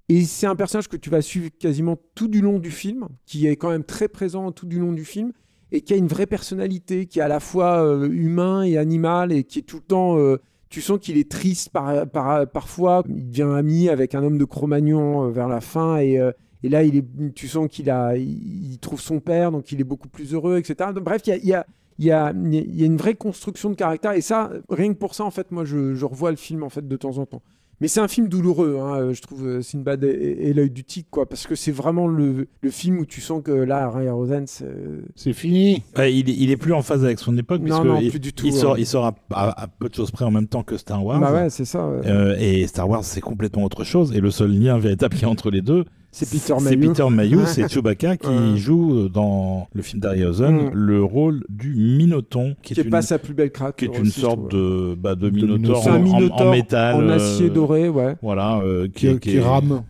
[0.10, 3.48] Et c'est un personnage que tu vas suivre quasiment tout du long du film, qui
[3.48, 5.32] est quand même très présent tout du long du film,
[5.72, 9.32] et qui a une vraie personnalité, qui est à la fois euh, humain et animal,
[9.32, 10.18] et qui est tout le temps...
[10.20, 10.38] euh,
[10.68, 13.04] tu sens qu'il est triste par, par- parfois.
[13.08, 16.20] Il devient ami avec un homme de Cro-Magnon euh, vers la fin, et,
[16.62, 19.86] et là, il est, tu sens qu'il a, il, trouve son père, donc il est
[19.86, 20.90] beaucoup plus heureux, etc.
[21.02, 21.66] Bref, il y a
[22.00, 24.98] il y a, il y a une vraie construction de caractère et ça, rien que
[25.00, 27.26] pour ça, en fait, moi, je, je revois le film en fait de temps en
[27.26, 27.42] temps.
[27.82, 30.08] Mais c'est un film douloureux, hein, euh, je trouve, euh, Sinbad et,
[30.48, 33.42] et l'œil du tigre, quoi, parce que c'est vraiment le, le film où tu sens
[33.44, 34.66] que là, Ray Rosen, c'est-
[35.18, 35.84] C'est fini.
[35.98, 38.32] Il, est, il est plus en phase avec son époque, non, non, il, plus du
[38.32, 38.46] tout.
[38.46, 38.78] il sort, hein.
[38.80, 41.20] il sort à, à- à peu de choses près en même temps que Star Wars.
[41.20, 41.86] Bah ouais, c'est ça.
[41.86, 42.00] ouais.
[42.08, 44.14] Euh, et Star Wars, c'est complètement autre chose.
[44.16, 45.84] Et le seul lien véritable qu'il y a entre les deux,
[46.18, 46.92] c'est Peter c'est Mayhew.
[46.94, 50.70] Peter Mayhew, c'est Chewbacca qui joue euh, dans le film d'Harryhausen Mm.
[50.74, 53.76] le rôle du Minoton, qui est, qui est une, pas sa plus belle craque.
[53.78, 55.84] qui est aussi, une je sorte de, bah, de De Minotaure.
[55.84, 56.96] C'est en, en- en métal.
[56.96, 58.16] en euh, acier doré, ouais.
[58.22, 59.84] Voilà, euh, Qui, qui rame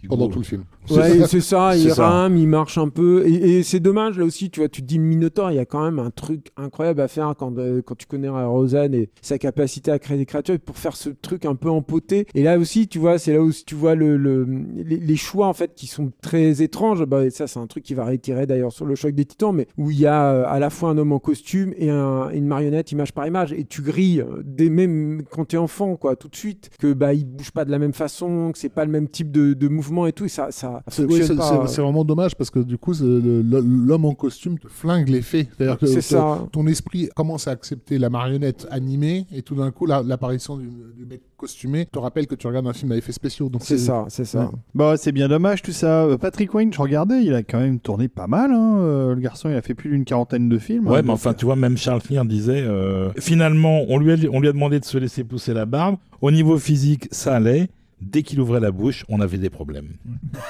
[0.00, 0.32] qui pendant roule.
[0.32, 0.62] tout le film.
[0.90, 3.26] Ouais, c'est ça, il rame, il marche un peu.
[3.26, 5.64] Et, et c'est dommage, là aussi, tu vois, tu te dis Minotaur, il y a
[5.64, 9.38] quand même un truc incroyable à faire quand, euh, quand tu connais Rosen et sa
[9.38, 12.26] capacité à créer des créatures pour faire ce truc un peu empoté.
[12.34, 15.46] Et là aussi, tu vois, c'est là où tu vois le, le- les, les choix,
[15.48, 17.04] en fait, qui sont très étranges.
[17.04, 19.54] Bah, et ça, c'est un truc qui va réitérer d'ailleurs sur le choc des titans,
[19.54, 22.30] mais où il y a euh, à la fois un homme en costume et un-
[22.30, 23.52] une marionnette image par image.
[23.52, 27.12] Et tu grilles, euh, dès même quand t'es enfant, quoi, tout de suite, que bah,
[27.14, 29.68] il bouge pas de la même façon, que c'est pas le même type de, de
[29.68, 31.66] mouvements et tout, et ça, ça Fonctionne c'est- pas.
[31.66, 35.48] c'est- c'est vraiment dommage parce que du coup, l'homme en costume te flingue l'effet.
[35.56, 36.46] C'est-à-dire que C'est ton- ça.
[36.52, 40.68] ton esprit commence à accepter la marionnette animée et tout d'un coup, la- l'apparition du,
[40.96, 43.50] du mec costumé te rappelle que tu regardes un film à effets spéciaux.
[43.60, 44.40] C'est ça, c'est ça.
[44.46, 44.50] Ouais.
[44.74, 46.04] Bah, c'est bien dommage tout ça.
[46.04, 48.50] Euh, Patrick Wayne, je regardais, il a quand même tourné pas mal.
[48.52, 48.78] hein.
[48.78, 50.86] Euh, Le garçon, il a fait plus d'une quarantaine de films.
[50.86, 54.12] Ouais, hein, mais donc, enfin, tu vois, même Charles Fear disait, euh, finalement, on lui,
[54.12, 55.96] a, on lui a demandé de se laisser pousser la barbe.
[56.20, 57.68] Au niveau physique, ça allait.
[58.00, 59.88] Dès qu'il ouvrait la bouche, on avait des problèmes.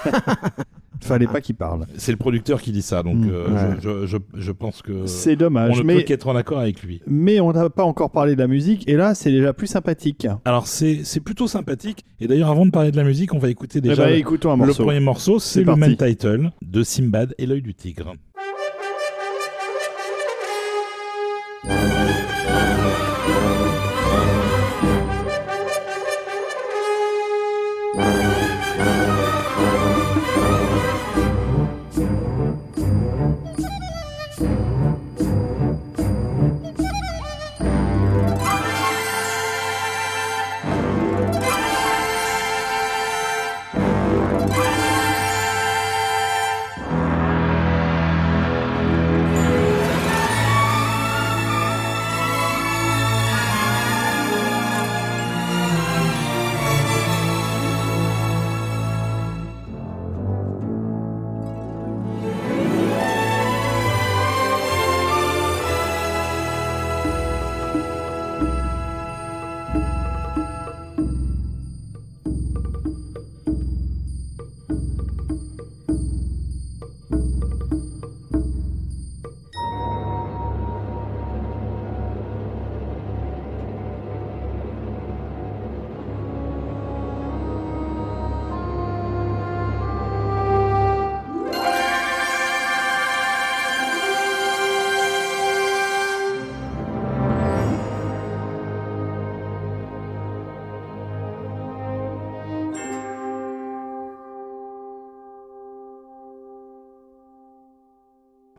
[1.00, 1.86] Fallait pas qu'il parle.
[1.96, 3.76] C'est le producteur qui dit ça, donc Mm, euh, ouais.
[3.82, 5.76] je, je, je, pense que C'est on dommage.
[5.76, 7.00] ne peut Mais, qu'être en accord avec lui.
[7.06, 8.88] mais on n'a pas encore parlé de la musique.
[8.88, 10.26] Et là, c'est déjà plus sympathique.
[10.44, 12.04] Alors, c'est plutôt sympathique.
[12.18, 14.48] Et d'ailleurs, avant de parler de la musique, on va écouter Eh déjà ben, le-
[14.48, 15.38] un premier morceau.
[15.38, 15.80] C'est C'est le parti.
[15.80, 18.14] même title de Simbad et l'œil du tigre.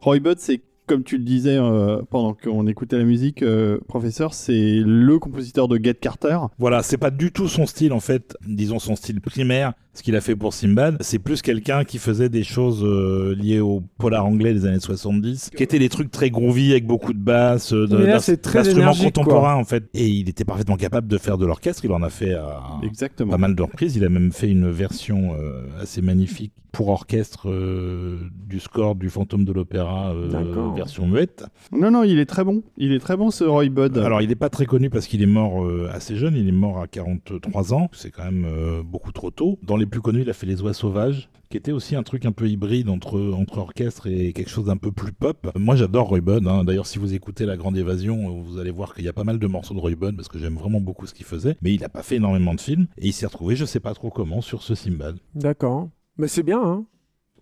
[0.07, 4.33] Roy Budd, c'est comme tu le disais euh, pendant qu'on écoutait la musique, euh, professeur,
[4.33, 6.39] c'est le compositeur de Get Carter.
[6.59, 10.15] Voilà, c'est pas du tout son style en fait, disons son style primaire, ce qu'il
[10.15, 10.97] a fait pour Simbad.
[11.01, 15.49] C'est plus quelqu'un qui faisait des choses euh, liées au polar anglais des années 70,
[15.55, 19.85] qui étaient des trucs très groovy avec beaucoup de basses, euh, d'instruments contemporains en fait.
[19.95, 21.83] Et il était parfaitement capable de faire de l'orchestre.
[21.83, 23.31] Il en a fait à Exactement.
[23.31, 23.95] pas mal de reprises.
[23.95, 29.09] Il a même fait une version euh, assez magnifique pour orchestre euh, du score du
[29.09, 31.43] Fantôme de l'Opéra, euh, version muette.
[31.71, 32.61] Non, non, il est très bon.
[32.77, 33.97] Il est très bon ce Roy Budd.
[33.97, 36.35] Alors, il n'est pas très connu parce qu'il est mort euh, assez jeune.
[36.35, 37.89] Il est mort à 43 ans.
[37.93, 39.57] C'est quand même euh, beaucoup trop tôt.
[39.63, 42.25] Dans les plus connus, il a fait Les Oies Sauvages, qui était aussi un truc
[42.25, 45.51] un peu hybride entre, entre orchestre et quelque chose d'un peu plus pop.
[45.55, 46.47] Moi, j'adore Budd.
[46.47, 46.63] hein.
[46.63, 49.39] D'ailleurs, si vous écoutez La Grande Évasion, vous allez voir qu'il y a pas mal
[49.39, 51.55] de morceaux de Budd parce que j'aime vraiment beaucoup ce qu'il faisait.
[51.61, 53.93] Mais il n'a pas fait énormément de films et il s'est retrouvé, je sais pas
[53.93, 55.17] trop comment, sur ce Simbad.
[55.35, 55.89] D'accord.
[56.17, 56.85] Mais c'est bien, hein.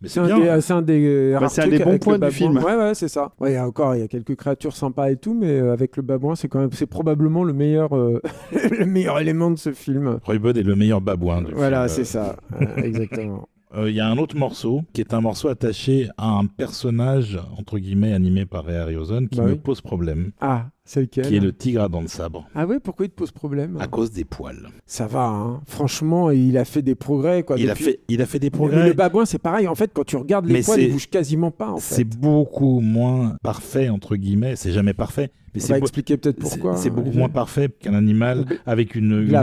[0.01, 2.57] Mais C'est un, des, c'est un des Bah, un des bons points du film.
[2.57, 3.31] Ouais, ouais, c'est ça.
[3.39, 5.73] Ouais, il y a encore, il y a quelques créatures sympas et tout, mais euh,
[5.73, 8.21] avec le babouin, c'est quand même, c'est probablement le meilleur, euh,
[8.71, 10.19] le meilleur élément de ce film.
[10.23, 13.47] Roy Budd est le meilleur babouin du Voilà, c'est ça, Euh, exactement.
[13.77, 17.39] Euh, Il y a un autre morceau qui est un morceau attaché à un personnage
[17.57, 19.57] entre guillemets animé par Ray Harryhausen qui Bah me oui.
[19.61, 22.79] pose problème, Ah, c'est lequel qui est le tigre à dents de sabre, Ah ouais,
[22.79, 24.69] pourquoi il te pose problème à cause des poils.
[24.85, 25.61] Ça va, hein.
[25.67, 27.57] Franchement, il a fait des progrès, quoi.
[27.59, 28.87] Il a fait, il a fait des Mais progrès.
[28.87, 29.67] Le babouin, c'est pareil.
[29.67, 31.69] En fait, quand tu regardes les Mais poils, ils bougent quasiment pas.
[31.71, 34.55] En C'est beaucoup moins parfait entre guillemets.
[34.55, 36.75] C'est jamais parfait, mais On va expliquer peut-être pourquoi.
[36.77, 37.19] C'est hein, beaucoup Olivier.
[37.19, 39.33] moins parfait qu'un animal avec une,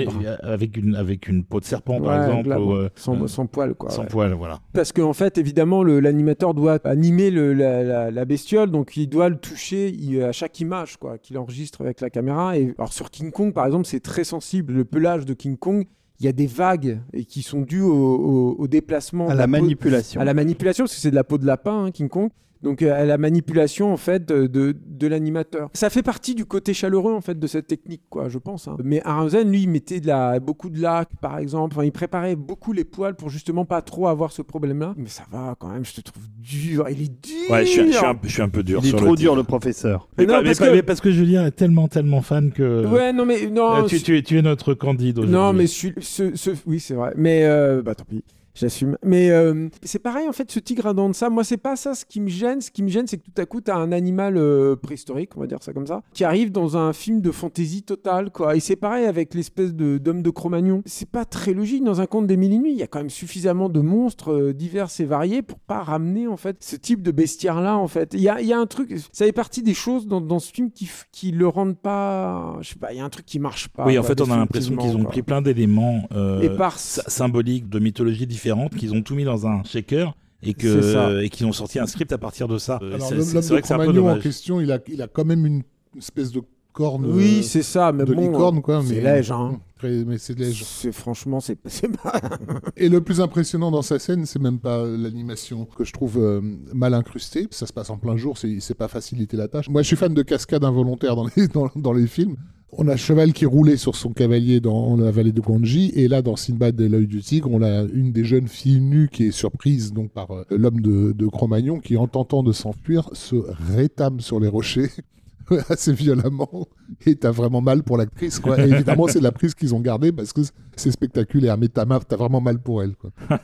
[0.43, 3.75] avec une avec une peau de serpent par exemple, ou, euh, sans, euh, sans poil,
[3.75, 3.91] quoi.
[3.91, 4.09] sans ouais.
[4.09, 4.61] poil, voilà.
[4.73, 9.29] Parce qu'en fait, évidemment, l'animateur doit animer le- la, la- la bestiole, donc il doit
[9.29, 12.57] le toucher il- à chaque image quoi, qu'il enregistre avec la caméra.
[12.59, 14.73] Et alors sur King Kong, par exemple, c'est très sensible.
[14.75, 15.85] Le pelage de King Kong,
[16.21, 19.45] il y a des vagues et qui sont dues au, au- au déplacement, à la
[19.45, 20.21] peau- manipulation.
[20.21, 22.31] à la manipulation, parce que c'est de la peau de lapin, hein, King Kong.
[22.63, 25.69] Donc euh, à la manipulation en fait de, de, de l'animateur.
[25.75, 28.69] Ça fait partie du côté chaleureux en fait de cette technique quoi, je pense.
[28.69, 28.77] hein.
[28.85, 31.75] Mais Aronsen lui il mettait de la, beaucoup de lac par exemple.
[31.77, 34.95] Enfin, il préparait beaucoup les poils pour justement pas trop avoir ce problème-là.
[34.97, 36.87] Mais ça va quand même, je te trouve dur.
[36.89, 37.51] Il est dur.
[37.51, 39.11] Ouais, je suis, je suis un, je suis un peu dur Il est sur trop
[39.11, 40.09] le dur le professeur.
[40.17, 42.87] Mais, Non, pas- mais parce que- mais parce que Julien est tellement tellement fan que
[42.87, 43.77] Ouais non mais non.
[43.77, 45.35] Euh, tu, tu es, tu es notre candide aujourd'hui.
[45.37, 47.13] Non, mais ce, ce- oui, c'est vrai.
[47.17, 48.23] Mais euh, bah tant pis.
[48.55, 48.99] J'assume.
[49.03, 51.75] Mais euh, c'est pareil, en fait, ce tigre à dents de ça, moi, c'est pas
[51.77, 52.61] ça ce qui me gêne.
[52.61, 55.41] Ce qui me gêne, c'est que tout à coup, t'as un animal euh, préhistorique, on
[55.41, 58.55] va dire ça comme ça, qui arrive dans un film de fantaisie totale, quoi.
[58.57, 60.83] Et c'est pareil avec l'espèce de, d'homme de Cro-Magnon.
[60.85, 61.83] C'est pas très logique.
[61.85, 64.33] Dans un conte des mille et nuits, il y a quand même suffisamment de monstres
[64.33, 68.13] euh, divers et variés pour pas ramener, en fait, ce type de bestiaire-là, en fait.
[68.13, 70.53] Il y a, y a un truc, ça fait partie des choses dans, dans ce
[70.53, 72.59] film qui, qui le rendent pas.
[72.61, 73.87] Je sais pas, il y a un truc qui marche pas.
[73.87, 76.39] oui, en quoi, fait, on a l'impression qu'ils ont définitivement, pris plein d'éléments quoi.
[76.45, 76.79] Et par.
[76.79, 81.29] sy- symboliques de mythologie différentes, qu'ils ont tout mis dans un shaker et que et
[81.29, 82.77] qu'ils ont sorti un script à partir de ça.
[82.77, 85.63] Alors, l'homme de Cro-Magnon en question, il a, il a quand même une
[85.97, 87.07] espèce de corne.
[87.07, 88.33] Oui, euh, c'est ça, mais de bon.
[88.33, 88.83] licorne, quoi.
[88.85, 89.61] C'est mais- léger, hein.
[89.85, 90.65] Mais c'est léger.
[90.65, 92.21] C'est franchement, c'est c'est pas.
[92.77, 96.41] Et le plus impressionnant dans sa scène, c'est même pas l'animation que je trouve euh,
[96.73, 97.49] mal incrustée.
[97.51, 99.69] Ça se passe en plein jour, c'est c'est pas faciliter la tâche.
[99.69, 102.37] Moi, je suis fan de cascades involontaires dans les, dans, dans les films.
[102.75, 106.23] On a Cheval qui roulait sur son cavalier dans la vallée de Gwanji, et là,
[106.23, 109.31] dans Sinbad et l'œil du tigre, on a une des jeunes filles nues qui est
[109.31, 113.37] surprise donc par euh, l'homme de, de Cro-Magnon, qui, en tentant de s'enfuir, se
[113.75, 114.89] rétame sur les rochers
[115.69, 116.69] assez violemment,
[117.07, 118.59] et t'as vraiment mal pour l'actrice, quoi.
[118.61, 120.41] Et évidemment, c'est la prise qu'ils ont gardée parce que
[120.77, 123.11] c'est spectaculaire, mais t'as t'as vraiment mal pour elle, quoi.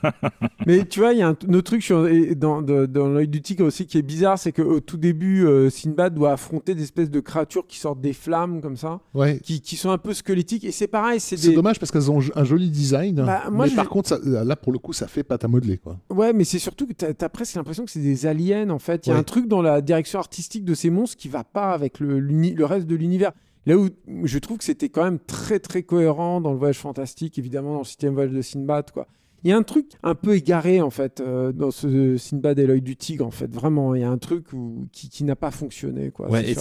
[0.67, 1.89] Mais tu vois, il y a un, autre truc
[2.37, 6.15] dans, dans l'œil du tigre aussi qui est bizarre, c'est qu'au tout début, euh, Sinbad
[6.15, 9.41] doit affronter des espèces de créatures qui sortent des flammes comme ça, Ouais.
[9.43, 10.65] qui, qui sont un peu squelettiques.
[10.65, 11.55] Et c'est pareil, c'est C'est des.
[11.55, 13.17] dommage parce qu'elles ont un joli design.
[13.17, 15.49] Bah, moi, mais je- par contre, ça- là, pour le coup, ça fait pâte à
[15.49, 15.99] modeler, quoi.
[16.11, 19.07] Ouais, mais c'est surtout que t'as as presque l'impression que c'est des aliens en fait.
[19.07, 19.21] Il y a Ouais.
[19.21, 22.87] un truc dans la direction artistique de ces monstres qui va pas avec le, reste
[22.87, 23.33] de l'univers.
[23.67, 23.89] Là où
[24.25, 27.79] je trouve que c'était quand même très très cohérent dans le voyage fantastique, évidemment dans
[27.81, 29.07] le septième voyage de Sinbad, quoi.
[29.45, 32.67] Il y a un truc un peu égaré en fait euh, dans ce Sinbad et
[32.67, 33.55] l'œil du tigre en fait.
[33.55, 36.29] Vraiment, il y a un truc où- qui, qui n'a pas fonctionné quoi.
[36.29, 36.55] Ouais,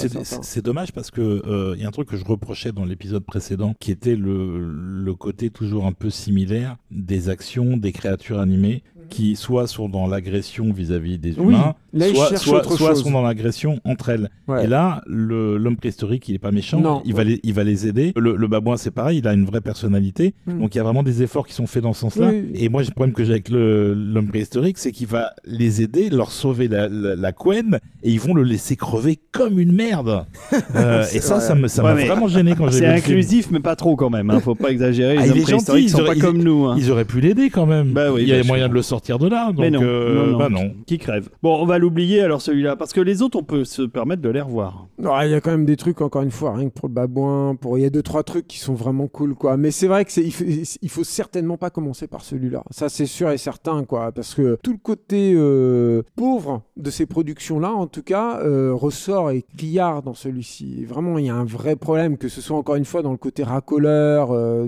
[0.43, 3.25] c'est dommage parce que euh, il y a un truc que je reprochais dans l'épisode
[3.25, 8.83] précédent, qui était le, le côté toujours un peu similaire des actions des créatures animées,
[9.09, 11.55] qui soit sont dans l'agression vis-à-vis des Oui,
[11.97, 13.03] là, ils soit, cherchent soit, autre soit chose.
[13.03, 14.29] sont dans l'agression entre elles.
[14.47, 14.65] Ouais.
[14.65, 17.01] Et là, l'homme préhistorique, il est pas méchant, Non.
[17.05, 18.13] il, va les, il va les aider.
[18.15, 20.33] Le, le babouin, c'est pareil, il a une vraie personnalité.
[20.45, 20.59] Hmm.
[20.59, 22.29] Donc il y a vraiment des efforts qui sont faits dans ce sens-là.
[22.29, 22.51] Oui.
[22.55, 26.31] Et moi, le problème que j'ai avec l'homme préhistorique, c'est qu'il va les aider, leur
[26.31, 30.25] sauver la, la, la couenne, et ils vont le laisser crever comme une merde.
[30.75, 31.45] Euh, et ça, vrai.
[31.47, 33.17] ça ça Ouais, m'a mais vraiment gêné quand j'ai C'est vu film.
[33.17, 34.29] inclusif, mais pas trop quand même.
[34.29, 34.39] Hein.
[34.41, 35.15] Faut pas exagérer.
[35.17, 36.65] Ah, Les il hommes est gentil, préhistoriques ils sont auraient- pas comme nous.
[36.65, 36.75] hein.
[36.77, 37.91] Ils auraient pu l'aider quand même.
[37.93, 39.47] Bah oui, il y avait moyen de le sortir de là.
[39.47, 40.73] Donc, Mais non, euh, bah non.
[40.85, 41.29] Qui crève?
[41.41, 44.29] Bon, on va l'oublier alors celui-là, parce que les autres, on peut se permettre de
[44.29, 44.87] les revoir.
[44.99, 46.93] Ouais, Il y a quand même des trucs, encore une fois, rien que pour le
[46.93, 47.55] babouin.
[47.55, 47.77] Pour...
[47.77, 49.57] Il y a deux, trois trucs qui sont vraiment cool, quoi.
[49.57, 50.23] Mais c'est vrai que c'est...
[50.23, 50.43] Il, faut...
[50.81, 52.63] il faut certainement pas commencer par celui-là.
[52.71, 54.11] Ça, c'est sûr et certain, quoi.
[54.11, 59.31] Parce que tout le côté euh, pauvre de ces productions-là, en tout cas, euh, ressort
[59.31, 60.83] et criard dans celui-ci.
[60.85, 63.17] Vraiment, il y a un vrai problème, que ce soit encore une fois dans le
[63.17, 64.31] côté racoleur.
[64.31, 64.67] euh,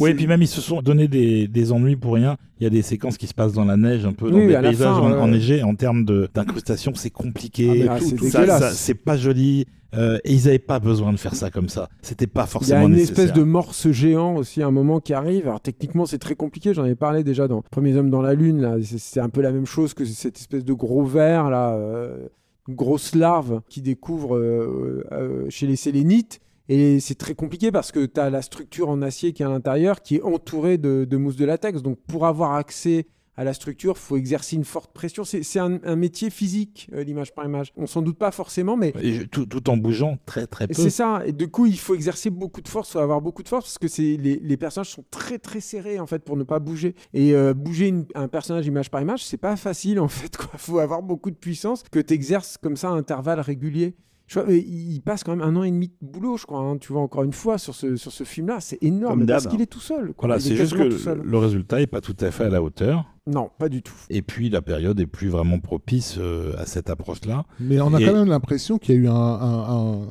[0.00, 2.36] Oui, et puis même ils se sont donné des, des ennuis pour rien.
[2.60, 4.46] Il y a des séquences qui se passent dans la neige, un peu dans Oui,
[4.46, 5.18] des paysages fin, en- ouais.
[5.18, 5.62] enneigés.
[5.64, 7.84] En termes de- d'incrustation, c'est Ah, compliqué.
[7.84, 9.66] là, c'est pas joli.
[9.96, 11.88] Euh, et ils avaient pas besoin de faire ça comme ça.
[12.02, 13.26] C'était pas Il y a forcément une nécessaire.
[13.26, 15.46] espèce de morse géant aussi à un moment qui arrive.
[15.46, 18.60] Alors techniquement c'est très compliqué, j'en ai parlé déjà dans Premiers hommes dans la lune.
[18.60, 22.26] Là, c'est un peu la même chose que cette espèce de gros ver là, euh,
[22.66, 26.40] une grosse larve qui découvre euh, chez les sélénites.
[26.68, 29.48] Et c'est très compliqué parce que tu as la structure en acier qui est à
[29.48, 31.82] l'intérieur qui est entourée de, de mousse de latex.
[31.82, 35.24] Donc pour avoir accès à la structure, faut exercer une forte pression.
[35.24, 37.72] C'est un, un métier physique, euh, l'image par image.
[37.76, 40.74] On s'en doute pas forcément, mais Et tout, tout en bougeant très très peu.
[40.74, 41.22] c'est ça.
[41.26, 43.78] Et du coup, il faut exercer beaucoup de force, faut avoir beaucoup de force parce
[43.78, 46.94] que c'est les, les personnages sont très très serrés en fait pour ne pas bouger.
[47.12, 50.36] Et euh, bouger une- un personnage image par image, c'est pas facile en fait.
[50.36, 50.50] Quoi.
[50.56, 53.96] Faut avoir beaucoup de puissance que tu exerces comme ça à intervalles réguliers.
[54.26, 56.60] Je vois, il passe quand même un an et demi de boulot, je crois.
[56.60, 56.78] hein.
[56.78, 59.66] Tu vois encore une fois sur ce sur ce film-là, c'est énorme parce qu'il est
[59.66, 60.14] tout seul.
[60.14, 60.28] quoi.
[60.28, 62.62] Voilà, Il est c'est juste que le résultat est pas tout à fait à la
[62.62, 63.04] hauteur.
[63.26, 63.94] Non, pas du tout.
[64.10, 67.44] Et puis la période est plus vraiment propice euh, à cette approche-là.
[67.58, 69.14] Mais on a Et- quand même l'impression qu'il y a eu un.
[69.14, 70.02] un-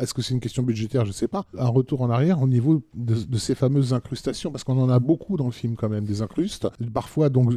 [0.00, 1.06] Est-ce que c'est une question budgétaire?
[1.06, 1.44] Je sais pas.
[1.58, 4.98] Un retour en arrière au niveau de, de ces fameuses incrustations, parce qu'on en a
[4.98, 6.68] beaucoup dans le film quand même, des incrustes.
[6.92, 7.52] Parfois, donc,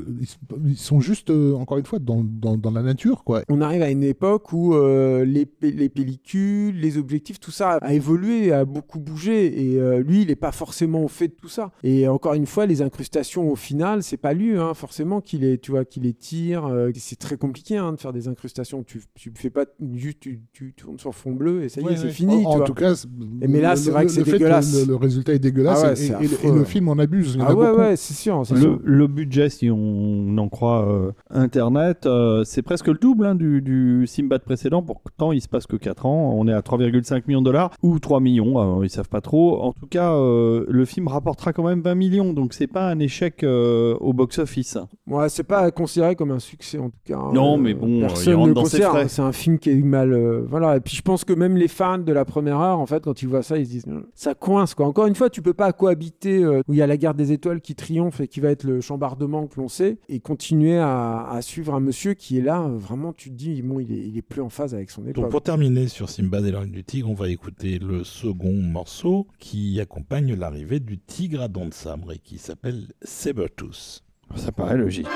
[0.66, 3.42] ils, sont juste, euh, encore une fois, dans, dans, dans la nature, quoi.
[3.50, 7.94] On arrive à une époque où euh, les, les pellicules, les objectifs, tout ça a
[7.94, 9.72] évolué, a beaucoup bougé.
[9.74, 11.72] Et euh, lui, il n'est pas forcément au fait de tout ça.
[11.84, 15.72] Et encore une fois, les incrustations, au final, c'est pas hein, forcément, qui les, tu
[15.72, 16.66] vois, qui les tire.
[16.66, 18.84] euh, c'est très compliqué hein, de faire des incrustations.
[18.84, 21.88] Tu, tu fais pas juste, tu, tu tournes sur fond bleu et ça y est,
[21.88, 22.36] Ouais, c'est fini.
[22.36, 22.66] En, tu en vois.
[22.66, 22.94] tout cas,
[23.42, 24.82] Et mais là, c'est vrai le- que c'est dégueulasse.
[24.82, 26.98] le, le résultat est dégueulasse Ah ouais, et- c'est et, et le- et film en
[26.98, 27.34] abuse.
[27.36, 27.80] Il Ah ouais, beaucoup.
[27.82, 28.40] ouais, c'est sûr.
[28.40, 28.80] Le, sûr.
[28.84, 33.62] le budget, si on en croit euh, Internet, euh, c'est presque le double hein, du,
[33.62, 34.82] du Simbad précédent.
[34.82, 36.34] Pourtant, il se passe que 4 ans.
[36.36, 38.80] On est à 3,5 millions de dollars ou 3 millions.
[38.82, 39.62] euh, ils savent pas trop.
[39.62, 42.34] En tout cas, euh, le film rapportera quand même 20 millions.
[42.34, 44.78] Donc, c'est pas un échec euh, au box-office.
[45.08, 47.18] Ouais, c'est pas considéré comme un succès en tout cas.
[47.18, 47.32] hein.
[47.34, 49.08] Non, mais bon, personne il rentre ne dans ses frais.
[49.08, 50.14] C'est un film qui est mal.
[50.14, 50.78] euh, voilà.
[50.78, 53.22] Et puis je pense que même les fans de la première heure, en fait, quand
[53.22, 54.86] ils voient ça, ils se disent ça coince quoi.
[54.88, 57.32] Encore une fois, tu peux pas cohabiter euh, où il y a la guerre des
[57.32, 61.28] étoiles qui triomphe et qui va être le chambardement que l'on sait et continuer à,
[61.30, 62.68] à suivre un monsieur qui est là.
[62.68, 65.10] vraiment, tu te dis bon, il est, il est plus en phase avec son Donc
[65.18, 65.32] époque.
[65.32, 69.80] pour terminer sur Simba et l'oreille du tigre, on va écouter le second morceau qui
[69.80, 74.04] accompagne l'arrivée du tigre à dents de sabre et qui s'appelle Sabertooth.
[74.36, 75.08] Ça paraît logique.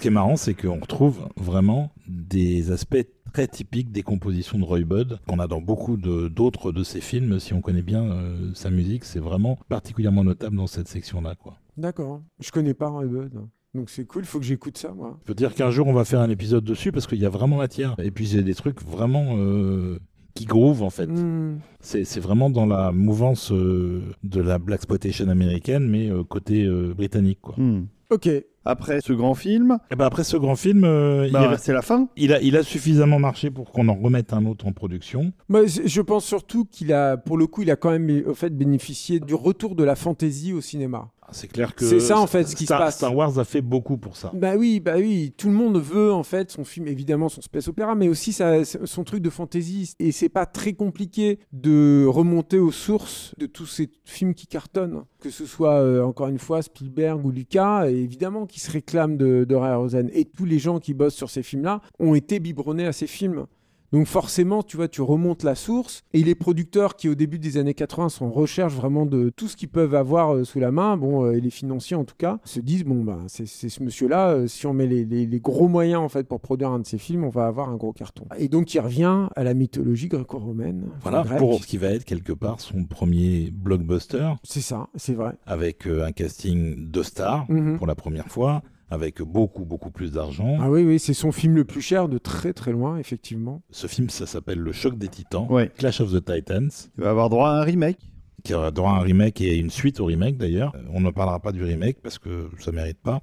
[0.00, 3.04] Ce qui est marrant, c'est qu'on retrouve vraiment des aspects
[3.34, 7.38] très typiques des compositions de Roy Budd qu'on a dans beaucoup d'autres de, ses films.
[7.38, 11.34] Si on connaît bien euh, sa musique, c'est vraiment particulièrement notable dans cette section-là.
[11.34, 11.58] quoi.
[11.76, 12.22] D'accord.
[12.38, 13.42] Je connais pas Roy Budd.
[13.74, 15.18] Donc c'est cool, il faut que j'écoute ça, moi.
[15.20, 17.30] Je peux dire qu'un jour, on va faire un épisode dessus parce qu'il y a
[17.30, 17.94] vraiment matière.
[17.98, 19.98] Et puis, j'ai des trucs vraiment euh,
[20.34, 21.08] qui groove, en fait.
[21.08, 21.58] Hmm.
[21.80, 26.94] C'est vraiment dans la mouvance euh, de la Black Exploitation américaine, mais euh, côté euh,
[26.94, 27.40] britannique.
[27.42, 27.56] Quoi.
[27.58, 27.84] Hmm.
[28.10, 28.28] Ok.
[28.66, 31.72] Après ce grand film, Et ben après ce grand film, euh, il, bah, est- c'est
[31.72, 32.08] la fin.
[32.16, 35.32] il a, il a suffisamment marché pour qu'on en remette un autre en production.
[35.48, 38.34] Moi, je je pense surtout qu'il a, pour le coup, il a quand même au
[38.34, 41.08] fait bénéficié du retour de la fantasy au cinéma.
[41.32, 42.96] C'est clair que C'est ça, en fait, ce qui se Star, passe.
[42.96, 44.30] Star Wars a fait beaucoup pour ça.
[44.34, 47.68] Bah oui, bah oui, tout le monde veut en fait son film, évidemment son space
[47.68, 49.94] opéra, mais aussi sa- son truc de fantasy.
[49.98, 55.04] Et c'est pas très compliqué de remonter aux sources de tous ces films qui cartonnent,
[55.20, 59.44] que ce soit euh, encore une fois Spielberg ou Lucas, évidemment qui se réclament de,
[59.48, 60.10] de Ray Rosen.
[60.12, 63.46] Et tous les gens qui bossent sur ces films-là ont été biberonnés à ces films.
[63.92, 67.56] Donc forcément, tu vois, tu remontes la source et les producteurs qui au début des
[67.56, 70.70] années 80 sont en recherche vraiment de tout ce qu'ils peuvent avoir euh, sous la
[70.70, 73.82] main, bon, euh, et les financiers en tout cas, se disent bon bah c'est ce
[73.82, 76.78] monsieur-là, euh, si on met les, les- les gros moyens en fait pour produire un
[76.78, 78.24] de ces films, on va avoir un gros carton.
[78.38, 80.84] Et donc il revient à la mythologie gréco-romaine.
[81.02, 85.32] Voilà, pour ce qui va être quelque part son premier blockbuster, C'est ça, c'est vrai.
[85.46, 87.76] avec un casting de stars Mhm.
[87.78, 90.58] pour la première fois, avec beaucoup, beaucoup plus d'argent.
[90.60, 93.62] Ah oui, oui, c'est son film le plus cher de très très loin, effectivement.
[93.70, 95.70] Ce film, ça s'appelle Le Choc des Titans, Ouais.
[95.78, 97.98] Clash of the Titans, Il va avoir droit à un remake.
[98.42, 100.72] qui aura droit à un remake et une suite au remake d'ailleurs.
[100.74, 103.20] Euh, On ne parlera pas du remake parce que ça mérite pas.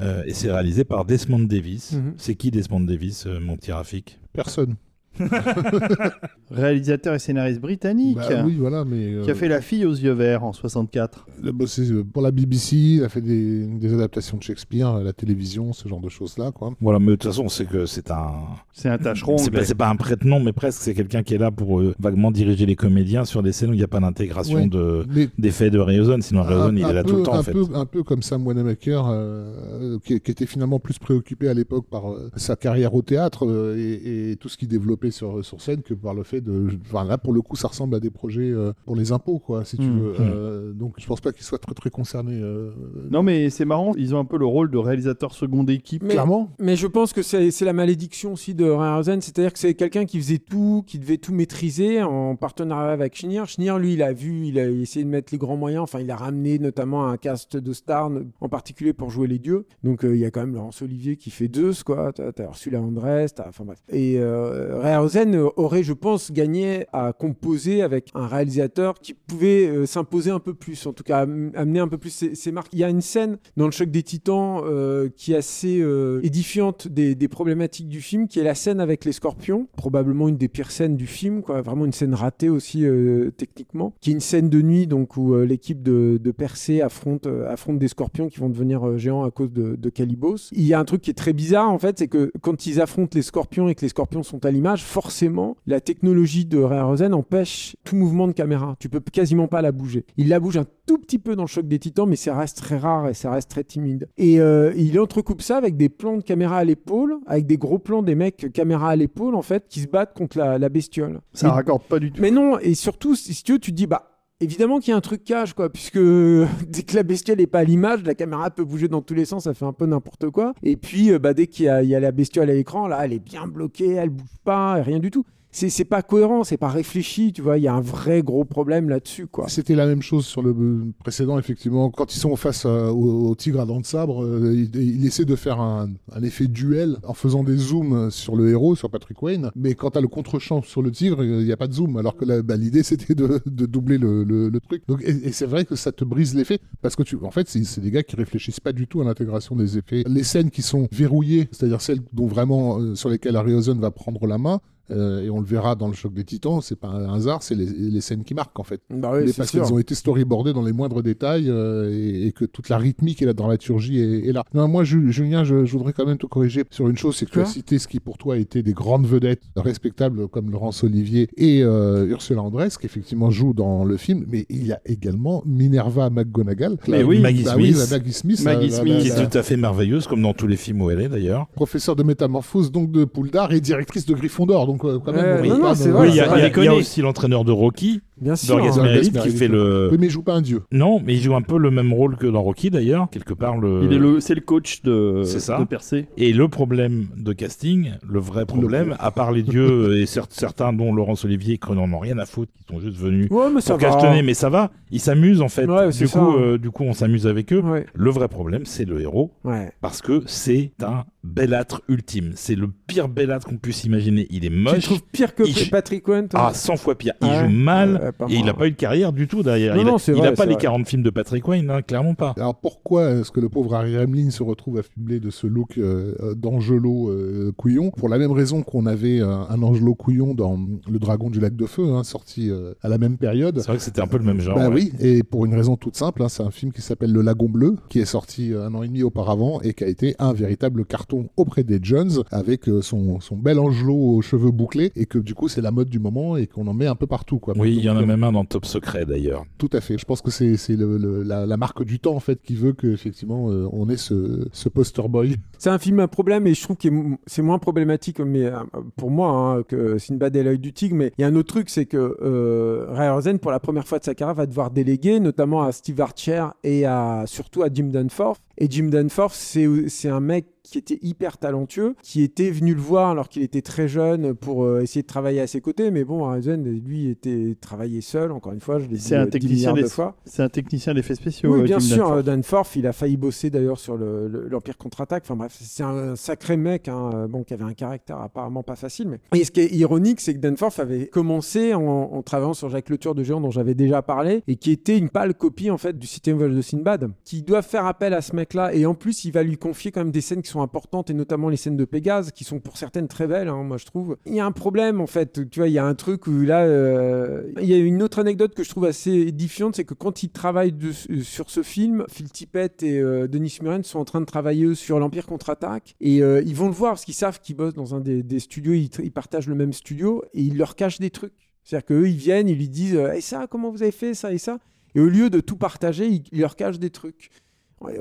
[0.00, 1.92] Euh, et c'est réalisé par Desmond Davis.
[1.92, 2.14] Mhm.
[2.16, 4.20] C'est qui Desmond Davis, euh, mon petit Rafik?
[4.32, 4.76] Personne.
[6.50, 8.16] Réalisateur et scénariste britannique.
[8.16, 9.22] Bah oui, voilà, mais.
[9.22, 11.26] Qui a euh, fait La fille aux yeux verts en 64.
[11.42, 14.88] Il a bossé euh, pour la BBC, il a fait des, des adaptations de Shakespeare
[14.88, 16.72] à la télévision, ce genre de choses-là, quoi.
[16.80, 18.32] Voilà, mais de toute façon, c'est que c'est un.
[18.72, 19.38] C'est un tâcheron.
[19.38, 20.80] C'est pas, un prête-nom, mais presque.
[20.82, 23.74] C'est quelqu'un qui est là pour euh, vaguement diriger les comédiens sur des scènes où
[23.74, 24.66] il n'y a pas d'intégration Ouais.
[24.66, 26.18] de Mais d'effets de Rayozon.
[26.20, 27.52] Sinon, Rayozon, il est là peu, tout le temps, un en fait.
[27.52, 31.86] peu, un peu comme Sam Wanamaker, euh, qui, qui était finalement plus préoccupé à l'époque
[31.90, 35.60] par euh, sa carrière au théâtre euh, et, et tout ce qu'il développait sur, sur
[35.60, 36.68] scène que par le fait de.
[36.86, 39.64] Enfin, là, pour le coup, ça ressemble à des projets euh, pour les impôts, quoi,
[39.64, 39.98] si tu Mm.
[40.00, 40.14] veux.
[40.20, 42.40] Euh, donc, je pense pas qu'il soit très, très concerné.
[42.42, 42.70] euh,
[43.10, 46.02] Non, mais c'est marrant, ils ont un peu le rôle de réalisateur seconde équipe.
[46.02, 46.50] Mais- Clairement.
[46.58, 50.04] Mais je pense que c'est c'est la malédiction aussi de Rosen, c'est-à-dire que c'est quelqu'un
[50.04, 53.44] qui faisait tout, qui devait tout maîtriser en partenariat avec Schneer.
[53.46, 56.10] Schneer, lui, il a vu, il a essayé de mettre les grands moyens, enfin, il
[56.10, 58.10] a ramené notamment un cast de stars,
[58.40, 59.64] en particulier pour jouer les dieux.
[59.84, 62.12] Donc, euh, il y a quand même Laurence Olivier qui fait Zeus, quoi.
[62.12, 63.78] T'as t'as Ursula Andress, t'as- enfin bref.
[63.90, 69.86] Et euh, Rosen aurait, je pense, gagné à composer avec un réalisateur qui pouvait euh,
[69.86, 72.72] s'imposer un peu plus, en tout cas, am- amener un peu plus ses, marques.
[72.72, 76.20] Il y a une scène dans le choc des titans euh, qui est assez euh,
[76.22, 80.48] édifiante des, problématiques du film, qui est la scène avec les scorpions, probablement une des
[80.48, 84.20] pires scènes du film, quoi, vraiment une scène ratée aussi euh, techniquement, qui est une
[84.20, 88.28] scène de nuit donc où euh, l'équipe de, de Persée affronte, euh, affronte des scorpions
[88.28, 90.50] qui vont devenir euh, géants à cause de Calibos.
[90.52, 92.80] Il y a un truc qui est très bizarre en fait, c'est que quand ils
[92.80, 96.80] affrontent les scorpions et que les scorpions sont à l'image, forcément la technologie de Ray
[96.80, 98.76] Rosen empêche tout mouvement de caméra.
[98.78, 100.04] Tu peux quasiment pas la bouger.
[100.16, 102.58] Il la bouge un tout petit peu dans le choc des titans, mais ça reste
[102.58, 104.08] très rare et ça reste très timide.
[104.18, 107.78] Et euh, il entrecoupe ça avec des plans de caméra à l'épaule, avec des gros
[107.78, 111.20] plans des mecs caméra à l'épaule en fait, qui se battent contre la, la bestiole.
[111.32, 112.20] Ça Et- raccorde pas du tout.
[112.20, 114.11] mais non, et surtout, si si tu veux, tu te dis, bah,
[114.42, 117.60] évidemment qu'il y a un truc cache, quoi, puisque dès que la bestiole n'est pas
[117.60, 120.30] à l'image, la caméra peut bouger dans tous les sens, ça fait un peu n'importe
[120.30, 120.54] quoi.
[120.62, 123.12] Et puis, euh, bah, dès qu'il y, y a la bestiole à l'écran, là, elle
[123.12, 125.24] est bien bloquée, elle bouge pas, rien du tout.
[125.54, 128.88] C'est pas cohérent, c'est pas réfléchi, tu vois, il y a un vrai gros problème
[128.88, 129.48] là-dessus, quoi.
[129.48, 131.90] C'était la même chose sur le euh, précédent, effectivement.
[131.90, 135.36] Quand ils sont face à- au, tigre à dents de sabre, euh, il, essaie de
[135.36, 135.90] faire un,
[136.22, 139.50] effet duel en faisant des zooms sur le héros, sur Patrick Wayne.
[139.54, 141.96] Mais quand t'as le contre-champ sur le tigre, il n'y a pas de zoom.
[141.98, 144.84] Alors que bah, l'idée, c'était de, doubler le, truc.
[144.88, 146.60] Donc, et, c'est vrai que ça te brise l'effet.
[146.80, 149.04] Parce que, tu, en fait, c'est c'est des gars qui réfléchissent pas du tout à
[149.04, 150.04] l'intégration des effets.
[150.06, 154.26] Les scènes qui sont verrouillées, c'est-à-dire celles dont vraiment, euh, sur lesquelles Harryhausen va prendre
[154.26, 154.60] la main,
[154.90, 157.54] euh, et on le verra dans le choc des titans, c'est pas un hasard, c'est
[157.54, 158.80] les, les scènes qui marquent en fait.
[158.90, 162.44] Bah oui, parce qu'ils ont été storyboardés dans les moindres détails euh, et, et que
[162.44, 164.44] toute la rythmique et la dramaturgie est, est là.
[164.54, 167.26] Non, moi, Ju- Julien, je, je voudrais quand même te corriger sur une chose, c'est
[167.26, 170.84] que tu as cité ce qui pour toi était des grandes vedettes respectables comme Laurence
[170.84, 174.80] Olivier et euh, Ursula Andress, qui effectivement jouent dans le film, mais il y a
[174.86, 176.76] également Minerva McGonagall.
[176.88, 177.74] Mais La- oui, Maggie bah Smith.
[177.76, 178.92] oui, la Maggie Smith, Maggie la- Smith.
[178.94, 181.00] la- qui la- est tout à fait merveilleuse, comme dans tous les films où elle
[181.00, 181.46] est d'ailleurs.
[181.54, 184.66] professeure de métamorphose donc de Pouldar et directrice de Gryffondor.
[184.72, 187.00] Donc quand même, Ouais, on non, est non, pas c'est vrai, il y, a- aussi
[187.02, 188.56] l'entraîneur de Rocky, Bien sûr.
[188.56, 189.88] Dorgas Meredith, qui fait le.
[189.90, 190.62] Oui, mais il joue pas un dieu.
[190.72, 193.58] Non, mais il joue un peu le même rôle que dans Rocky d'ailleurs, quelque part
[193.58, 193.80] le.
[193.84, 195.58] Il est le, c'est le coach de, C'est ça.
[195.58, 196.06] de Percé.
[196.16, 200.72] Et le problème de casting, le vrai problème, à part les dieux et cer- certains
[200.72, 203.60] dont Laurence Olivier qui n'en ont rien à foutre, qui sont juste venus Ouais, mais
[203.60, 205.66] ça pour cachetonner, mais ça va, ils s'amusent en fait.
[205.66, 207.60] Ouais, du, coup, euh, du coup, on s'amuse avec eux.
[207.60, 209.72] Ouais, Le vrai problème, c'est le héros, ouais.
[209.80, 212.32] parce que c'est un bellâtre ultime.
[212.34, 214.26] C'est le pire bellâtre qu'on puisse imaginer.
[214.30, 214.74] Il est Tu moche.
[214.76, 217.14] le trouves pire que il- Patrick Wayne toi Ah, 100 fois pire.
[217.22, 218.00] Il Ah joue mal.
[218.02, 219.74] Ouais, pas Et il n'a pas eu de carrière du tout derrière.
[219.74, 220.62] Non, il a, non, c'est il vrai, a pas les vrai.
[220.62, 222.34] 40 films de Patrick Wayne, hein, clairement pas.
[222.36, 226.34] Alors pourquoi est-ce que le pauvre Harry Hamlin se retrouve affublé de ce look euh,
[226.34, 227.90] d'Angelo euh, Couillon?
[227.90, 230.58] Pour la même raison qu'on avait euh, un Angelo Couillon dans
[230.90, 233.58] Le Dragon du Lac de Feu, hein, sorti euh, à la même période.
[233.58, 234.56] C'est vrai que c'était un peu le même genre.
[234.56, 234.74] Bah ouais.
[234.74, 237.48] oui, et pour une raison toute simple, hein, c'est un film qui s'appelle Le Lagon
[237.48, 240.32] Bleu, qui est sorti euh, un an et demi auparavant et qui a été un
[240.32, 245.06] véritable carton auprès des Jones avec euh, son, son bel Angelo aux cheveux bouclés et
[245.06, 247.38] que du coup c'est la mode du moment et qu'on en met un peu partout.
[247.38, 247.54] Quoi.
[247.56, 249.44] Oui, il y en a même un dans Top Secret d'ailleurs.
[249.58, 249.98] Tout à fait.
[249.98, 252.54] Je pense que c'est c'est le- le- la, la marque du temps en fait qui
[252.54, 255.36] veut qu'effectivement euh, on ait ce, ce poster boy.
[255.58, 256.88] C'est un film à problème et je trouve que
[257.24, 258.56] c'est moins problématique mais, euh,
[258.96, 260.96] pour moi hein, que Sinbad et l'œil du tigre.
[260.96, 263.86] Mais il y a un autre truc, c'est que euh, Ray Rosen, pour la première
[263.86, 267.68] fois de sa carrière, va devoir déléguer, notamment à Steve Archer et à, surtout à
[267.72, 268.40] Jim Danforth.
[268.58, 272.80] Et Jim Danforth, c'est c'est un mec qui était hyper talentueux, qui était venu le
[272.80, 275.90] voir alors qu'il était très jeune pour euh, essayer de travailler à ses côtés.
[275.90, 279.22] Mais bon, Rosen, lui, était travaillé seul, encore une fois, je l'ai dit C'est un
[279.22, 280.16] euh, 10 technicien milliards de des- fois.
[280.24, 281.52] C'est un technicien d'effets spéciaux.
[281.54, 282.76] Oui, euh, bien Jim sûr, Danforth.
[282.76, 285.24] il a failli bosser d'ailleurs sur le- le- l'Empire contre-attaque.
[285.26, 289.08] Enfin bref, c'est un sacré mec, hein, bon, qui avait un caractère apparemment pas facile.
[289.08, 289.18] Mais...
[289.38, 292.88] Et ce qui est ironique, c'est que Danforth avait commencé en, en travaillant sur Jacques
[292.88, 295.78] Le Tueur de Géant, dont j'avais déjà parlé, et qui était une pâle copie en
[295.78, 298.74] fait du Cité Vol de Sinbad, qui doit faire appel à ce mec-là.
[298.74, 301.14] Et en plus, il va lui confier quand même des scènes qui sont importantes, et
[301.14, 304.16] notamment les scènes de Pégase, qui sont pour certaines très belles, hein, moi je trouve.
[304.26, 306.42] Il y a un problème en fait, tu vois, il y a un truc où
[306.42, 309.94] là, euh, il y a une autre anecdote que je trouve assez édifiante, c'est que
[309.94, 314.04] quand ils travaillent de- sur ce film, Phil Tippett et euh, Denis Muren sont en
[314.04, 317.40] train de travailler sur l'Empire contre-attaque, et euh, ils vont le voir parce qu'ils savent
[317.40, 321.00] qu'ils bossent dans un des, studios, ils, partagent le même studio, et ils leur cachent
[321.00, 321.32] des trucs.
[321.64, 324.38] C'est-à-dire qu'eux, ils viennent, ils lui disent Et ça, comment vous avez fait ça et
[324.38, 324.58] ça?
[324.94, 327.30] Et au lieu de tout partager, ils leur cachent des trucs.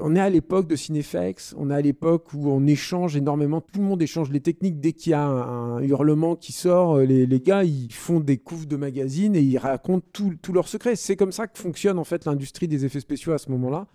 [0.02, 3.80] On est à l'époque de Cinefex, on est à l'époque où on échange énormément, tout
[3.80, 4.80] le monde échange les techniques.
[4.80, 8.20] Dès qu'il y a un, un hurlement qui sort, euh, les, les gars, ils font
[8.20, 10.06] des couves de magazines et ils racontent
[10.42, 10.96] tous leurs secrets.
[10.96, 13.88] C'est comme ça que fonctionne en fait l'industrie des effets spéciaux à ce moment-là.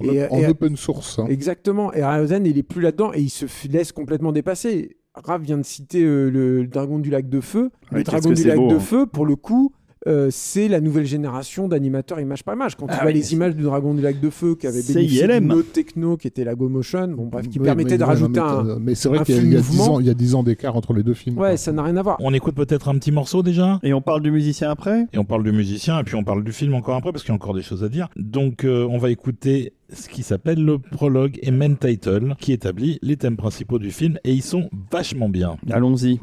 [0.00, 1.18] En, Et- en et- open source.
[1.18, 1.26] hein.
[1.28, 1.92] Exactement.
[1.92, 4.96] Et Ryzen, il est plus là-dedans et il se laisse complètement dépasser.
[5.14, 7.70] Rav vient de citer euh, le, dragon du lac de feu.
[7.92, 8.80] Ouais, le dragon du lac beau, de hein.
[8.80, 9.72] feu, pour le coup,
[10.06, 12.76] euh, c'est la nouvelle génération d'animateurs image par image.
[12.76, 14.82] Quand tu Ah vois oui, les images du dragon du lac de feu qui avait
[14.82, 18.02] bénéficié autre techno qui était la Go Motion, bon bref, qui Oui, permettait mais- de
[18.02, 18.78] ouais, rajouter non, un.
[18.80, 19.94] mais, c'est vrai qu'il y a- flux il y a 10 mouvement.
[19.94, 21.38] ans, il y a 10 ans d'écart entre les deux films.
[21.38, 22.16] Ouais, ça n'a rien à voir.
[22.20, 23.80] On écoute peut-être un petit morceau déjà?
[23.82, 25.06] Et on parle du musicien après?
[25.12, 27.30] Et on parle du musicien et puis on parle du film encore après parce qu'il
[27.30, 28.08] y a encore des choses à dire.
[28.16, 32.98] Donc euh, on va écouter ce qui s'appelle le prologue et main title qui établit
[33.02, 35.56] les thèmes principaux du film et ils sont vachement bien.
[35.70, 36.18] Allons-y.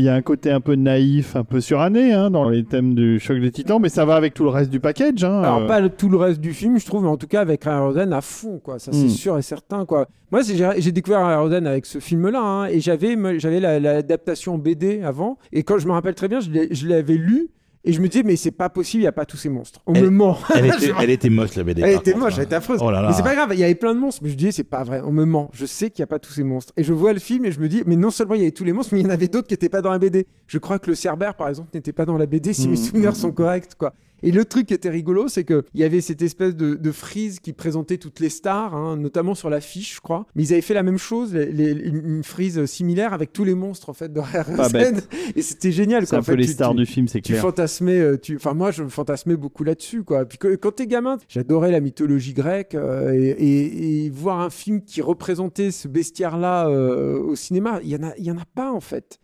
[0.00, 2.94] Il y a un côté un peu naïf, un peu suranné hein, dans les thèmes
[2.94, 5.24] du choc des titans, mais ça va avec tout le reste du package.
[5.24, 5.66] Hein, Alors euh.
[5.66, 8.10] pas le- tout le reste du film, je trouve, mais en tout cas avec Aeroden
[8.14, 8.78] à fond, quoi.
[8.78, 9.10] Ça c'est Mm.
[9.10, 10.08] sûr et certain, quoi.
[10.32, 10.40] Moi,
[10.78, 13.14] j'ai découvert Aeroden avec ce film-là, hein, et j'avais
[13.60, 17.50] la- l'adaptation BD avant, et quand je me rappelle très bien, je l'avais lu.
[17.82, 19.80] Et je me disais, mais c'est pas possible, il n'y a pas tous ces monstres.
[19.86, 20.38] On Elle- me ment.
[20.54, 21.80] Elle était, elle était moche la BD.
[21.80, 22.36] Elle était contre, moche, hein.
[22.38, 22.78] elle était affreuse.
[22.82, 23.08] Oh là là.
[23.08, 24.20] Mais c'est pas grave, il y avait plein de monstres.
[24.22, 25.50] Mais je disais, c'est pas vrai, on me ment.
[25.54, 26.74] Je sais qu'il n'y a pas tous ces monstres.
[26.76, 28.50] Et je vois le film et je me dis, mais non seulement il y avait
[28.50, 30.26] tous les monstres, mais il y en avait d'autres qui n'étaient pas dans la BD.
[30.46, 32.70] Je crois que le Cerbère, par exemple, n'était pas dans la BD, si Mhm.
[32.70, 33.94] mes souvenirs sont corrects, quoi.
[34.22, 37.40] Et le truc qui était rigolo, c'est qu'il y avait cette espèce de, de frise
[37.40, 40.26] qui présentait toutes les stars, hein, notamment sur l'affiche, je crois.
[40.34, 43.54] Mais ils avaient fait la même chose, les- les- une, frise similaire avec tous les
[43.54, 44.20] monstres, en fait, de
[44.56, 44.94] Pas bête.
[44.96, 45.32] RRZ.
[45.36, 47.20] Et c'était génial, C'est un En peu fait, les tu- stars tu- du film, c'est
[47.20, 47.42] tu clair.
[47.42, 48.36] fantasmais, euh, tu...
[48.36, 50.24] enfin moi je fantasmais beaucoup là-dessus quoi.
[50.24, 54.50] Puis que- quand t'es gamin, j'adorais la mythologie grecque euh, et, et- et voir un
[54.50, 58.38] film qui représentait ce bestiaire-là euh, au cinéma, il y en a, il y en
[58.38, 59.18] a pas en fait.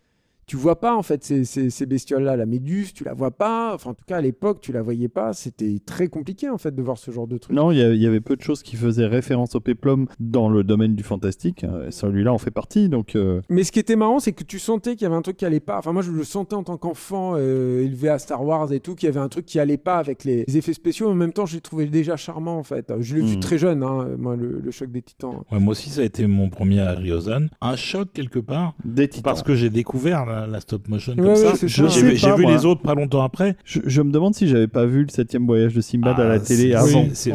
[0.47, 3.75] Tu vois pas en fait ces, ces, ces bestioles-là, la méduse, tu la vois pas.
[3.75, 5.33] Enfin en tout cas à l'époque tu la voyais pas.
[5.33, 7.55] C'était très compliqué en fait de voir ce genre de truc.
[7.57, 10.95] Non, il y, avait peu de choses qui faisaient référence au péplum dans le domaine
[10.95, 11.65] du fantastique.
[11.65, 14.59] Euh, Celui-là en fait partie, donc euh, Mais ce qui était marrant, c'est que tu
[14.61, 15.79] sentais qu'il y avait un truc qui allait pas.
[15.79, 18.95] Enfin, moi, je le sentais en tant qu'enfant euh, élevé à Star Wars et tout,
[18.95, 21.09] qu'il y avait un truc qui allait pas avec les effets spéciaux.
[21.09, 22.93] En même temps, je l'ai trouvé déjà charmant, en fait.
[23.01, 23.41] Je l'ai vu Mm.
[23.41, 25.43] très jeune, hein, moi, le, le choc des titans.
[25.51, 27.49] Ouais, moi aussi, ça a été mon premier Harryhausen.
[27.61, 29.25] Un choc quelque part, des titans.
[29.25, 31.67] parce que j'ai découvert la, la stop motion Ouais, comme ouais, ça.
[31.67, 32.53] J'ai vu, sais j'ai pas, vu moi.
[32.53, 33.57] les autres pas longtemps après.
[33.65, 36.35] Je, je me demande si j'avais pas vu le septième voyage de Simbad à la
[36.35, 37.09] Ah, télé c'est- avant.
[37.13, 37.31] c'est-.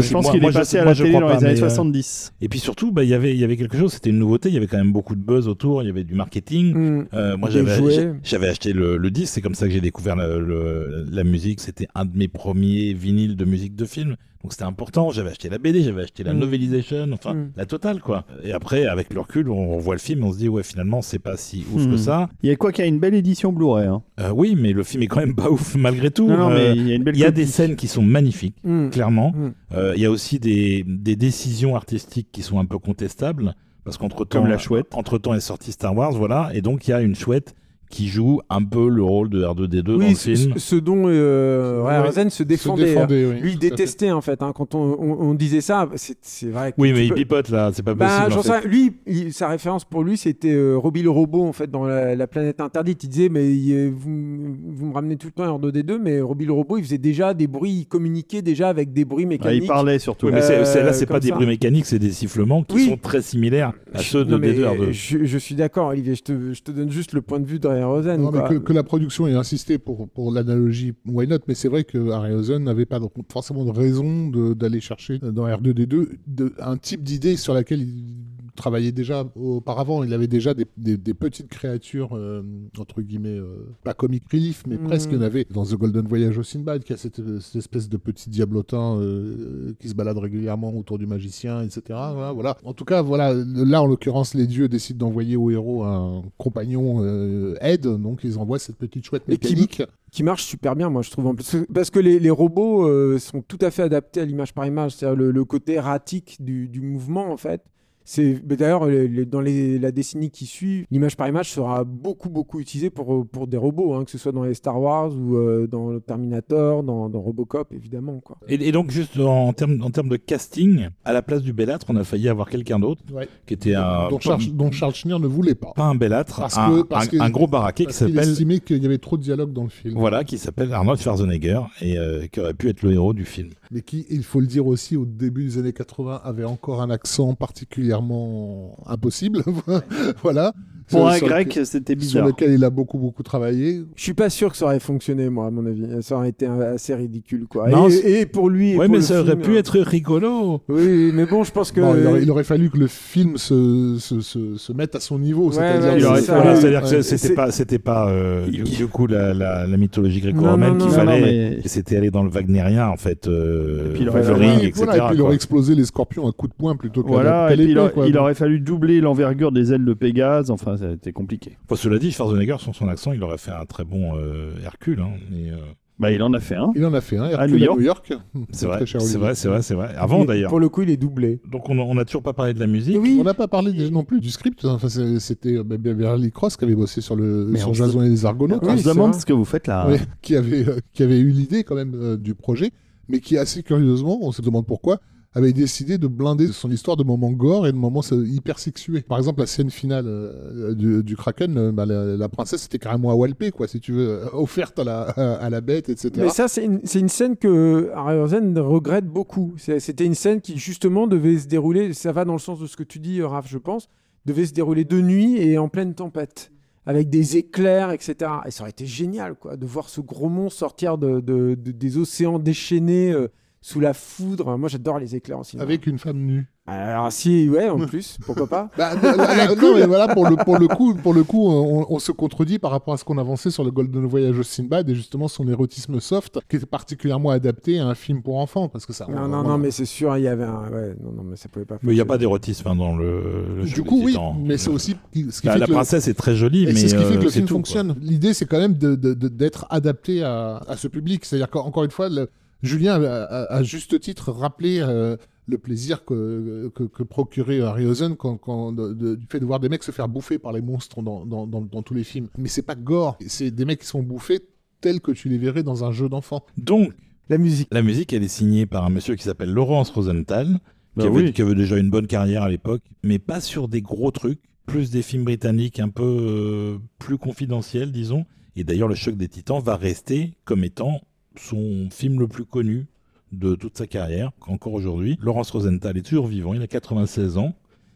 [0.00, 2.32] Je pense qu'il est passé à la télé dans les années mais, euh, 70.
[2.40, 4.48] Et puis surtout, bah, il y avait- il y avait quelque chose, c'était une nouveauté,
[4.48, 6.74] il y avait quand même beaucoup de buzz autour, il y avait du marketing.
[6.74, 7.06] Mm.
[7.14, 11.60] Euh, moi, j'avais acheté le, disque, c'est comme ça que j'ai découvert la musique.
[11.60, 14.16] C'était un de mes premiers vinyles de musique de film.
[14.42, 15.10] Donc c'était important.
[15.10, 16.38] J'avais acheté la BD, j'avais acheté la Mm.
[16.38, 17.50] novelisation, enfin Mm.
[17.56, 18.24] la totale quoi.
[18.44, 21.02] Et après, avec le recul, on, on voit le film, on se dit ouais, finalement,
[21.02, 21.90] c'est pas si ouf Mm.
[21.90, 22.28] que ça.
[22.42, 23.86] Il y a quoi qu'il y a une belle édition Blu-ray.
[23.88, 24.02] hein.
[24.20, 26.28] Euh, oui, mais le film est quand même pas ouf malgré tout.
[26.28, 27.88] Non, non, Euh, mais il y a une belle il y a des scènes qui
[27.88, 28.90] sont magnifiques, Mm.
[28.90, 29.32] clairement.
[29.32, 29.52] Mm.
[29.74, 33.54] Euh, il y a aussi des, des décisions artistiques qui sont un peu contestables.
[33.84, 34.86] Parce qu'entre temps, Comme la chouette.
[34.94, 36.50] Entre temps est sorti Star Wars, voilà.
[36.52, 37.54] Et donc, il y a une chouette
[37.90, 40.52] qui joue un peu le rôle de R2D2 dans le ce, film.
[40.54, 42.12] ce- ce dont euh, Ouais.
[42.28, 42.96] Se Se défendait.
[43.08, 43.70] oui, Lui, il fait.
[43.70, 44.42] détestait, en fait.
[44.42, 44.52] hein.
[44.54, 45.88] Quand on, on- on disait ça,
[46.22, 46.72] c'est vrai.
[46.72, 48.38] que Oui, mais il pipote là, c'est pas Bah, possible.
[48.38, 48.68] en fait.
[48.68, 52.14] Lui, il- sa référence pour lui, c'était euh, Robbie le robot, en fait, dans la,
[52.14, 53.04] la planète interdite.
[53.04, 56.52] Il disait, mais euh, vous, vous me ramenez tout le temps R2D2, mais Robbie le
[56.52, 59.62] robot, il faisait déjà des bruits, il communiquait déjà avec des bruits Ah, mécaniques.
[59.64, 60.26] il parlait surtout.
[60.26, 62.74] Oui, mais c'est- c'est- là, c'est Euh, pas des bruits mécaniques, c'est des sifflements qui
[62.76, 62.86] Oui.
[62.88, 64.92] sont très similaires à ceux de Non, mais, D2 euh, R2.
[64.92, 66.14] je, je suis d'accord, Olivier.
[66.14, 67.68] Je te, je te donne juste le point de vue de
[68.16, 71.38] Non, mais que, que la production ait insisté pour, pour l'analogie, why not?
[71.48, 73.00] Mais c'est vrai que Harryhausen n'avait pas
[73.30, 78.14] forcément de raison d'aller chercher dans R2D2 de- un type d'idée sur laquelle il
[78.58, 80.02] travaillait déjà auparavant.
[80.04, 82.42] Il avait déjà des, des- des petites créatures, euh,
[82.78, 84.84] entre guillemets, euh, pas comic relief, mais Mm.
[84.84, 85.10] presque.
[85.12, 87.88] Il y en avait dans The Golden Voyage au Sinbad, qui a cette, cette espèce
[87.88, 91.80] de petit diablotin euh, qui se balade régulièrement autour du magicien, etc.
[91.88, 92.56] Voilà, voilà.
[92.64, 97.02] En tout cas, voilà, là, en l'occurrence, les dieux décident d'envoyer au héros un compagnon
[97.02, 99.82] euh, aide, donc ils envoient cette petite chouette Et qui- mécanique.
[100.10, 101.56] qui marche super bien, moi je trouve en plus.
[101.72, 104.92] Parce que les, les robots euh, sont tout à fait adaptés à l'image par image,
[104.96, 107.62] c'est-à-dire le, le côté erratique du, du mouvement en fait.
[108.10, 108.86] C'est d'ailleurs
[109.26, 113.46] dans les- la décennie qui suit, l'image par image sera beaucoup beaucoup utilisée pour pour
[113.46, 116.82] des robots, hein, que ce soit dans les Star Wars ou euh, dans le Terminator,
[116.82, 118.38] dans, dans Robocop évidemment quoi.
[118.48, 121.84] Et, et donc, juste en termes en termes de casting, à la place du Bellâtre,
[121.90, 123.28] on a failli avoir quelqu'un d'autre Ouais.
[123.46, 124.08] qui était un.
[124.08, 125.72] dont, Charles, dont Charles Schneer ne voulait pas.
[125.76, 128.18] Pas un Bellâtre, Parce un, que- parce un- que- un gros baraquet qui Parce s'appelle.
[128.30, 129.98] estimait qu'il y avait trop de dialogue dans le film.
[129.98, 133.50] Voilà, qui s'appelle Arnold Schwarzenegger et euh, qui aurait pu être le héros du film.
[133.70, 136.90] Mais qui, il faut le dire aussi, au début des années 80, avait encore un
[136.90, 139.42] accent particulièrement impossible.
[140.22, 140.54] voilà.
[140.90, 142.26] Pour Sur- un sur grec, lequel- c'était Sur bizarre.
[142.28, 143.82] lequel il a beaucoup, beaucoup travaillé.
[143.94, 146.46] Je suis pas sûr que ça aurait fonctionné moi à mon avis, ça aurait été
[146.46, 147.68] assez ridicule quoi.
[147.68, 148.74] Non, et, pour lui.
[148.74, 150.60] pour mais le ça aurait pu euh, être rigolo.
[150.68, 151.80] Oui, mais bon, je pense que.
[151.80, 155.18] Il, aurait, il aurait fallu que le film se, se, se, se mette à son
[155.18, 155.48] niveau.
[155.48, 159.34] Ouais, c'est-à-dire ouais, que- Voilà, que c'était pas, c'était pas euh, du, du coup la,
[159.34, 161.20] la, la mythologie gréco-romaine qu'il fallait.
[161.20, 164.66] mais- c'était aller dans le wagnerien en fait, euh, Et puis il le aurait- Oui,
[164.66, 164.84] etc.
[164.84, 167.56] et puis il aurait explosé les scorpions à coups de poing plutôt qu'à Voilà, et
[167.56, 167.74] puis
[168.06, 171.58] il aurait fallu doubler l'envergure des ailes de Pégase, enfin ça a été compliqué.
[171.64, 175.00] Enfin, cela dit, Schwarzenegger, sur son accent, il aurait fait un très bon euh, Hercule.
[175.00, 175.56] Hein, mais, euh,
[175.98, 176.70] Bah il en a fait un.
[176.76, 178.12] Il en a fait un, Hercule À New York.
[178.52, 179.94] c'est vrai, c'est vrai, c'est vrai, c'est vrai.
[179.96, 180.48] Avant il- d'ailleurs.
[180.50, 181.40] Pour le coup, il est doublé.
[181.50, 182.96] Donc on n'a toujours pas parlé de la musique.
[183.00, 183.16] Oui.
[183.20, 184.64] On n'a pas parlé non plus du script.
[184.64, 187.78] Enfin, c'est- c'était euh, Beverly Cross qui avait bossé sur, le, Mais sur on se-
[187.78, 189.20] Jason et les Argonautes, Oui, On se c'est demande vrai.
[189.20, 189.88] ce que vous faites là.
[189.88, 192.70] ouais, qui, avait, euh, qui avait eu l'idée quand même euh, du projet,
[193.08, 195.00] mais qui assez curieusement, on se demande pourquoi,
[195.38, 199.02] avait décidé de blinder son histoire de moments gore et de moments euh, hyper sexués.
[199.02, 203.14] Par exemple, la scène finale euh, du, Kraken, euh, bah, la, princesse était carrément à
[203.14, 205.00] walper, quoi, si tu veux, offerte à la,
[205.40, 206.12] à la bête, etc.
[206.16, 209.54] Mais ça, c'est une, une, scène que Harryhausen regrette beaucoup.
[209.56, 212.76] C'était une scène qui, justement, devait se dérouler, ça va dans le sens de ce
[212.76, 213.88] que tu dis, Raph, je pense,
[214.26, 216.50] devait se dérouler de nuit et en pleine tempête
[216.84, 218.30] avec des éclairs, etc.
[218.46, 221.70] Et ça aurait été génial, quoi, de voir ce gros monstre sortir de, de, de
[221.70, 223.14] des océans déchaînés
[223.60, 224.56] sous la foudre.
[224.56, 225.58] Moi, j'adore les éclairs aussi.
[225.58, 226.48] Avec une femme nue.
[226.68, 230.36] Alors si, ouais, en plus, pourquoi pas bah, la, la, Non, mais voilà, pour le,
[230.36, 233.16] pour le coup, pour le coup on, on se contredit par rapport à ce qu'on
[233.16, 237.30] avançait sur le Golden Voyage au Sinbad et justement son érotisme soft, qui est particulièrement
[237.30, 239.06] adapté à un film pour enfants, parce que ça...
[239.08, 240.70] Non, non, non, mais c'est sûr, il y avait un...
[240.70, 241.78] Ouais, non, non, mais ça pouvait pas...
[241.82, 244.70] Mais il n'y a pas d'érotisme hein, dans le, le Du coup, oui, mais c'est
[244.70, 244.96] aussi...
[245.14, 246.10] Ce qui la, fait la que princesse le...
[246.10, 247.96] est très jolie, mais c'est ce qui fait que le euh, film tout, fonctionne.
[248.00, 251.24] L'idée, c'est quand même d'être de, de, de, adapté à, à, ce public.
[251.24, 252.28] C'est-à-dire qu'encore une fois, le...
[252.62, 255.16] Julien a, a, à juste titre rappelé euh,
[255.46, 259.60] le plaisir que, que, que procurait Harryhausen quand, quand de, de, du fait de voir
[259.60, 262.28] des mecs se faire bouffer par les monstres dans, dans, dans, dans tous les films.
[262.36, 264.40] Mais c'est pas gore, c'est des mecs qui sont bouffés
[264.80, 266.44] tels que tu les verrais dans un jeu d'enfant.
[266.56, 266.92] Donc,
[267.28, 267.68] la musique.
[267.72, 270.58] La musique, elle est signée par un monsieur qui s'appelle Laurence Rosenthal,
[270.96, 271.32] Bah qui, avait, oui.
[271.32, 274.90] qui avait déjà une bonne carrière à l'époque, mais pas sur des gros trucs, plus
[274.90, 278.24] des films britanniques un peu euh, plus confidentiels, disons.
[278.56, 281.00] Et d'ailleurs, Le Choc des Titans va rester comme étant
[281.38, 282.86] son film le plus connu
[283.32, 285.18] de toute sa carrière, encore aujourd'hui.
[285.20, 287.54] Laurence Rosenthal est toujours vivant, il a 96 ans.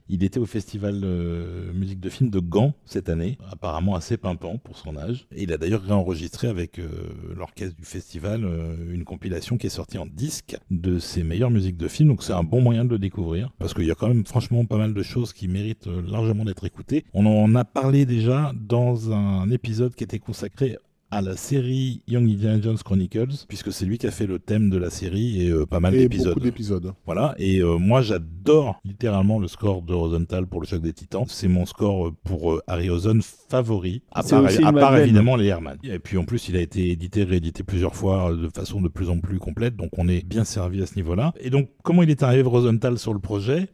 [0.09, 4.59] Il était au festival euh, musique de film de Gand cette année, apparemment assez pimpant
[4.59, 5.27] pour son âge.
[5.35, 6.91] Il a d'ailleurs réenregistré avec euh,
[7.35, 11.79] l'orchestre du festival euh, une compilation qui est sortie en disque de ses meilleures musiques
[11.79, 12.11] de film.
[12.11, 14.67] Donc c'est un bon moyen de le découvrir parce qu'il y a quand même franchement
[14.67, 17.05] pas mal de choses qui méritent largement d'être écoutées.
[17.15, 20.77] On en a parlé déjà dans un épisode qui était consacré
[21.13, 24.71] à la série Young Indiana Jones Chronicles, puisque c'est lui qui a fait le thème
[24.71, 26.29] de la série et euh, pas mal Et d'épisodes.
[26.29, 26.95] beaucoup d'épisodes.
[27.05, 31.25] Voilà, et euh, moi j'adore littéralement le score de Rosenthal pour le choc des titans.
[31.29, 33.21] C'est mon score euh, pour euh, Harryhausen
[33.51, 35.77] favori, à part, à part évidemment les Herman.
[35.85, 39.11] Et puis en plus il a été édité, réédité plusieurs fois de façon de plus
[39.11, 41.35] en plus complète, donc on est bien servi à ce niveau-là.
[41.41, 43.69] Et donc comment il est arrivé Rosenthal sur le projet?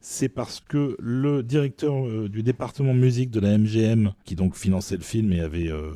[0.00, 4.96] C'est parce que le directeur euh, du département musique de la MGM, qui donc finançait
[4.96, 5.90] le film et avait euh,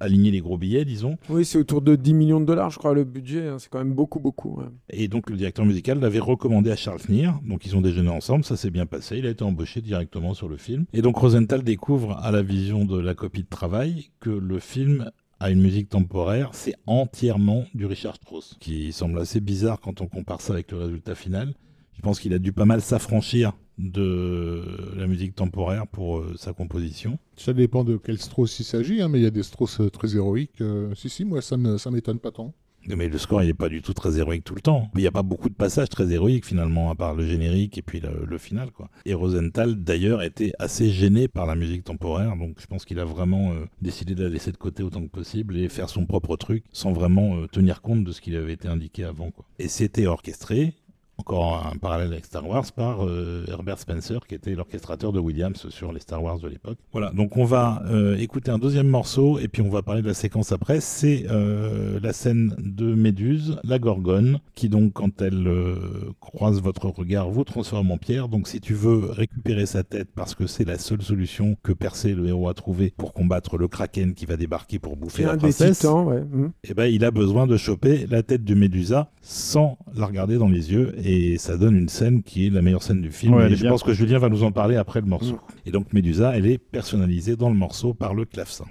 [0.00, 2.94] aligné les gros billets, disons, Oui, c'est autour de 10 millions de dollars, je crois,
[2.94, 3.46] le budget.
[3.46, 3.56] hein.
[3.58, 4.56] C'est quand même beaucoup, beaucoup.
[4.58, 4.66] ouais.
[4.90, 7.30] Et donc le directeur musical l'avait recommandé à Charles Nier.
[7.46, 9.18] Donc ils ont déjeuné ensemble, ça s'est bien passé.
[9.18, 10.84] Il a été embauché directement sur le film.
[10.92, 15.10] Et donc Rosenthal découvre à la vision de la copie de travail que le film
[15.38, 20.06] a une musique temporaire, c'est entièrement du Richard Strauss, qui semble assez bizarre quand on
[20.06, 21.54] compare ça avec le résultat final.
[22.00, 24.62] Je pense qu'il a dû pas mal s'affranchir de
[24.96, 27.18] la musique temporaire pour euh, sa composition.
[27.36, 29.90] Ça dépend de quel Strauss il s'agit, hein, mais il y a des Strauss euh,
[29.90, 30.62] très héroïques.
[30.62, 32.54] euh, si, si, moi, ça ne ça m'étonne pas tant.
[32.88, 34.90] Mais le score, il n'est pas du tout très héroïque tout le temps.
[34.94, 37.82] Il n'y a pas beaucoup de passages très héroïques finalement, à part le générique et
[37.82, 38.70] puis le, le final.
[38.70, 38.88] Quoi.
[39.04, 43.04] Et Rosenthal, d'ailleurs, était assez gêné par la musique temporaire, donc je pense qu'il a
[43.04, 46.38] vraiment euh, décidé de la laisser de côté autant que possible et faire son propre
[46.38, 49.30] truc sans vraiment tenir compte de ce qui avait été indiqué avant.
[49.30, 49.44] Quoi.
[49.58, 50.72] Et c'était orchestré,
[51.20, 55.68] encore un parallèle avec Star Wars, par euh, Herbert Spencer, qui était l'orchestrateur de Williams
[55.68, 56.78] sur les Star Wars de l'époque.
[56.92, 60.08] Voilà, donc on va euh, écouter un deuxième morceau, et puis on va parler de
[60.08, 60.80] la séquence après.
[60.80, 65.76] C'est euh, la scène de Méduse, la Gorgone, qui donc, quand elle euh,
[66.20, 68.28] croise votre regard, vous transforme en pierre.
[68.28, 72.14] Donc si tu veux récupérer sa tête, parce que c'est la seule solution que Percé,
[72.14, 75.80] le héros, a trouvé pour combattre le Kraken qui va débarquer pour bouffer la princesse,
[75.80, 76.20] titans, ouais.
[76.20, 76.50] hmm.
[76.64, 80.48] eh ben, il a besoin de choper la tête de Médusa sans la regarder dans
[80.48, 83.46] les yeux et ça donne une scène qui est la meilleure scène du film Ouais,
[83.50, 83.70] et je bien.
[83.70, 85.38] pense que Julien va nous en parler après le morceau.
[85.66, 88.64] Et donc Médusa, elle est personnalisée dans le morceau par le clavecin.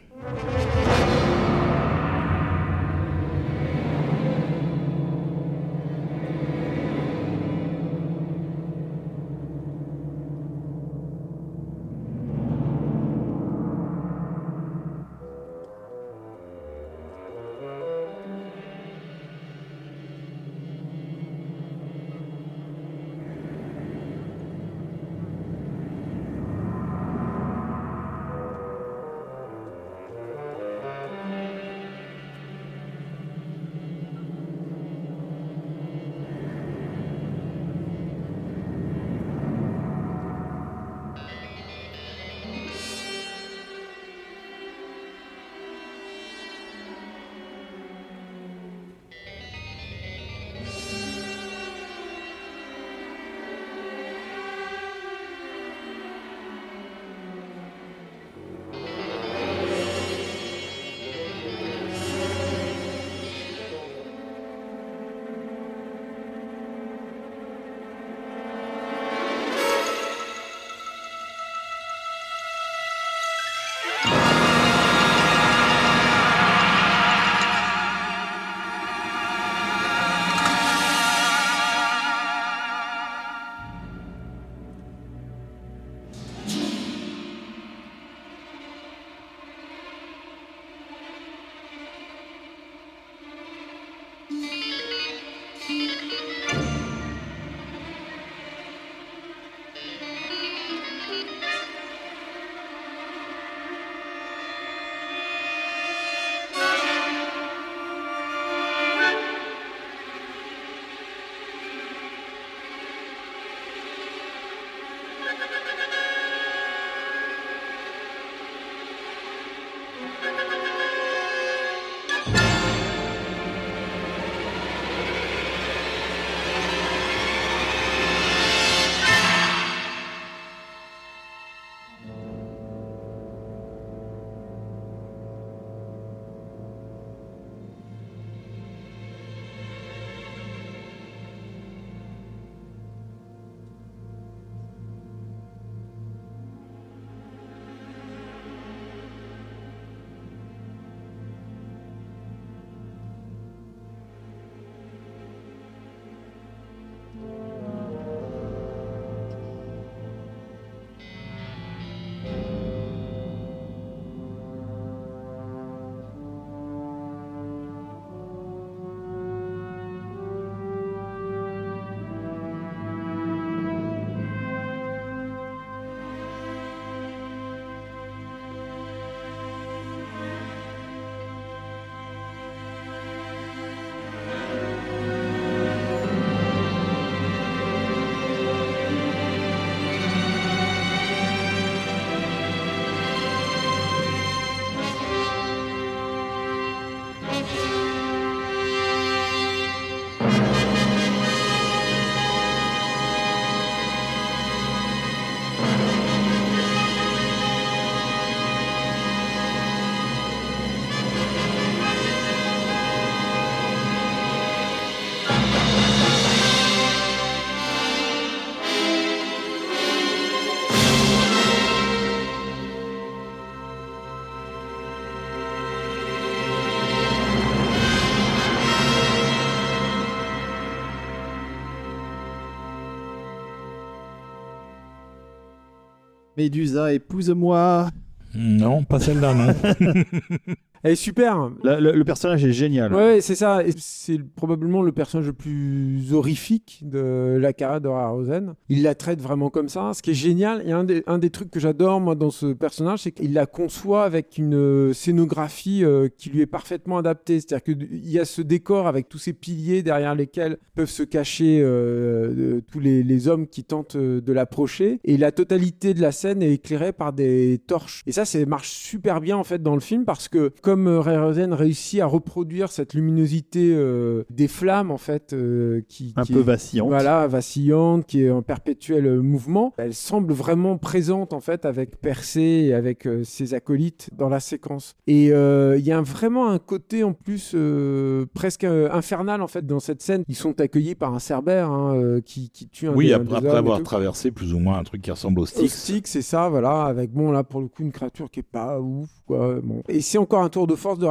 [236.40, 237.90] Médusa, épouse-moi.
[238.34, 239.53] Non, pas celle-là, non.
[240.84, 241.50] Elle est super.
[241.64, 242.94] Le, le- le personnage est génial.
[242.94, 243.64] Ouais, c'est ça.
[243.66, 248.54] Et C'est probablement le personnage le plus horrifique de la carrière de Harryhausen.
[248.70, 249.92] Il la traite vraiment comme ça.
[249.94, 252.54] Ce qui est génial, et un des, un des trucs que j'adore moi dans ce
[252.54, 257.40] personnage, c'est qu'il la conçoit avec une euh, scénographie euh, qui lui est parfaitement adaptée.
[257.42, 261.60] C'est-à-dire qu'il y a ce décor avec tous ces piliers derrière lesquels peuvent se cacher
[261.62, 265.00] euh, tous les, les hommes qui tentent euh, de l'approcher.
[265.04, 268.04] Et la totalité de la scène est éclairée par des torches.
[268.08, 271.00] Et ça, ça marche super bien en fait dans le film parce que comme euh,
[271.00, 276.34] Rayrosen réussit à reproduire cette luminosité euh, des flammes en fait euh, qui, Un qui
[276.34, 276.90] peu est- vacillante.
[276.90, 279.74] voilà, vacillante, qui est en perpétuel euh, mouvement.
[279.78, 284.40] Elle semble vraiment présente en fait avec Percé et avec euh, ses acolytes dans la
[284.40, 284.96] séquence.
[285.08, 289.41] Et euh, il y a un- vraiment un côté en plus euh, presque euh, infernal
[289.41, 290.24] en fait dans cette scène.
[290.28, 293.18] Ils sont accueillis par un cerbère hein, euh, qui, qui tue un Oui, des- un
[293.22, 295.74] après, des après avoir traversé plus ou moins un truc qui ressemble au Au Styx.
[295.74, 298.80] Styx, c'est ça, voilà, avec bon là pour le coup une créature qui est pas
[298.80, 299.60] ouf, quoi.
[299.64, 299.82] Bon.
[299.88, 301.07] Et c'est encore un tour de force de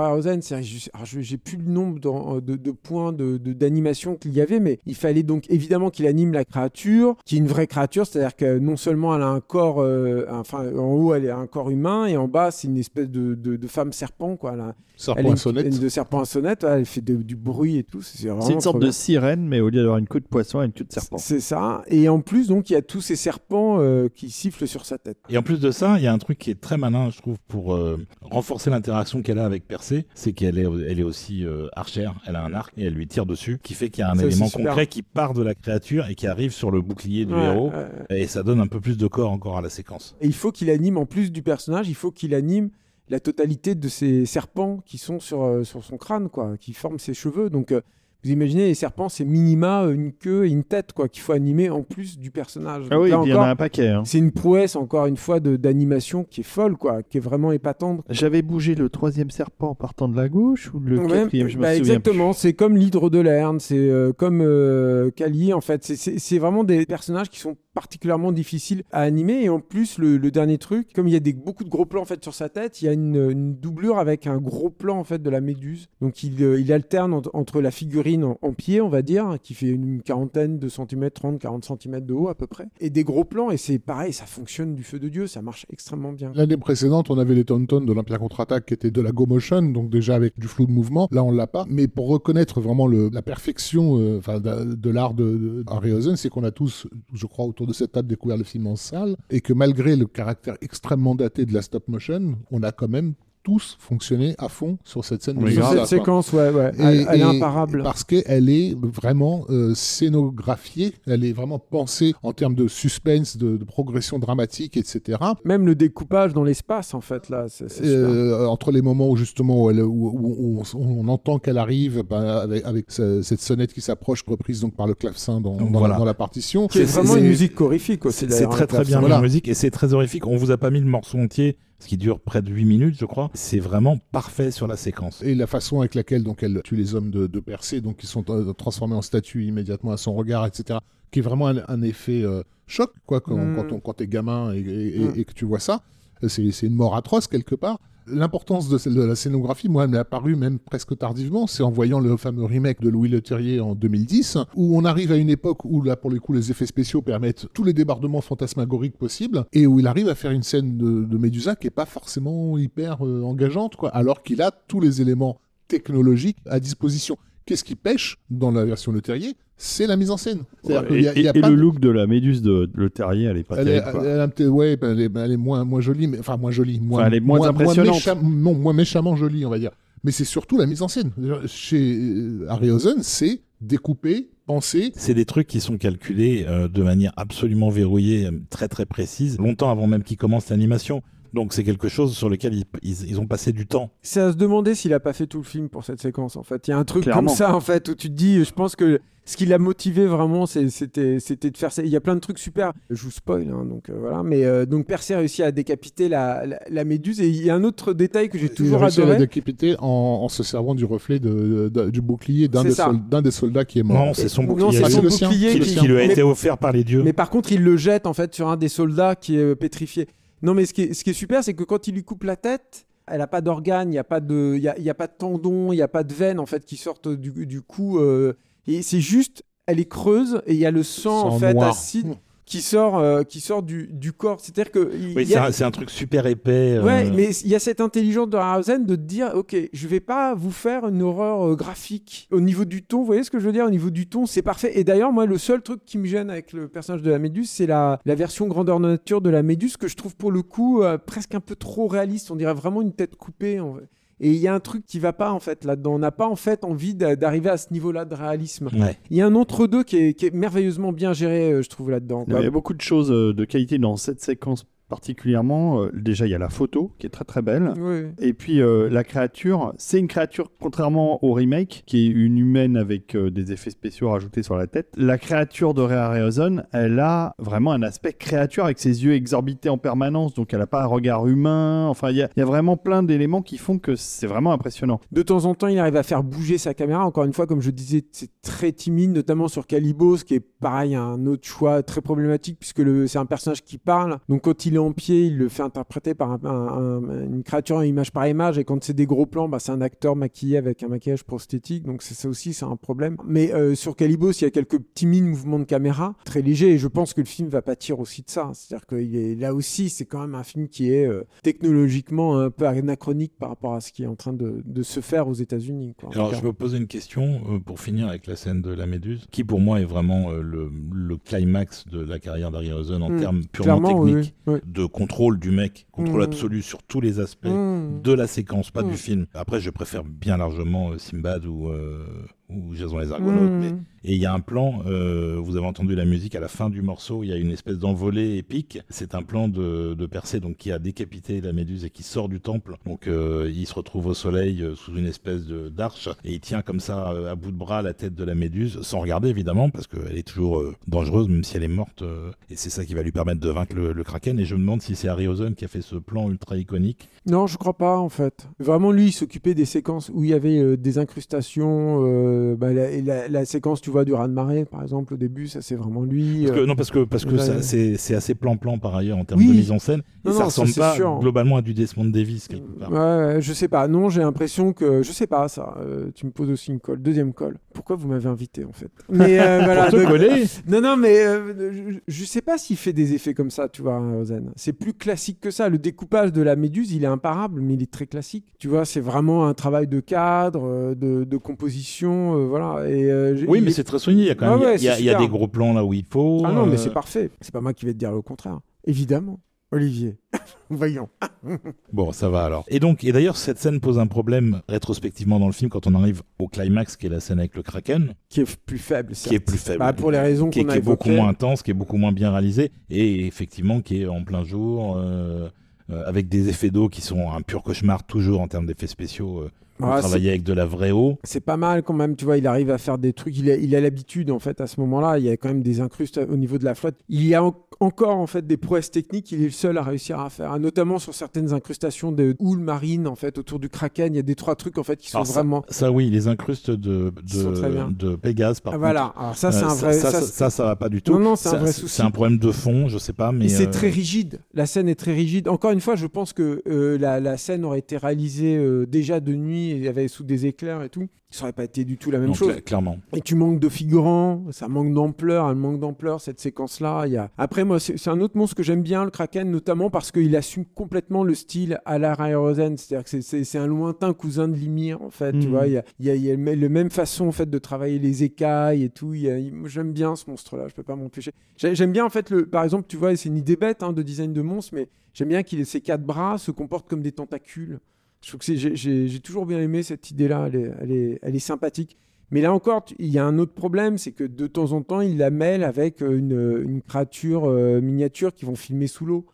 [0.62, 4.94] je- j'ai plus le nombre dans- de, de points d'animation qu'il y avait, mais il
[4.94, 8.76] fallait donc évidemment qu'il anime la créature, qui est une vraie créature, c'est-à-dire que non
[8.76, 12.16] seulement elle a un corps, euh, enfin en haut elle a un corps humain et
[12.16, 13.34] en bas c'est une espèce de,
[13.66, 14.54] femme serpent, quoi.
[15.00, 15.66] Serpent à une- sonnette.
[15.66, 18.02] une de serpent à sonnette, elle fait de- du bruit et tout.
[18.02, 20.66] C'est une sorte de sirène, mais au lieu d'avoir une queue de poisson, elle a
[20.66, 21.18] une queue de serpent.
[21.18, 21.82] C'est ça.
[21.86, 24.98] Et en plus, donc, il y a tous ces serpents euh, qui sifflent sur sa
[24.98, 25.18] tête.
[25.30, 27.18] Et en plus de ça, il y a un truc qui est très malin, je
[27.18, 31.44] trouve, pour euh, renforcer l'interaction qu'elle a avec Percé, c'est qu'elle est, elle est aussi
[31.44, 34.04] euh, archère, elle a un arc et elle lui tire dessus, qui fait qu'il y
[34.04, 36.80] a un Ça, élément concret qui part de la créature et qui arrive sur le
[36.80, 37.70] bouclier du Ouais, héros,
[38.10, 40.16] et ça donne un peu plus de corps encore à la séquence.
[40.20, 42.70] Et il faut qu'il anime, en plus du personnage, il faut qu'il anime
[43.10, 46.98] la totalité de ces serpents qui sont sur, euh, sur son crâne, quoi, qui forment
[46.98, 47.50] ses cheveux.
[47.50, 47.80] Donc, euh,
[48.24, 51.32] vous imaginez, les serpents, c'est minima euh, une queue et une tête, quoi, qu'il faut
[51.32, 52.86] animer en plus du personnage.
[52.90, 53.86] Ah oui, il y en a un paquet.
[53.90, 54.02] hein.
[54.04, 57.52] C'est une prouesse, encore une fois, de- d'animation qui est folle, quoi, qui est vraiment
[57.52, 58.04] épatante.
[58.10, 61.58] J'avais bougé le troisième serpent en partant de la gauche ou le Ouais, quatrième, je
[61.58, 65.60] me bah, souviens exactement, c'est comme l'hydre de Lerne, c'est euh, comme euh, Kali, en
[65.60, 65.84] fait.
[65.84, 69.44] C'est vraiment des personnages qui sont particulièrement difficiles à animer.
[69.44, 72.04] Et en plus, le, dernier truc, comme il y a beaucoup de gros plans en
[72.04, 75.22] fait, sur sa tête, il y a une, doublure avec un gros plan en fait,
[75.22, 75.86] de la méduse.
[76.00, 79.68] Donc il, euh, alterne ent- entre la figurine en, pied, on va dire, qui fait
[79.68, 83.24] une quarantaine de centimètres, 30, 40 centimètres de haut à peu près, et des gros
[83.24, 83.52] plans.
[83.52, 86.32] Et c'est pareil, ça fonctionne du feu de Dieu, ça marche extrêmement bien.
[86.34, 89.62] L'année précédente, on avait les Tauntaun de l'Empire contre-attaque qui étaient de la go motion,
[89.62, 91.08] donc déjà avec du flou de mouvement.
[91.12, 91.64] Là, on l'a pas.
[91.68, 96.50] Mais pour reconnaître vraiment la perfection euh, de l'art de, de Harryhausen, c'est qu'on a
[96.50, 99.94] tous, je crois, autour de cette table découvert le film en salle et que malgré
[99.94, 104.48] le caractère extrêmement daté de la stop motion, on a quand même tous fonctionné à
[104.48, 105.38] fond sur cette scène.
[105.40, 105.86] Oui, cette quoi.
[105.86, 107.82] séquence, ouais, ouais, Et- elle, elle est imparable.
[107.82, 113.56] Parce qu'elle est vraiment euh, scénographiée, elle est vraiment pensée en termes de suspense, de,
[113.56, 115.18] de progression dramatique, etc.
[115.44, 117.66] Même le découpage dans l'espace, en fait, là, c'est.
[117.82, 122.02] Euh, entre les moments où justement où, elle- où- où on, on entend qu'elle arrive
[122.08, 125.72] bah, avec, avec ce- cette sonnette qui s'approche, reprise donc par le clavecin dans, Donc
[125.72, 125.94] dans voilà.
[125.94, 126.68] la, dans la partition.
[126.70, 128.26] C'est- vraiment une musique horrifique aussi.
[128.28, 129.00] C'est très très bien.
[129.00, 129.16] Voilà.
[129.16, 130.26] la musique et c'est très horrifique.
[130.26, 132.96] On vous a pas mis le morceau entier, ce qui dure près de 8 minutes,
[132.98, 133.30] je crois.
[133.34, 135.22] C'est vraiment parfait sur la séquence.
[135.22, 138.06] Et la façon avec laquelle donc elle tue les hommes de, de Persée, donc qui
[138.06, 140.80] sont euh, transformés en statues immédiatement à son regard, etc.
[141.10, 143.56] Qui est vraiment un, un effet euh, choc, quoi, quand, Mm.
[143.56, 145.12] quand, on, quand t'es gamin et, et- et- Mm.
[145.16, 145.82] et que tu vois ça.
[146.26, 147.78] C'est une mort atroce quelque part.
[148.10, 151.46] L'importance de, la scénographie, moi, elle m'est apparue même presque tardivement.
[151.46, 155.16] C'est en voyant le fameux remake de Louis Leterrier en 2010, où on arrive à
[155.16, 158.96] une époque où, là, pour le coup, les effets spéciaux permettent tous les débordements fantasmagoriques
[158.96, 161.86] possibles, et où il arrive à faire une scène de, de Médusa qui est pas
[161.86, 167.16] forcément hyper euh, engageante, quoi, alors qu'il a tous les éléments technologiques à disposition.
[167.48, 170.40] Qu'est-ce qui pêche dans la version Le Terrier C'est la mise en scène.
[170.68, 170.84] Et, y a-
[171.16, 173.38] il y a et pas le de- look de la méduse de Le Terrier, elle
[173.38, 173.86] est pas elle terrible.
[174.04, 176.50] elle est un petit- ouais, elle, est, elle est moins, moins jolie, mais enfin moins
[176.50, 177.94] jolie, moins, Enfin, elle est moins impressionnante.
[177.96, 179.70] mécham- non, moins méchamment jolie, on va dire.
[180.04, 181.10] Mais c'est surtout la mise en scène.
[181.46, 184.92] Chez euh, Harryhausen, c'est découpé, pensé.
[184.94, 189.38] C'est des trucs qui sont calculés euh, de manière absolument verrouillée, euh, très très précise,
[189.38, 191.02] longtemps avant même qu'il commence l'animation.
[191.34, 193.90] Donc c'est quelque chose sur lequel ils, ils- ils ont passé du temps.
[194.02, 196.36] C'est à se demander s'il a pas fait tout le film pour cette séquence.
[196.36, 197.26] En fait, il y a un truc Clairement.
[197.28, 200.06] comme ça en fait où tu te dis, je pense que ce qui l'a motivé
[200.06, 201.82] vraiment, c'était c'était de faire ça.
[201.82, 202.72] Il y a plein de trucs super.
[202.88, 204.22] Je vous spoil, hein, donc euh, voilà.
[204.22, 207.20] Mais euh, donc Percy a réussi à décapiter la, la, la méduse.
[207.20, 209.10] Et il y a un autre détail que j'ai Il a toujours réussi à la
[209.12, 209.26] adoré.
[209.26, 209.84] décapiter en,
[210.22, 214.06] en se servant du reflet de, de- du bouclier d'un des, soldats qui est mort.
[214.06, 214.78] Non, c'est son Non, bouclier.
[214.78, 217.02] c'est Ah, son bouclier qui, lui a mais- été offert par les dieux.
[217.02, 219.54] Mais par contre, il le jette en fait sur un des soldats qui est euh,
[219.54, 220.08] pétrifié.
[220.42, 222.24] Non, mais ce qui est, ce qui est super, c'est que quand il lui coupe
[222.24, 224.94] la tête, elle n'a pas d'organes, il n'y a pas de, y a, y a
[224.94, 227.62] pas de tendons, il n'y a pas de veines en fait qui sortent du, du
[227.62, 227.98] cou.
[227.98, 228.34] euh,
[228.66, 231.70] et c'est juste, elle est creuse et il y a le sang, en fait noir.
[231.70, 232.14] acide
[232.48, 234.40] qui sort, euh, qui sort du, du corps.
[234.40, 236.76] C'est-à-dire que Oui, c'est a- un, truc super épais.
[236.78, 240.00] euh, Ouais, mais il y a cette intelligence de Harryhausen de dire, ok, je vais
[240.00, 242.26] pas vous faire une horreur euh, graphique.
[242.32, 243.66] Au niveau du ton, vous voyez ce que je veux dire?
[243.66, 244.78] Au niveau du ton, c'est parfait.
[244.78, 247.50] Et d'ailleurs, moi, le seul truc qui me gêne avec le personnage de la Méduse,
[247.50, 250.82] c'est la, la version grandeur nature de la Méduse que je trouve pour le coup
[250.82, 252.30] euh, presque un peu trop réaliste.
[252.30, 253.60] On dirait vraiment une tête coupée.
[253.60, 253.88] en fait.
[254.20, 255.94] Et il y a un truc qui va pas en fait là-dedans.
[255.94, 258.68] On n'a pas en fait envie d'a- d'arriver à ce niveau-là de réalisme.
[258.72, 258.96] Ouais.
[259.10, 261.90] Il y a un entre-deux qui est, qui est merveilleusement bien géré, euh, je trouve,
[261.90, 262.24] là-dedans.
[262.28, 265.82] Il y a beaucoup de choses euh, de qualité dans cette séquence particulièrement.
[265.82, 267.72] Euh, Déjà, il y a la photo qui est très très belle.
[267.78, 268.06] Oui.
[268.18, 272.76] Et puis euh, la créature, c'est une créature, contrairement au remake, qui est une humaine
[272.76, 274.88] avec euh, des effets spéciaux rajoutés sur la tête.
[274.96, 279.68] La créature de Ray Harryhausen, elle a vraiment un aspect créature avec ses yeux exorbités
[279.68, 281.86] en permanence, donc elle n'a pas un regard humain.
[281.88, 285.00] Enfin, il y, y a vraiment plein d'éléments qui font que c'est vraiment impressionnant.
[285.12, 287.04] De temps en temps, il arrive à faire bouger sa caméra.
[287.04, 290.94] Encore une fois, comme je disais, c'est très timide, notamment sur Calibos, qui est pareil,
[290.94, 294.18] un autre choix très problématique, puisque c'est un personnage qui parle.
[294.28, 297.42] Donc quand il est en pied, il le fait interpréter par un- un- un- une
[297.42, 298.58] créature image par image.
[298.58, 301.84] Et quand c'est des gros plans, bah, c'est un acteur maquillé avec un maquillage prosthétique.
[301.84, 303.16] Donc c'est ça aussi, c'est un problème.
[303.26, 306.70] Mais euh, sur Calibos, il y a quelques timides mouvements de caméra, très légers.
[306.72, 308.50] Et je pense que le film va pâtir aussi de ça.
[308.54, 312.50] C'est-à-dire que est, là aussi, c'est quand même un film qui est euh, technologiquement un
[312.50, 315.34] peu anachronique par rapport à ce qui est en train de, de se faire aux
[315.34, 315.94] États-Unis.
[316.12, 319.26] Alors, je me posais une question euh, pour finir avec la scène de la Méduse,
[319.30, 323.20] qui pour moi est vraiment le, le climax de la carrière d'Harryhausen en Mm.
[323.20, 324.58] termes purement oui, techniques, oui.
[324.72, 326.24] De contrôle du mec, contrôle Mm.
[326.24, 328.02] absolu sur tous les aspects Mmh.
[328.02, 328.90] de la séquence, pas Mm.
[328.90, 329.26] du film.
[329.34, 332.06] Après, je préfère bien largement euh, Simbad ou, euh,
[332.50, 333.50] ou Jason les Argonautes.
[333.50, 333.60] Mmh.
[333.60, 336.46] mais- Et il y a un plan, euh, vous avez entendu la musique à la
[336.48, 338.78] fin du morceau, il y a une espèce d'envolée épique.
[338.88, 342.28] C'est un plan de, de Persée donc, qui a décapité la méduse et qui sort
[342.28, 342.76] du temple.
[342.86, 346.62] Donc euh, il se retrouve au soleil euh, sous une espèce d'arche et il tient
[346.62, 349.88] comme ça à bout de bras la tête de la méduse, sans regarder évidemment, parce
[349.88, 352.04] qu'elle est toujours dangereuse, même si elle est morte.
[352.50, 354.38] et c'est ça qui va lui permettre de vaincre le, le kraken.
[354.38, 357.08] Et je me demande si c'est Harryhausen qui a fait ce plan ultra iconique.
[357.26, 358.48] Non, je crois pas en fait.
[358.60, 362.37] Vraiment, lui, il s'occupait des séquences où il y avait des incrustations.
[362.38, 365.46] Euh, bah, la, et la- la séquence, tu vois, du raz-de-marée, par exemple, au début,
[365.48, 366.44] ça c'est vraiment lui.
[366.44, 366.66] Parce que- euh.
[366.66, 369.48] non, parce que, parce que ça, c'est assez plan-plan par ailleurs en termes Oui.
[369.48, 370.02] de mise en scène.
[370.24, 371.18] Non, et non, ça ressemble pas sûr.
[371.20, 372.90] globalement à du Desmond Davis quelque part.
[372.92, 373.88] Ouais, je sais pas.
[373.88, 375.02] Non, j'ai l'impression que.
[375.02, 375.76] Je sais pas ça.
[375.80, 377.00] Euh, tu me poses aussi une colle.
[377.02, 377.56] Deuxième colle.
[377.74, 378.90] Pourquoi vous m'avez invité en fait?
[379.10, 379.86] Mais voilà.
[379.90, 383.50] Pour te coller Non, non, mais je, je sais pas s'il fait des effets comme
[383.50, 384.50] ça, tu vois, Rosen.
[384.56, 385.68] C'est plus classique que ça.
[385.68, 388.46] Le découpage de la méduse, il est imparable, mais il est très classique.
[388.58, 392.88] Tu vois, c'est vraiment un travail de cadre, de, de composition, euh, voilà.
[392.88, 394.22] Et, euh, Oui, mais est- c'est très soigné.
[394.22, 396.04] Il y a quand Ah même il y a- des gros plans là où il
[396.04, 396.42] faut.
[396.44, 397.30] Ah non, mais euh, c'est parfait.
[397.40, 398.58] C'est pas moi qui vais te dire le contraire.
[398.84, 399.40] Évidemment.
[399.70, 400.16] Olivier.
[400.70, 401.08] Voyons.
[401.92, 402.64] Bon, ça va alors.
[402.68, 405.94] Et donc, et d'ailleurs, cette scène pose un problème rétrospectivement dans le film quand on
[405.94, 409.34] arrive au climax, qui est la scène avec le Kraken, Qui est plus faible, qui
[409.34, 409.78] est plus faible.
[409.78, 411.74] Bah, pour les raisons qui est, qu'on a qui est beaucoup moins intense, qui est
[411.74, 415.48] beaucoup moins bien réalisé, et effectivement qui est en plein jour, euh,
[415.90, 419.40] euh, avec des effets d'eau qui sont un pur cauchemar toujours en termes d'effets spéciaux.
[419.40, 419.50] euh,
[419.80, 421.18] on Ah, travaillait avec de la vraie eau.
[421.24, 423.56] C'est pas mal quand même, tu vois, il arrive à faire des trucs, il a
[423.56, 426.18] il a l'habitude en fait à ce moment-là, il y a quand même des incrustes
[426.30, 426.96] au niveau de la flotte.
[427.08, 429.82] Il y a en- encore en fait des prouesses techniques, il est le seul à
[429.82, 434.12] réussir à faire, notamment sur certaines incrustations de houles marines en fait autour du Kraken,
[434.14, 435.64] il y a des trois trucs en fait qui sont ça- vraiment...
[435.68, 439.68] Ça, oui, les incrustes de, de, de Pégase, par Ah, voilà, alors ça c'est euh,
[439.68, 439.92] un vrai...
[439.92, 441.12] Ça, ça, ça, ça, va pas du tout.
[441.12, 441.94] Non, non, c'est un vrai souci.
[441.96, 443.48] C'est un problème de fond, je sais pas, mais.
[443.48, 444.40] C'est euh, très rigide.
[444.54, 445.48] La scène est très rigide.
[445.48, 449.20] Encore une fois, je pense que euh, la, la scène aurait été réalisée euh, déjà
[449.20, 451.08] de nuit, il y avait sous des éclairs et tout.
[451.30, 452.48] Ça aurait pas été du tout la même non, chose.
[452.54, 452.96] cla- clairement.
[453.14, 457.02] Et tu manques de figurants, ça manque d'ampleur, elle manque d'ampleur cette séquence-là.
[457.06, 457.30] Il y a...
[457.36, 460.64] Après, moi, c'est un autre monstre que j'aime bien, le Kraken, notamment parce qu'il assume
[460.64, 462.78] complètement le style à la Rosen.
[462.78, 465.32] C'est-à-dire que c'est- un lointain cousin de Limir, en fait.
[465.32, 465.52] Tu Mhm.
[465.52, 467.32] vois, il y a, y a, il y a le mê- le même façon en
[467.32, 469.12] fait de travailler les écailles et tout.
[469.12, 471.32] Il y a- il- moi, J'aime bien ce monstre-là, je peux pas m'empêcher.
[471.58, 472.46] J'ai- J'aime bien en fait, le...
[472.46, 475.28] par exemple, tu vois, c'est une idée bête hein, de design de monstre, mais j'aime
[475.28, 477.80] bien qu'il ait ses quatre bras se comportent comme des tentacules.
[478.22, 481.96] Je trouve que j'ai- toujours bien aimé cette idée-là, elle est, sympathique.
[482.30, 485.00] Mais là encore, il y a un autre problème, c'est que de temps en temps,
[485.00, 489.24] il la mêle avec euh, une, une créature euh, miniature qui vont filmer sous l'eau.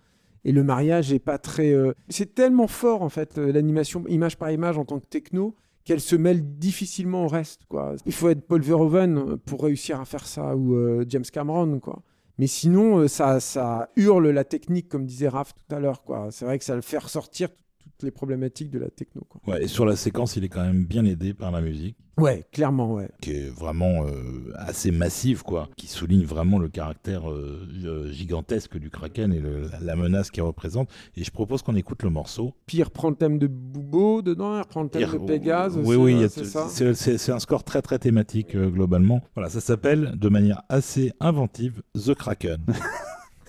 [0.45, 1.73] et le mariage est pas très.
[1.73, 5.57] euh, C'est tellement fort en fait euh, l'animation image par image en tant que techno
[5.85, 7.95] qu'elle se mêle difficilement au reste quoi.
[8.07, 11.81] Il faut être Paul Verhoeven euh, pour réussir à faire ça ou euh, James Cameron
[11.81, 12.03] quoi.
[12.39, 16.03] Mais sinon euh, ça ça hurle la technique comme disait Raph tout à l'heure.
[16.31, 17.49] C'est vrai que ça le fait ressortir
[17.97, 19.41] toutes les problématiques de la techno quoi.
[19.47, 22.45] Ouais, et sur la séquence, il est quand même bien aidé par la musique, Ouais,
[22.53, 23.09] clairement ouais.
[23.21, 28.79] qui est vraiment euh, assez massive, quoi, qui souligne vraiment le caractère euh, euh, gigantesque
[28.79, 30.89] du Kraken et le- la menace qu'il représente.
[31.17, 32.55] Et je propose qu'on écoute le morceau.
[32.67, 35.89] Puis il reprend le thème de Boubo dedans, il reprend le thème de Pégase aussi,
[35.89, 36.67] oui, oui, ouais, il y a- c'est ça.
[36.69, 39.21] c'est c'est- c'est un score très très thématique euh, globalement.
[39.35, 42.65] Voilà, ça s'appelle de manière assez inventive The Kraken.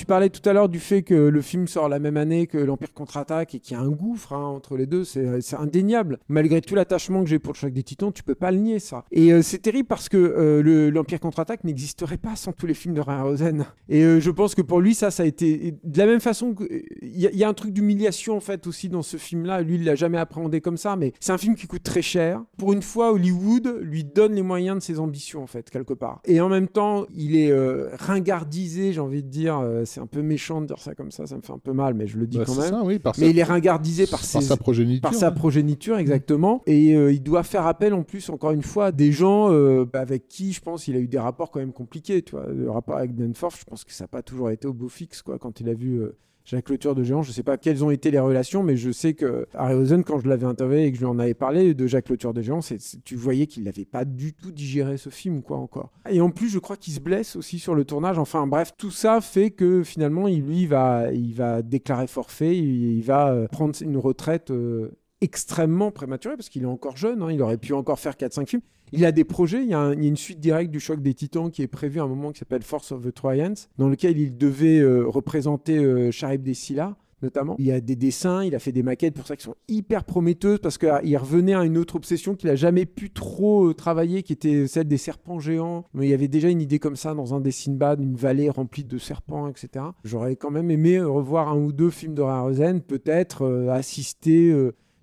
[0.07, 2.57] Tu parlais tout à l'heure du fait que le film sort la même année que
[2.57, 6.19] l'Empire contre-attaque et qu'il y a un gouffre hein, entre les deux, c'est c'est indéniable.
[6.27, 8.79] Malgré tout l'attachement que j'ai pour le choc des titans, tu peux pas le nier
[8.79, 9.05] ça.
[9.11, 12.73] Et euh, c'est terrible parce que euh, le- l'Empire contre-attaque n'existerait pas sans tous les
[12.73, 13.65] films de Harryhausen.
[13.89, 16.53] Et euh, je pense que pour lui, ça, ça a été de la même façon.
[17.01, 19.61] Il y, a- il y a un truc d'humiliation en fait aussi dans ce film-là.
[19.61, 22.43] Lui, il l'a jamais appréhendé comme ça, mais c'est un film qui coûte très cher.
[22.57, 26.21] Pour une fois, Hollywood lui donne les moyens de ses ambitions en fait, quelque part.
[26.25, 29.59] Et en même temps, il est euh, ringardisé, j'ai envie de dire.
[29.59, 31.71] euh, c'est un peu méchant de dire ça comme ça, ça me fait un peu
[31.73, 32.69] mal, mais je le dis Bah, quand c'est même.
[32.71, 35.01] ça, oui, par Mais sa- il est ringardisé par, sa progéniture.
[35.01, 36.61] par sa progéniture, exactement.
[36.65, 39.85] Et euh, il doit faire appel en plus, encore une fois, à des gens euh,
[39.93, 42.21] avec qui, je pense, il a eu des rapports quand même compliqués.
[42.21, 42.47] Tu vois.
[42.47, 45.21] Le rapport avec Danforth, je pense que ça n'a pas toujours été au beau fixe
[45.21, 45.95] quoi, quand il a vu.
[46.01, 46.15] euh,
[46.51, 47.23] Le Tueur de Géant.
[47.23, 50.27] Je sais pas quelles ont été les relations, mais je sais que Harryhausen, quand je
[50.29, 52.77] l'avais interviewé et que je lui en avais parlé de Jacques Tueur de Géant, c'est,
[53.03, 55.91] tu voyais qu'il n'avait pas du tout digéré ce film, quoi, encore.
[56.09, 58.17] Et en plus, je crois qu'il se blesse aussi sur le tournage.
[58.17, 62.97] Enfin, bref, tout ça fait que finalement, il, lui, va, il va déclarer forfait, il,
[62.97, 64.91] il va euh, prendre une retraite euh,
[65.21, 67.21] extrêmement prématurée parce qu'il est encore jeune.
[67.21, 68.61] hein, il aurait pu encore faire 4-5 films.
[68.91, 69.63] Il a des projets.
[69.63, 72.07] Il y a, une suite directe du choc des titans qui est prévue à un
[72.07, 76.43] moment qui s'appelle Force of the Troyans, dans lequel il devait euh, représenter euh, Charib
[76.43, 77.55] Dessila notamment.
[77.57, 80.03] Il y a des dessins, il a fait des maquettes pour ça qui sont hyper
[80.03, 84.21] prometteuses parce qu'il revenait à une autre obsession qu'il a jamais pu trop euh, travailler,
[84.23, 85.85] qui était celle des serpents géants.
[85.95, 88.49] Mais il y avait déjà une idée comme ça dans un des Sinbad, une vallée
[88.49, 89.85] remplie de serpents, etc.
[90.03, 94.53] J'aurais quand même aimé euh, revoir un ou deux films de Rarozen, peut-être assister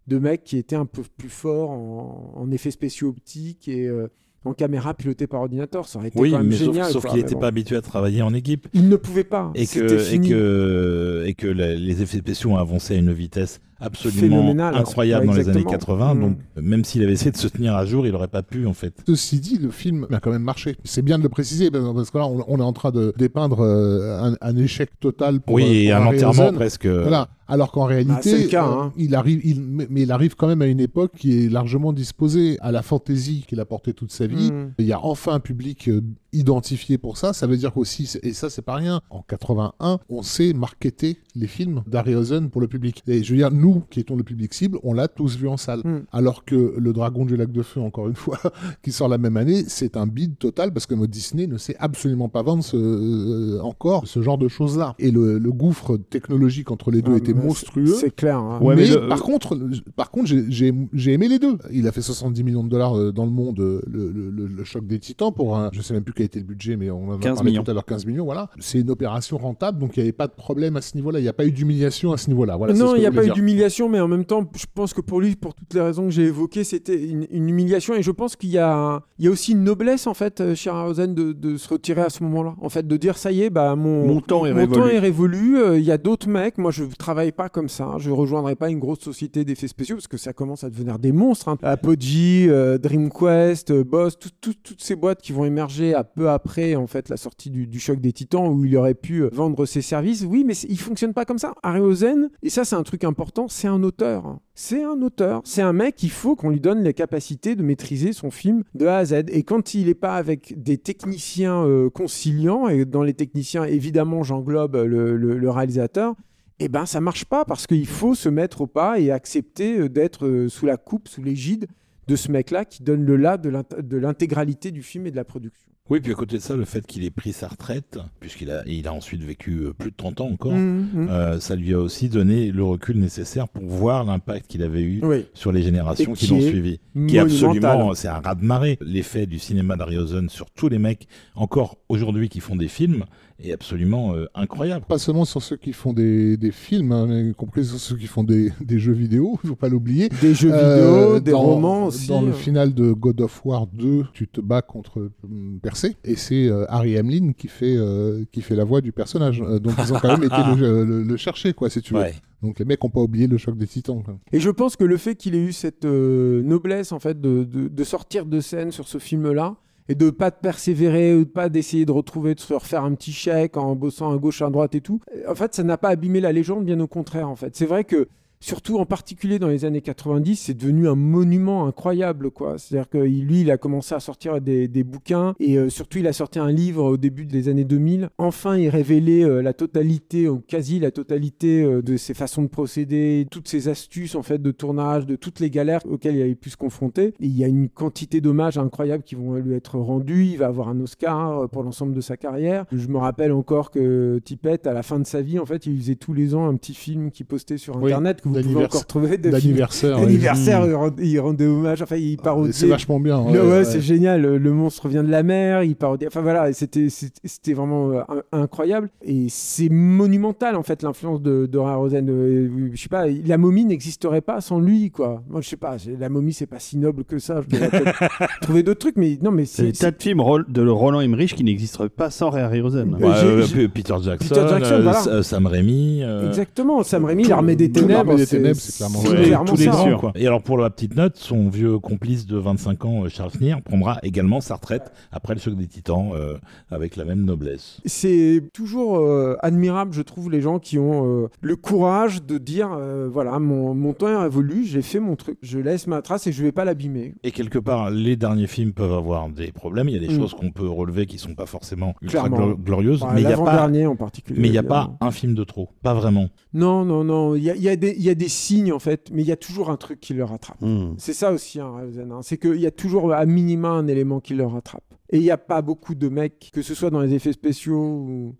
[0.07, 4.09] de mecs qui étaient un peu plus forts en, en effets spéciaux optiques et euh,
[4.45, 5.89] en caméra pilotée par ordinateur.
[5.89, 6.93] Ça aurait été Oui, quand même mais sauf, génial.
[6.93, 7.41] sauf quoi, qu'il n'était bon.
[7.41, 8.69] pas habitué à travailler en équipe.
[8.75, 9.51] Il ne pouvait pas.
[9.55, 13.61] Et que, et, que, et que la- les effets spéciaux ont avancé à une vitesse
[13.85, 15.99] absolument Phénoménal, incroyable ouais, dans les années exactement.
[15.99, 16.15] 80.
[16.15, 16.21] Mm.
[16.21, 18.75] Donc, même s'il avait essayé de se tenir à jour, il n'aurait pas pu, en
[18.75, 18.95] fait.
[19.07, 20.77] Ceci dit, le film a quand même marché.
[20.85, 23.61] C'est bien de le préciser parce que là, on, on est en train de dépeindre
[23.61, 26.87] euh, un, un échec total pour, oui, euh, et pour un enterrement presque.
[26.87, 27.29] Voilà.
[27.47, 28.93] Alors qu'en réalité, Bah, c'est le cas, euh, hein.
[28.97, 32.57] il arrive, il, mais il arrive quand même à une époque qui est largement disposée
[32.61, 34.51] à la fantaisie qu'il a portée toute sa vie.
[34.51, 34.73] Mm.
[34.79, 36.01] Il y a enfin un public euh,
[36.35, 37.33] identifié pour ça.
[37.33, 41.47] Ça veut dire qu'aussi, et ça c'est pas rien, en 81, on sait marketer les
[41.47, 43.03] films d'Harryhausen pour le public.
[43.07, 45.57] Et je veux dire, nous qui étions le public cible, on l'a tous vu en
[45.57, 45.81] salle.
[45.85, 46.03] Mm.
[46.13, 48.39] Alors que Le Dragon du Lac de Feu, encore une fois,
[48.83, 52.29] qui sort la même année, c'est un bide total parce que Disney ne sait absolument
[52.29, 54.95] pas vendre ce- euh, encore ce genre de choses-là.
[54.99, 57.87] Et le, le gouffre technologique entre les deux Ah, était monstrueux.
[57.87, 58.39] C'est clair.
[58.39, 58.59] hein.
[58.61, 59.59] Ouais, mais mais le- par contre,
[59.97, 61.59] par contre, j'ai- j'ai j'ai aimé les deux.
[61.73, 64.47] Il a fait 70 millions de dollars euh, dans le monde, euh, le, le- le-
[64.47, 66.91] le choc des Titans pour un, je sais même plus quel était le budget, mais
[66.91, 67.63] on en a 15 parlé millions.
[67.63, 68.49] tout à l'heure, 15 millions, voilà.
[68.59, 71.19] C'est une opération rentable, donc il n'y avait pas de problème à ce niveau-là.
[71.19, 72.57] Il n'y a pas eu d'humiliation à ce niveau-là.
[72.57, 75.01] Voilà, non, il n'y a pas eu d'humiliation, mais en même temps, je pense que
[75.01, 77.95] pour lui, pour toutes les raisons que j'ai évoquées, c'était une, une humiliation.
[77.95, 80.55] Et je pense qu'il y a, il y a aussi une noblesse, en fait, euh,
[80.55, 82.55] chez Harryhausen, de, de se retirer à ce moment-là.
[82.61, 84.95] En fait, de dire, ça y est, bah, mon, Mon temps est mon temps révolu.
[84.95, 85.59] est révolu.
[85.59, 86.59] euh, Il y a d'autres mecs.
[86.59, 87.85] Moi, je ne travaille pas comme ça.
[87.85, 87.99] hein.
[87.99, 90.99] Je ne rejoindrai pas une grosse société d'effets spéciaux parce que ça commence à devenir
[90.99, 91.49] des monstres.
[91.49, 91.59] Hein.
[91.63, 96.31] Apogee, euh, DreamQuest, euh, Boss, tout- tout- toutes ces boîtes qui vont émerger à peu
[96.31, 99.67] après en fait la sortie du, choc des Titans où il aurait pu euh, vendre
[99.67, 100.25] ses services.
[100.29, 101.55] Oui, mais il fonctionne pas comme ça.
[101.63, 104.27] Harryhausen, et ça c'est un truc important, c'est un auteur.
[104.27, 104.41] hein.
[104.55, 105.43] C'est un auteur.
[105.45, 106.01] C'est un mec.
[106.05, 109.25] Il faut qu'on lui donne les capacités de maîtriser son film de A à Z.
[109.29, 114.23] Et quand il n'est pas avec des techniciens euh, conciliants et dans les techniciens évidemment
[114.23, 116.15] j'englobe le- le- le réalisateur
[116.61, 119.89] eh ben ça marche pas parce qu'il faut se mettre au pas et accepter euh,
[119.89, 121.67] d'être euh, sous la coupe, sous l'égide
[122.09, 125.17] de ce mec-là qui donne le là de l'int- de l'intégralité du film et de
[125.17, 125.71] la production.
[125.91, 128.63] Oui, puis à côté de ça, le fait qu'il ait pris sa retraite, puisqu'il a,
[128.67, 131.09] il a ensuite vécu euh, plus de 30 ans encore, Mhm, mhm.
[131.11, 135.01] euh, ça lui a aussi donné le recul nécessaire pour voir l'impact qu'il avait eu
[135.03, 136.81] oui, sur les générations qui qui l'ont suivi.
[137.07, 138.79] Qui est absolument, c'est un raz-de-marée.
[138.81, 143.05] L'effet du cinéma d'Harryhausen sur tous les mecs, encore aujourd'hui, qui font des films,
[143.41, 144.85] est absolument euh, incroyable.
[144.87, 147.97] Pas seulement sur ceux qui font des, des films, hein, mais y compris sur ceux
[147.97, 150.09] qui font des, des jeux vidéo, il faut pas l'oublier.
[150.21, 152.09] Des jeux Euh, vidéo, des dans- romans aussi.
[152.09, 152.33] Dans le euh.
[152.33, 156.65] final de God of War 2, tu te bats contre hum, Percé, et c'est euh,
[156.69, 159.43] Harry Hamlin qui fait, euh, qui fait la voix du personnage.
[159.43, 162.01] Euh, donc ils ont quand même été le, le- le chercher, quoi, si tu veux.
[162.01, 162.15] Ouais.
[162.43, 164.03] Donc les mecs ont pas oublié le choc des titans.
[164.05, 164.17] quoi.
[164.33, 167.43] Et je pense que le fait qu'il ait eu cette euh, noblesse en fait de,
[167.45, 169.57] de- de sortir de scène sur ce film-là
[169.89, 173.13] et de pas persévérer ou de pas d'essayer de retrouver de se refaire un petit
[173.13, 175.01] chèque en bossant à gauche à droite et tout.
[175.29, 177.29] En fait, ça n'a pas abîmé la légende, bien au contraire.
[177.29, 178.09] En fait, c'est vrai que
[178.45, 182.59] surtout en particulier dans les années 90, c'est devenu un monument incroyable, quoi.
[182.59, 186.07] C'est-à-dire que lui, il a commencé à sortir des, des bouquins et euh, surtout, il
[186.07, 188.11] a sorti un livre au début des années 2000.
[188.19, 192.49] Enfin, il révélait euh, la totalité, ou quasi la totalité euh, de ses façons de
[192.49, 196.35] procéder, toutes ses astuces en fait de tournage, de toutes les galères auxquelles il avait
[196.35, 197.15] pu se confronter.
[197.21, 200.27] Et il y a une quantité d'hommages incroyables qui vont lui être rendus.
[200.27, 202.67] Il va avoir un Oscar euh, pour l'ensemble de sa carrière.
[202.73, 205.79] Je me rappelle encore que Tippett, à la fin de sa vie, en fait, il
[205.79, 208.43] faisait tous les ans un petit film qu'il postait sur Oui, Internet que vous pouvez
[208.55, 209.19] d'annivers- encore trouver.
[209.19, 209.99] de films- D'anniversaire.
[210.01, 210.69] D'anniversaire, Mm.
[210.71, 211.83] il rend- il rendait hommage.
[211.83, 212.53] Enfin, il parodiait.
[212.53, 213.21] C'est vachement bien.
[213.21, 213.65] Ouais, ouais.
[213.65, 214.23] c'est génial.
[214.23, 215.63] Le, le monstre vient de la mer.
[215.63, 216.07] Il parodie.
[216.07, 218.01] Enfin voilà, c'était vraiment euh,
[218.33, 218.89] in- incroyable.
[219.05, 222.09] Et c'est monumental en fait l'influence de, de Rosen.
[222.11, 225.23] Euh, je sais pas, la momie n'existerait pas sans lui quoi.
[225.29, 227.41] Moi je sais pas, la momie c'est pas si noble que ça.
[227.49, 227.57] Je
[228.43, 231.89] trouver d'autres trucs, mais non mais C'est tas de films de Roland Emmerich qui n'existeraient
[231.89, 232.97] pas sans Ray Harryhausen.
[233.01, 235.23] Euh, euh, Peter Jackson, Peter Jackson, voilà.
[235.23, 236.03] Sam Raimi.
[236.03, 236.83] euh, exactement.
[236.83, 239.97] Sam Raimi, l'armée des ténèbres, des c'est- ténèbres, c'est clairement tous les hein.
[239.99, 240.13] quoi.
[240.15, 243.57] Et alors pour la petite note, son vieux complice de 25 ans, euh, Charles Schneer,
[243.65, 246.37] prendra également sa retraite après le choc des Titans euh,
[246.71, 247.81] avec la même noblesse.
[247.85, 252.71] C'est toujours euh, admirable, je trouve, les gens qui ont euh, le courage de dire
[252.73, 256.27] euh, voilà, mon, mon temps est révolu, j'ai fait mon truc, je laisse ma trace
[256.27, 257.15] et je vais pas l'abîmer.
[257.25, 259.89] Et quelque part, les derniers films peuvent avoir des problèmes.
[259.89, 260.19] Il y a des Mm.
[260.19, 262.53] choses qu'on peut relever qui sont pas forcément ultra Clairement.
[262.55, 263.45] glorieuses, Bah, mais il n'y a pas.
[263.45, 264.41] L'avant-dernier en particulier.
[264.41, 266.29] Mais il n'y a pas un film de trop, pas vraiment.
[266.55, 267.35] Non, non, non.
[267.35, 269.23] Il y a, il y a des- il y a des signes, en fait, mais
[269.23, 270.61] il y a toujours un truc qui le rattrape.
[270.63, 270.95] Hmm.
[270.99, 271.75] C'est ça aussi, hein,
[272.11, 272.21] hein.
[272.23, 274.85] c'est qu'il y a toujours à minima un élément qui le rattrape.
[275.11, 277.77] Et il n'y a pas beaucoup de mecs, que ce soit dans les effets spéciaux
[277.77, 278.35] ou,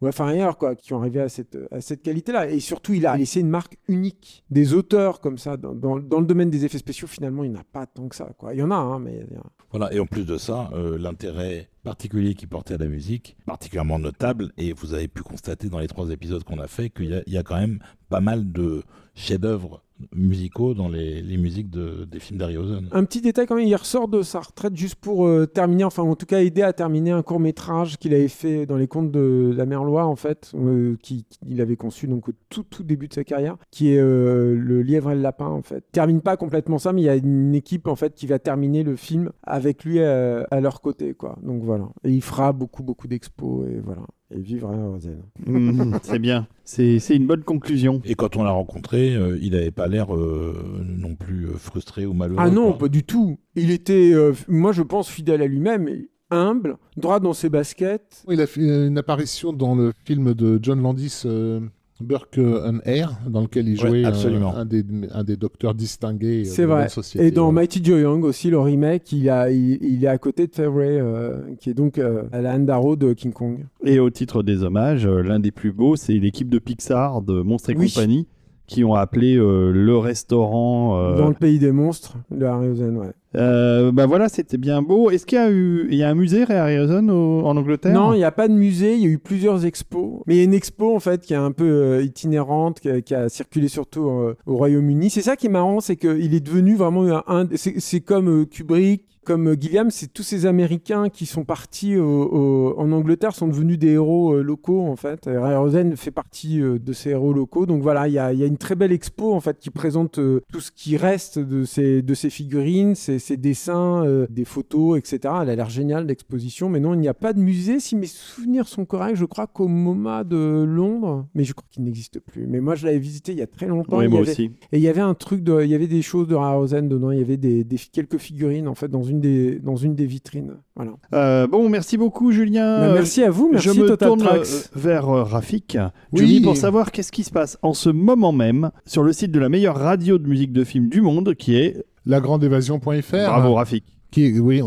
[0.00, 2.48] ou enfin ailleurs, quoi, qui ont arrivé à cette, à cette qualité-là.
[2.50, 4.44] Et surtout, il a laissé une marque unique.
[4.50, 7.60] Des auteurs comme ça, dans, dans- le domaine des effets spéciaux, finalement, il n'y en
[7.60, 8.32] a pas tant que ça.
[8.38, 8.54] Quoi.
[8.54, 9.26] Il y en a, hein, mais...
[9.70, 13.98] Voilà, et en plus de ça, euh, l'intérêt particulier qu'il portait à la musique, particulièrement
[13.98, 17.36] notable, et vous avez pu constater dans les trois épisodes qu'on a fait qu'il y
[17.36, 17.78] a quand même
[18.08, 18.82] pas mal de
[19.14, 19.82] chefs-d'œuvre
[20.14, 22.88] musicaux dans les, les musiques de- des films d'Harryhausen.
[22.92, 26.02] Un petit détail quand même, il ressort de sa retraite juste pour euh, terminer, enfin
[26.02, 29.10] en tout cas aider à terminer un court métrage qu'il avait fait dans les contes
[29.10, 32.82] de la mer Loire en fait, euh, qui- qu'il avait conçu donc au tout tout
[32.82, 35.84] début de sa carrière, qui est euh, le lièvre et le lapin en fait.
[35.92, 38.82] Termine pas complètement ça, mais il y a une équipe en fait qui va terminer
[38.82, 41.38] le film avec lui euh, à leur côté quoi.
[41.42, 44.02] Donc voilà, et il fera beaucoup beaucoup d'expos et voilà.
[44.32, 45.22] Et vivre à Rosen.
[45.44, 46.46] Hmm, c'est bien.
[46.64, 48.00] C'est une bonne conclusion.
[48.04, 52.06] Et quand on l'a rencontré, euh, il n'avait pas l'air euh, non plus euh, frustré
[52.06, 52.38] ou malheureux.
[52.40, 52.78] Ah non, quoi.
[52.78, 53.38] pas du tout.
[53.56, 58.22] Il était, euh, moi je pense, fidèle à lui-même, et humble, droit dans ses baskets.
[58.28, 61.60] Il a fait une apparition dans le film de John Landis, euh,
[62.00, 64.54] Burke and Air, dans lequel il jouait un- absolument.
[64.56, 66.40] un, des, un des docteurs distingués.
[66.42, 66.88] euh, C'est de la vrai.
[66.88, 67.26] société.
[67.26, 67.52] Et dans.
[67.52, 70.98] Mighty Joe Young aussi, le remake, il, a, il, il est à côté de Fairway,
[71.00, 73.66] euh, qui est donc euh, à la Handaro de King Kong.
[73.84, 77.40] Et au titre des hommages, euh, l'un des plus beaux, c'est l'équipe de Pixar de
[77.42, 77.92] Monstres et Oui.
[77.92, 78.26] compagnie
[78.70, 80.96] qui ont appelé euh, le restaurant.
[80.96, 83.08] euh, Dans le pays des monstres, de Harryhausen, ouais.
[83.34, 85.10] euh, bah voilà, c'était bien beau.
[85.10, 87.92] Est-ce qu'il y a eu, il y a un musée Ray Harryhausen au- en Angleterre?
[87.92, 90.20] Non, il n'y a pas de musée, il y a eu plusieurs expos.
[90.26, 92.88] Mais il y a une expo, en fait, qui est un peu euh, itinérante, qui
[92.88, 94.02] a, qui a circulé surtout
[94.46, 95.10] au Royaume-Uni.
[95.10, 97.48] C'est ça qui est marrant, c'est qu'il est devenu vraiment un...
[97.56, 102.74] c'est comme Kubrick, comme euh, Gilliam, c'est tous ces Américains qui sont partis au- au-
[102.78, 105.20] en Angleterre, sont devenus des héros euh, locaux, en fait.
[105.26, 107.66] Ray Rosen fait partie euh, de ces héros locaux.
[107.66, 109.70] Donc voilà, il y a, il y a une très belle expo, en fait, qui
[109.70, 110.14] présente
[110.52, 114.98] tout ce qui reste de ces, de ces figurines, ces, ces dessins, euh, des photos,
[114.98, 115.34] etc.
[115.42, 116.68] Elle a l'air géniale, l'exposition.
[116.68, 117.80] Mais non, il n'y a pas de musée.
[117.80, 121.84] Si mes souvenirs sont corrects, je crois qu'au MoMA de Londres, mais je crois qu'il
[121.84, 122.46] n'existe plus.
[122.46, 123.98] Mais moi, je l'avais visité il y a très longtemps.
[123.98, 124.44] Oui, Il y moi avait- aussi.
[124.72, 127.10] et il y avait un truc, de, il y avait des choses de Rausen dedans,
[127.10, 130.06] il y avait des, des- quelques figurines en fait dans une des, dans une des
[130.06, 130.58] vitrines.
[130.76, 130.92] Voilà.
[131.14, 132.80] Euh, bon, merci beaucoup, Julien.
[132.80, 134.44] Bah, merci à vous, merci je me Total tourne euh,
[134.76, 135.76] vers euh, Rafik,
[136.12, 136.20] Oui.
[136.20, 139.40] Julie, pour savoir qu'est-ce qui se passe en ce moment même sur le site de
[139.40, 143.26] la meilleure radio de musique de film du monde, qui est Lagrandeévasion.fr.
[143.26, 143.84] Bravo Rafik.
[144.10, 144.60] Qui oui,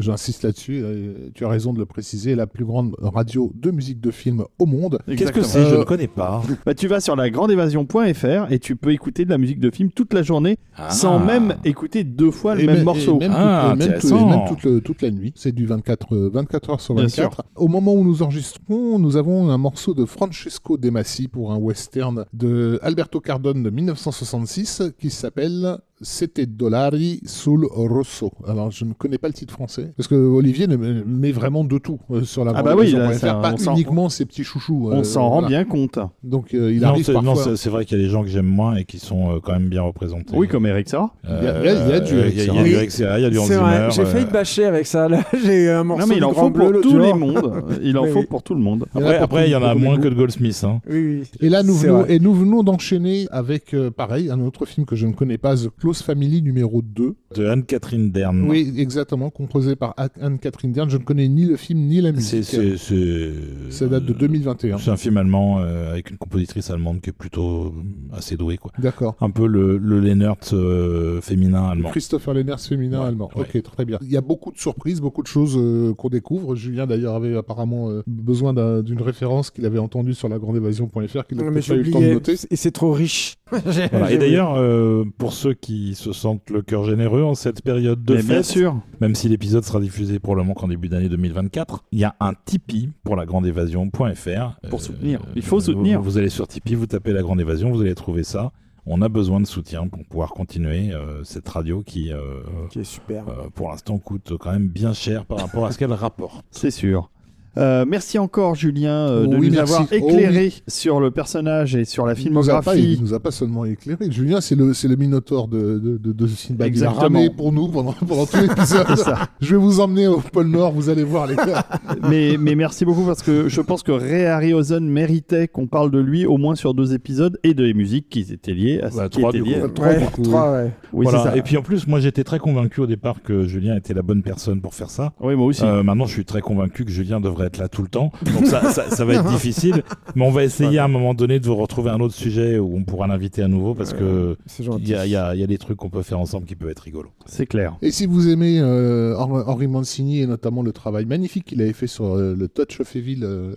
[0.00, 0.80] j'insiste là-dessus.
[0.84, 4.44] euh, tu as raison de le préciser, la plus grande radio de musique de film
[4.58, 4.98] au monde.
[5.06, 6.42] Qu'est-ce que c'est Je Euh, ne connais pas.
[6.66, 10.12] Bah, tu vas sur lagrandeévasion.fr et tu peux écouter de la musique de film toute
[10.12, 10.90] la journée Ah.
[10.90, 13.16] sans même écouter deux fois le Et même même- morceau.
[13.16, 14.28] et même, Ah, toute, même, tout- intéressant.
[14.28, 15.32] même toute, le- toute la nuit.
[15.36, 17.44] C'est du 24, euh, 24 heures sur Bien 24.
[17.56, 21.56] Au moment où nous enregistrons, nous avons un morceau de Francesco De Masi pour un
[21.56, 28.30] western de Alberto Cardone de 1966 qui s'appelle C'était Dollari sul Rosso.
[28.46, 31.78] Alors, je ne connais pas le titre français parce que Olivier ne- met vraiment de
[31.78, 34.90] tout euh, sur la Ah bah oui, là, ça, pas uniquement ses petits chouchous.
[34.92, 35.98] On euh, s'en rend bien compte.
[36.22, 37.56] Donc, euh, il non, arrive parfois.
[37.56, 39.52] c'est- vrai qu'il y a des gens que j'aime moins et qui sont euh, quand
[39.52, 40.34] même bien représentés.
[40.36, 41.14] Oui, comme Eric Serra.
[41.24, 42.52] Il y a- il y a- il y a du Eric Serra.
[42.52, 42.74] Il y a du Oui.
[42.74, 44.64] Eric Serra, il y a du Hans C'est vrai, Zimmer, j'ai failli euh, te bâcher
[44.66, 45.08] avec ça.
[45.08, 47.64] Là, j'ai un morceau Non, mais il en faut Bleu, pour tous les mondes.
[47.82, 48.84] Il en faut pour tout le monde.
[48.94, 50.60] Après, il y en a moins que de Goldsmith.
[50.64, 50.80] Hein.
[50.90, 51.30] Oui, oui.
[51.40, 55.56] Et là, nous venons, d'enchaîner avec, pareil, un autre film que je ne connais pas,
[55.56, 57.14] The Close Family numéro 2.
[57.36, 58.48] De Anne-Catherine Dern.
[58.50, 60.90] Oui, exactement, composé par A- Anne-Catherine Dern.
[60.90, 62.44] Je ne connais ni le film ni la C'est, musique.
[62.44, 63.30] c'est, c'est...
[63.70, 64.78] Ça date de 2021.
[64.78, 68.56] C'est un film allemand euh, avec une compositrice allemande qui est plutôt euh, assez douée.
[68.56, 68.72] Quoi.
[68.80, 69.14] D'accord.
[69.20, 71.90] Un peu le, le Lennart euh, féminin allemand.
[71.90, 73.30] Christopher Lenners féminin Ouais, allemand.
[73.36, 73.42] ouais.
[73.54, 73.98] Ok, très bien.
[74.02, 76.56] Il y a beaucoup de surprises, beaucoup de choses euh, qu'on découvre.
[76.56, 81.26] Julien d'ailleurs avait apparemment euh, besoin d'un- d'une référence qu'il avait entendue sur la lagrandeévasion.fr
[81.28, 82.34] qu'il n'a pas eu le temps de noter.
[82.50, 83.36] Et c'est trop riche.
[83.52, 84.10] Voilà.
[84.10, 88.14] Et d'ailleurs, euh, pour ceux qui se sentent le cœur généreux en cette période de
[88.14, 88.80] Mais bien fête, sûr.
[89.00, 92.14] même si l'épisode sera diffusé pour le moment qu'en début d'année 2024, il y a
[92.20, 94.60] un Tipeee pour la grande évasion.fr.
[94.70, 95.20] Pour soutenir.
[95.34, 95.98] Il faut soutenir.
[96.00, 98.52] Vous, vous allez sur Tipeee, vous tapez la grande évasion, vous allez trouver ça.
[98.88, 102.84] On a besoin de soutien pour pouvoir continuer euh, cette radio qui, euh, Qui est
[102.84, 103.28] super.
[103.28, 106.44] euh, pour l'instant, coûte quand même bien cher par rapport à ce qu'elle rapporte.
[106.52, 107.10] C'est sûr.
[107.58, 109.72] Euh, merci encore Julien euh, de Oui, nous merci.
[109.74, 112.98] avoir Oh, éclairé sur le personnage et sur la Il nous, pas, il filmographie.
[113.00, 114.10] nous a pas seulement éclairé.
[114.10, 116.58] Julien, c'est le, c'est le Minotaure de, de, de, de Sinbad.
[116.60, 117.00] Il a Exactement.
[117.00, 118.86] ramé pour nous pendant, pendant tout l'épisode.
[119.40, 121.64] Je vais vous emmener au pôle Nord, vous allez voir les gars.
[122.08, 125.98] mais, mais merci beaucoup parce que je pense que Ray Harryhausen méritait qu'on parle de
[125.98, 129.08] lui au moins sur deux épisodes et des musiques qui étaient liées à ce Bah,
[129.08, 129.60] qui trois, était lié.
[129.60, 129.68] coup.
[129.68, 130.70] Trois, Ouais, trois, ouais.
[130.92, 131.22] Oui, Voilà.
[131.24, 131.36] c'est ça.
[131.36, 134.22] Et puis en plus, moi j'étais très convaincu au départ que Julien était la bonne
[134.22, 135.12] personne pour faire ça.
[135.20, 135.64] Oui, moi aussi.
[135.64, 138.12] Euh, maintenant, je suis très convaincu que Julien devrait être là tout le temps.
[138.34, 139.82] Donc ça, ça, ça va être difficile.
[140.14, 142.76] Mais on va essayer à un moment donné de vous retrouver un autre sujet où
[142.76, 144.84] on pourra l'inviter à nouveau parce que C'est il gentil.
[144.92, 147.10] y y y a des trucs qu'on peut faire ensemble qui peuvent être rigolos.
[147.26, 147.76] C'est clair.
[147.82, 151.86] Et si vous aimez euh, Henri Mancini et notamment le travail magnifique qu'il avait fait
[151.86, 153.54] sur euh, le Touch of Evil euh,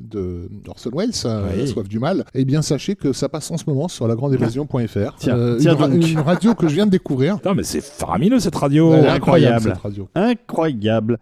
[0.00, 1.60] de Orson Welles, euh, Oui.
[1.60, 5.16] La Soif du mal, eh bien sachez que ça passe en ce moment sur lagrandeévasion.fr.
[5.18, 6.08] Tiens, Euh, tiens une, ra- donc.
[6.08, 7.36] une radio que je viens de découvrir.
[7.36, 8.92] Putain, mais c'est faramineux cette radio.
[8.92, 10.08] Incroyable cette radio.
[10.14, 11.18] Incroyable.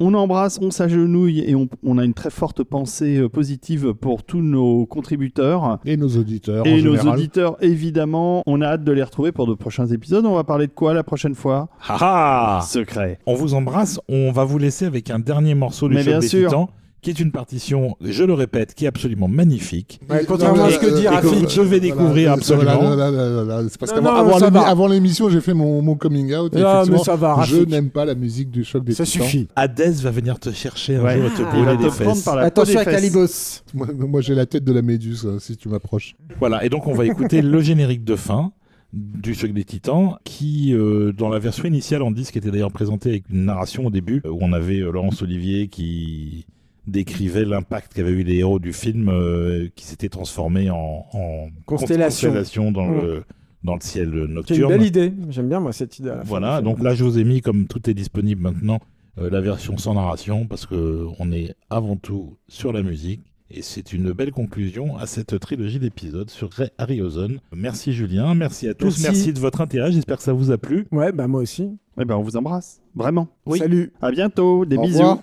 [0.00, 4.22] On embrasse, on s'agenouille et on, on a une très forte pensée euh, positive pour
[4.22, 5.80] tous nos contributeurs.
[5.84, 6.66] Et nos auditeurs.
[6.66, 7.18] Et en nos général.
[7.18, 10.24] auditeurs, évidemment, on a hâte de les retrouver pour de prochains épisodes.
[10.24, 11.68] On va parler de quoi la prochaine fois?
[11.88, 13.18] Ah ah Secret.
[13.26, 14.00] On vous embrasse.
[14.08, 16.48] On va vous laisser avec un dernier morceau du Mais Choc bien des sûr.
[16.48, 16.68] Titans,
[17.00, 20.00] qui est une partition, je le répète, qui est absolument magnifique.
[20.10, 21.48] Ouais, contrairement à ce que dit que Rafik.
[21.48, 22.76] vous devez découvrir absolument.
[22.78, 23.68] Voilà, voilà, voilà, voilà.
[23.68, 26.52] C'est parce Non, qu'avant non, avant l'émission, j'ai fait mon, mon coming out.
[26.54, 29.04] et Non, mais effectivement, ça va, je n'aime pas la musique du choc des Ça
[29.04, 29.24] titans.
[29.26, 29.48] suffit.
[29.54, 31.16] Hadès va venir te chercher un Ouais.
[31.18, 31.52] jour et te Ah.
[31.52, 32.22] Brûler prendre fesses.
[32.24, 32.90] par la peau Attention des à.
[32.92, 33.62] Calibos.
[33.74, 36.16] Moi, moi, j'ai la tête de la méduse hein, si tu m'approches.
[36.40, 38.52] Voilà, et donc on va écouter le générique de fin
[38.92, 43.10] du Choc des Titans, qui, euh, dans la version initiale en disque, était d'ailleurs présenté
[43.10, 46.46] avec une narration au début, où on avait euh, Laurence Olivier qui
[46.88, 52.28] décrivait l'impact qu'avaient eu les héros du film, euh, qui s'étaient transformés en, en Constellation.
[52.28, 53.22] constellation dans, le,
[53.64, 54.68] dans le ciel C'est une nocturne.
[54.68, 55.12] belle idée.
[55.30, 56.10] J'aime bien, moi, cette idée.
[56.10, 58.80] à la fin Voilà, donc là je vous ai mis, comme tout est disponible maintenant,
[59.18, 63.22] euh, la version sans narration, parce que on est avant tout sur la musique.
[63.50, 67.38] Et c'est une belle conclusion à cette trilogie d'épisodes sur Ray Harryhausen.
[67.56, 69.02] Merci Julien, merci à tous, Merci.
[69.04, 70.86] merci, de votre intérêt, j'espère que ça vous a plu.
[70.92, 71.70] Ouais, bah moi aussi.
[71.98, 72.82] Eh ben, on vous embrasse.
[72.94, 73.26] Vraiment.
[73.46, 73.58] Oui.
[73.58, 73.94] Salut.
[74.02, 74.66] À bientôt.
[74.66, 74.98] Des Au bisous.
[74.98, 75.18] revoir.